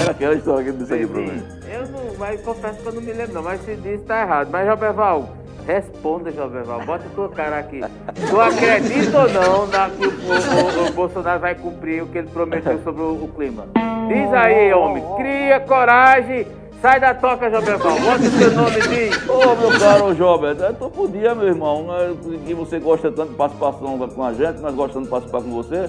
Era 0.00 0.12
aquela 0.12 0.34
história 0.34 0.64
que 0.64 0.70
ele 0.70 0.78
disse 0.78 0.94
aqui 0.94 1.06
pra 1.06 1.20
mim. 1.20 1.59
Eu 1.72 1.86
não, 1.88 2.14
mas 2.18 2.40
confesso 2.40 2.80
que 2.80 2.86
eu 2.86 2.92
não 2.92 3.00
me 3.02 3.12
lembro 3.12 3.34
não, 3.34 3.42
mas 3.42 3.60
se 3.62 3.74
diz 3.76 4.02
tá 4.02 4.22
errado. 4.22 4.48
Mas, 4.50 4.66
Joberval, 4.66 5.28
responda, 5.66 6.30
Joberval, 6.32 6.80
bota 6.84 7.04
tua 7.14 7.28
cara 7.28 7.58
aqui. 7.58 7.80
Tu 8.28 8.40
acredita 8.40 9.18
ou 9.20 9.28
não 9.28 9.66
na 9.68 9.88
que 9.90 10.06
o, 10.06 10.10
o- 10.10 10.88
o- 10.88 10.92
Bolsonaro 10.92 11.40
vai 11.40 11.54
cumprir 11.54 12.02
o 12.02 12.06
que 12.08 12.18
ele 12.18 12.28
prometeu 12.28 12.80
sobre 12.82 13.02
o, 13.02 13.24
o 13.24 13.28
clima? 13.34 13.66
Diz 14.08 14.32
aí, 14.34 14.72
homem, 14.72 15.04
cria 15.16 15.60
coragem, 15.60 16.44
sai 16.82 16.98
da 16.98 17.14
toca, 17.14 17.48
Joberval, 17.48 17.92
bota 18.00 18.24
o 18.24 18.38
teu 18.38 18.50
nome 18.50 18.76
e 18.78 18.88
diz. 18.88 19.28
Ô, 19.28 19.54
meu 19.54 19.78
caro 19.78 20.14
Jobert, 20.16 20.60
é 20.60 20.72
tu 20.72 20.90
podia, 20.90 21.34
meu 21.36 21.46
irmão, 21.46 21.84
né, 21.84 22.16
que 22.44 22.52
você 22.52 22.80
gosta 22.80 23.12
tanto 23.12 23.30
de 23.30 23.36
participação 23.36 23.96
com 24.08 24.24
a 24.24 24.32
gente, 24.32 24.58
nós 24.60 24.74
gostamos 24.74 25.04
de 25.04 25.10
participar 25.10 25.40
com 25.42 25.50
você, 25.50 25.88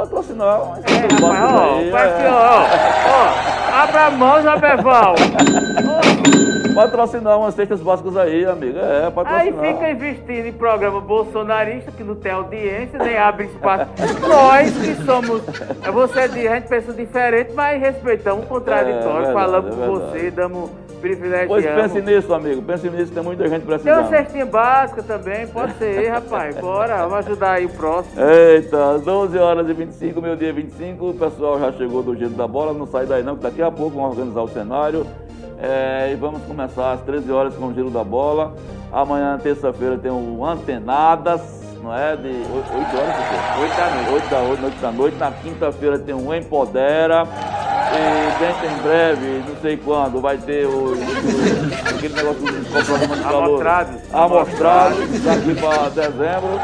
patrocinar. 0.00 0.62
umas 0.62 0.78
É, 0.78 1.14
rapaz, 1.14 1.54
ó, 1.54 1.74
aí, 1.74 1.90
é. 1.90 1.96
aqui, 1.96 2.26
ó, 2.28 2.62
ó, 3.10 3.82
abra 3.82 4.06
a 4.06 4.10
mão, 4.10 4.42
Joberval. 4.42 5.14
Patrocinar 6.74 7.38
umas 7.38 7.54
cestas 7.54 7.80
básicas 7.80 8.16
aí, 8.16 8.44
amigo. 8.46 8.78
É, 8.78 9.06
Aí 9.06 9.10
patrocinar. 9.10 9.64
fica 9.66 9.90
investindo 9.90 10.46
em 10.46 10.52
programa 10.52 11.00
bolsonarista 11.00 11.90
que 11.90 12.02
não 12.04 12.14
tem 12.14 12.32
audiência, 12.32 12.98
nem 12.98 13.18
abre 13.18 13.46
espaço. 13.46 13.86
Nós 14.26 14.72
que 14.72 14.94
somos, 15.04 15.42
é, 15.84 15.90
você 15.90 16.28
diz, 16.28 16.46
a 16.50 16.54
gente 16.54 16.68
pensa 16.68 16.92
diferente, 16.92 17.52
mas 17.54 17.80
respeitamos 17.80 18.44
o 18.44 18.48
contraditório, 18.48 19.26
É, 19.26 19.26
verdade, 19.26 19.32
falamos 19.34 19.72
é 19.72 19.86
com 19.86 19.86
você, 19.86 20.30
damos 20.30 20.70
Pois 21.00 21.18
privilegiamos. 21.18 21.92
pense 21.92 22.00
nisso, 22.02 22.34
amigo. 22.34 22.62
Pense 22.62 22.90
nisso, 22.90 23.12
tem 23.12 23.22
muita 23.22 23.48
gente 23.48 23.62
Tem 23.62 23.70
uma 23.72 23.78
precisando. 23.78 24.08
cestinha 24.08 24.46
básica 24.46 25.02
também, 25.02 25.46
pode 25.48 25.72
ser, 25.74 26.08
rapaz. 26.08 26.56
Bora, 26.56 27.06
vamos 27.06 27.26
ajudar 27.26 27.52
aí 27.52 27.66
o 27.66 27.70
próximo. 27.70 28.20
Eita, 28.20 28.98
12 28.98 29.38
horas 29.38 29.68
e 29.68 29.72
25, 29.72 30.20
meu 30.20 30.36
dia 30.36 30.52
25, 30.52 31.10
o 31.10 31.14
pessoal 31.14 31.58
já 31.58 31.72
chegou 31.72 32.02
do 32.02 32.14
jeito 32.14 32.34
da 32.34 32.46
bola, 32.46 32.72
não 32.72 32.86
sai 32.86 33.06
daí 33.06 33.22
não, 33.22 33.36
que 33.36 33.42
daqui 33.42 33.62
a 33.62 33.70
pouco 33.70 33.96
vamos 33.96 34.18
organizar 34.18 34.42
o 34.42 34.48
cenário. 34.48 35.06
É, 35.62 36.10
e 36.12 36.14
vamos 36.16 36.42
começar 36.44 36.92
às 36.92 37.02
13 37.02 37.30
horas 37.30 37.54
com 37.54 37.66
o 37.66 37.74
giro 37.74 37.90
da 37.90 38.02
bola. 38.02 38.54
Amanhã, 38.92 39.38
terça-feira, 39.38 39.98
tem 39.98 40.10
o 40.10 40.44
Antenadas, 40.44 41.40
não 41.82 41.94
é? 41.96 42.16
De 42.16 42.28
8 42.28 42.96
horas, 42.96 43.14
por 43.54 43.62
Oito 43.62 43.76
da 43.76 43.90
noite. 43.90 44.10
8 44.12 44.28
da 44.30 44.40
noite, 44.40 44.60
noite 44.62 44.76
da 44.80 44.90
noite. 44.92 45.16
Na 45.18 45.30
quinta-feira 45.32 45.98
tem 45.98 46.14
o 46.14 46.34
Empodera. 46.34 47.26
E 47.92 48.38
dentro 48.38 48.66
em 48.66 48.82
breve, 48.82 49.42
não 49.48 49.56
sei 49.60 49.76
quando, 49.76 50.20
vai 50.20 50.36
ter 50.36 50.64
o, 50.64 50.92
o- 50.92 51.92
aquele 51.96 52.14
negócio 52.14 52.40
do 52.40 52.84
programa 52.84 53.16
de 53.16 53.22
calor. 53.22 53.42
Amostrados. 53.44 54.14
Amostrados, 54.14 55.20
daqui 55.24 55.54
para 55.60 55.88
dezembro. 55.88 56.60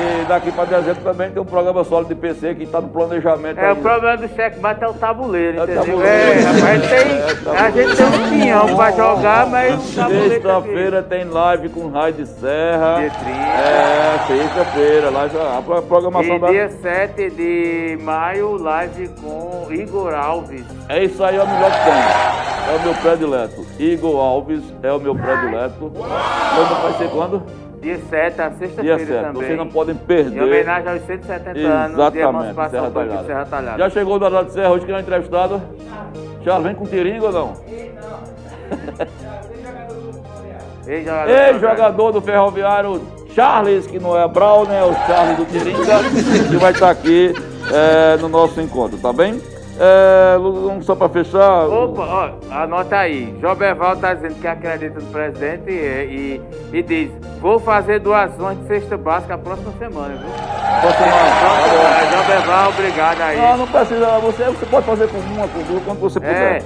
E 0.00 0.24
daqui 0.26 0.52
para 0.52 0.64
dezembro 0.66 1.02
também 1.02 1.30
tem 1.32 1.42
um 1.42 1.44
programa 1.44 1.82
sólido 1.82 2.10
de 2.10 2.14
PC 2.14 2.54
que 2.54 2.62
está 2.62 2.80
no 2.80 2.88
planejamento 2.90 3.58
É, 3.58 3.64
o 3.64 3.68
ainda. 3.70 3.80
problema 3.80 4.16
do 4.18 4.28
cheque 4.36 4.60
mate 4.60 4.84
é 4.84 4.88
o 4.88 4.92
tabuleiro, 4.94 5.58
É 5.58 5.60
o 5.60 5.64
entendeu? 5.64 5.82
tabuleiro. 5.84 6.14
É, 6.14 6.34
rapaz, 6.44 6.84
É, 6.84 6.88
tem, 6.88 7.36
tabuleiro. 7.44 7.58
a 7.58 7.70
gente 7.70 7.96
tem 7.96 8.06
um 8.06 8.30
pinhão 8.30 8.76
pra 8.76 8.90
jogar, 8.92 9.46
mas 9.48 9.74
o 9.74 9.96
tabuleiro 9.96 10.28
tá 10.28 10.34
Sexta-feira 10.60 11.02
tem 11.02 11.24
live 11.24 11.68
com 11.70 11.88
Raio 11.88 12.12
de 12.14 12.26
Serra. 12.26 12.98
Dia 13.00 13.10
30. 13.10 13.38
É, 13.38 14.18
sexta-feira, 14.58 15.10
live, 15.10 15.36
a 15.38 15.62
pro- 15.62 15.82
programação 15.82 16.36
E 16.36 16.38
da. 16.38 16.48
dia 16.48 16.68
7 16.68 17.30
de 17.30 17.98
maio, 18.02 18.56
live 18.60 19.08
com 19.20 19.66
Igor 19.72 20.12
Alves. 20.14 20.64
É 20.88 21.04
isso 21.04 21.22
aí, 21.22 21.36
é 21.36 21.42
o 21.42 21.46
melhor 21.46 21.70
que 21.70 21.84
tem. 21.84 22.74
É 22.74 22.76
o 22.76 22.82
meu 22.82 22.94
predileto. 22.94 23.66
Igor 23.78 24.20
Alves 24.20 24.62
é 24.82 24.92
o 24.92 24.98
meu 24.98 25.14
predileto. 25.14 25.90
Quando 25.94 26.82
vai 26.82 26.92
ser 26.94 27.08
quando? 27.10 27.42
Dia 27.80 27.98
7, 28.10 28.40
a 28.42 28.50
sexta-feira 28.50 28.98
7. 28.98 29.08
também. 29.24 29.32
Vocês 29.44 29.56
não 29.58 29.68
podem 29.68 29.94
Em 29.94 29.98
perder. 29.98 30.42
homenagem 30.42 30.88
aos 30.92 31.02
170 31.02 31.50
anos 31.60 31.96
de 31.96 32.00
Exatamente, 32.00 32.28
emancipação 32.28 32.70
Serra 32.70 32.88
do 32.88 32.94
Talhada. 32.94 33.24
Serra 33.26 33.46
Talhada. 33.46 33.78
Já 33.78 33.90
chegou 33.90 34.16
o 34.16 34.18
Dadá 34.18 34.42
de 34.42 34.52
Serra 34.52 34.70
hoje 34.70 34.84
que 34.84 34.90
não 34.90 34.98
é 34.98 35.02
entrevistado? 35.02 35.62
Charles, 36.44 36.66
vem 36.66 36.74
com 36.74 36.86
tiringa 36.86 37.26
ou 37.26 37.32
não? 37.32 37.52
Ei, 40.88 41.04
jogador. 41.04 41.30
Ei, 41.30 41.58
jogador 41.60 42.12
do 42.12 42.20
Ferroviário, 42.20 43.00
Charles, 43.42 43.86
que 43.86 44.00
não 44.00 44.18
é 44.18 44.26
Brown, 44.26 44.64
é 44.68 44.82
o 44.82 44.92
Charles 45.06 45.36
do 45.36 45.44
Tiringa, 45.44 46.00
que 46.50 46.56
vai 46.56 46.72
estar 46.72 46.90
aqui 46.90 47.32
é, 47.72 48.16
no 48.16 48.28
nosso 48.28 48.60
encontro, 48.60 48.98
tá 48.98 49.12
bem? 49.12 49.40
É, 49.80 50.36
Lu- 50.36 50.82
só 50.82 50.96
para 50.96 51.08
fechar. 51.08 51.68
Opa, 51.68 52.02
ó, 52.02 52.30
anota 52.62 52.96
aí. 52.96 53.32
Joberval 53.40 53.94
tá 53.96 54.12
dizendo 54.12 54.34
que 54.40 54.46
acredita 54.48 54.98
no 54.98 55.06
presidente 55.06 55.70
e, 55.70 56.40
e, 56.72 56.78
e 56.78 56.82
diz: 56.82 57.12
vou 57.40 57.60
fazer 57.60 58.00
doações 58.00 58.58
de 58.58 58.66
cesta 58.66 58.96
básica 58.96 59.34
a 59.34 59.38
próxima 59.38 59.70
semana, 59.78 60.14
viu? 60.16 60.30
Pronto, 60.80 61.02
é, 61.04 62.16
Joberval, 62.16 62.68
obrigado 62.70 63.20
aí. 63.20 63.36
Não, 63.38 63.56
não 63.58 63.66
precisa, 63.68 64.18
você, 64.18 64.44
você 64.46 64.66
pode 64.66 64.84
fazer 64.86 65.06
com 65.08 65.18
uma, 65.18 65.46
com 65.46 65.62
duas, 65.62 65.82
quando 65.84 66.00
você 66.00 66.18
puder. 66.18 66.34
é. 66.56 66.62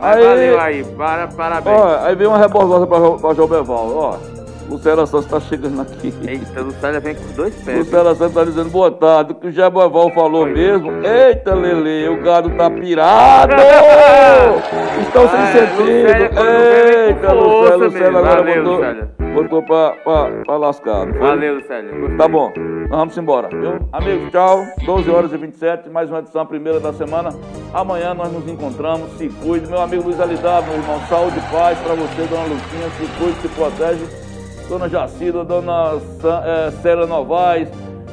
Aí- 0.00 0.24
Valeu 0.24 0.60
aí, 0.60 0.84
para, 0.84 1.26
parabéns. 1.26 1.76
Ó, 1.76 1.98
aí 2.06 2.14
vem 2.14 2.28
uma 2.28 2.38
rebordosa 2.38 2.86
para 2.86 3.34
João 3.34 3.48
Beval, 3.48 3.96
ó. 3.96 4.37
Lucélia 4.68 5.06
Santos 5.06 5.24
está 5.26 5.40
chegando 5.40 5.80
aqui. 5.80 6.12
Eita, 6.26 6.60
Lucélia 6.60 7.00
vem 7.00 7.14
com 7.14 7.32
dois 7.34 7.54
pés. 7.62 7.78
Lucélia 7.78 8.14
Santos 8.14 8.28
está 8.36 8.44
dizendo 8.44 8.70
boa 8.70 8.90
tarde. 8.90 9.32
O 9.32 9.34
que 9.34 9.46
o 9.48 9.52
Jabaval 9.52 10.10
falou 10.10 10.44
mesmo. 10.46 10.90
Eita, 11.06 11.54
Lele, 11.54 12.08
o 12.08 12.22
gado 12.22 12.50
tá 12.50 12.70
pirado! 12.70 13.52
Estão 15.00 15.28
sem 15.28 15.38
Ah, 15.40 15.46
sentido. 15.52 16.40
Eita, 16.40 17.32
Lucélia, 17.32 17.76
Lucélia 17.76 18.08
agora 18.08 18.36
Valeu, 18.42 18.62
botou, 18.64 18.76
Lucélia. 18.78 19.10
botou 19.34 19.62
pra, 19.62 19.90
pra, 20.04 20.30
pra 20.44 20.56
lascado. 20.56 21.10
foi? 21.12 21.18
Valeu, 21.20 21.54
Lucélia. 21.54 21.90
Gostei. 21.98 22.16
Tá 22.18 22.28
bom, 22.28 22.52
nós 22.56 22.98
vamos 22.98 23.18
embora, 23.18 23.48
viu? 23.48 23.78
Amigos, 23.92 24.30
tchau. 24.30 24.64
12 24.84 25.10
horas 25.10 25.32
e 25.32 25.36
27, 25.38 25.88
mais 25.88 26.10
uma 26.10 26.18
edição, 26.18 26.42
a 26.42 26.46
primeira 26.46 26.78
da 26.78 26.92
semana. 26.92 27.30
Amanhã 27.72 28.12
nós 28.14 28.30
nos 28.32 28.46
encontramos. 28.48 29.10
Se 29.16 29.28
cuide. 29.28 29.66
Meu 29.68 29.80
amigo 29.80 30.04
Luiz 30.04 30.20
Alidar, 30.20 30.62
meu 30.64 30.74
irmão, 30.74 31.00
saúde 31.08 31.38
e 31.38 31.52
paz 31.52 31.78
pra 31.78 31.94
você, 31.94 32.22
dona 32.28 32.42
Lucinha. 32.44 32.90
Se 32.98 33.06
cuide, 33.18 33.40
se 33.40 33.48
protege. 33.48 34.27
Dona 34.68 34.88
Jacida, 34.88 35.44
dona 35.44 35.98
Sa 36.20 36.42
é, 36.44 36.70
Célia 36.82 37.06
Novaes, 37.06 37.68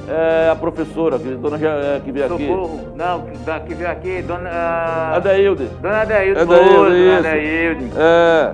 é, 0.07 0.49
a 0.51 0.55
professora, 0.55 1.17
que, 1.19 1.29
dona 1.29 1.57
é, 1.57 1.99
que 2.03 2.11
veio 2.11 2.25
aqui. 2.33 2.47
Socorro. 2.47 2.79
Não, 2.95 3.21
que, 3.21 3.59
que 3.67 3.73
veio 3.73 3.89
aqui, 3.91 4.21
dona. 4.21 4.49
ah, 4.49 5.15
Adeilde. 5.17 5.65
Dona 5.81 6.01
Adeilde, 6.01 6.39
Adeilde, 6.39 6.73
Moura, 6.73 6.89
dona. 6.89 7.17
Adeilde. 7.17 7.91
É, 7.97 8.53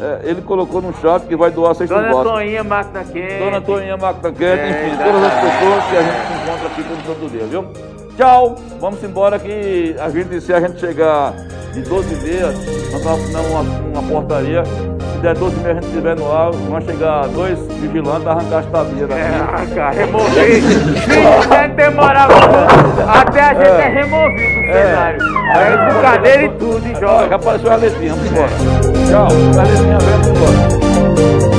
é, 0.00 0.30
ele 0.30 0.42
colocou 0.42 0.82
no 0.82 0.92
chat 1.00 1.22
que 1.26 1.34
vai 1.36 1.50
doar 1.50 1.74
seis 1.74 1.88
Dona. 1.88 2.10
Toninha 2.10 2.62
Máquina 2.62 3.04
Quente. 3.04 3.38
Dona 3.38 3.60
Toninha 3.60 3.96
Máquina 3.96 4.30
Quente, 4.32 4.44
É, 4.60 4.86
enfim, 4.88 4.96
todas 4.96 5.24
as 5.24 5.34
pessoas 5.34 5.84
que 5.90 5.96
a 5.96 6.02
gente 6.02 6.26
se 6.26 6.32
encontra 6.34 6.66
aqui 6.68 6.82
todo 6.82 7.06
santo 7.06 7.30
dia, 7.30 7.44
viu? 7.46 7.64
Tchau, 8.16 8.56
vamos 8.80 9.02
embora 9.04 9.38
que 9.38 9.94
a 9.98 10.08
gente, 10.10 10.40
se 10.40 10.52
a 10.52 10.60
gente 10.60 10.80
chegar 10.80 11.32
de 11.72 11.82
12 11.82 12.14
e 12.14 12.16
meia, 12.28 12.46
nós 12.46 12.94
estamos 12.94 13.06
assinando 13.06 13.48
uma, 13.48 13.60
uma 14.00 14.02
portaria, 14.02 14.62
se 15.18 15.22
der 15.22 15.34
12 15.34 15.56
e 15.56 15.58
meia 15.60 15.72
a 15.72 15.74
gente 15.74 15.86
estiver 15.86 16.16
no 16.16 16.32
ar, 16.32 16.52
vão 16.52 16.80
chegar 16.80 17.26
dois 17.28 17.58
vigilantes 17.80 18.26
a 18.26 18.30
arrancar 18.32 18.58
as 18.58 18.66
tabinhas 18.66 19.08
daqui. 19.08 19.20
É, 19.20 19.74
cara, 19.74 19.90
remover. 19.90 20.62
Se 20.62 21.42
quiser 21.42 21.68
demorar 21.70 22.28
muito, 22.28 23.10
até 23.10 23.40
a 23.40 23.54
gente 23.54 23.66
é, 23.66 23.88
removido 23.88 24.60
do 24.60 24.72
cenário. 24.72 25.20
Aí 25.54 25.94
com 25.94 26.00
cadeira 26.02 26.42
e 26.44 26.48
tudo, 26.50 26.86
e 26.86 26.92
Ó, 26.94 27.00
joga. 27.00 27.28
já 27.28 27.36
apareceu 27.36 27.72
a 27.72 27.76
letrinha, 27.76 28.14
vamos 28.14 28.30
embora. 28.30 28.50
Tchau, 29.08 29.28
a 29.58 29.62
letrinha 29.64 29.98
vem, 29.98 30.18
vamos 30.22 30.28
embora. 30.28 31.57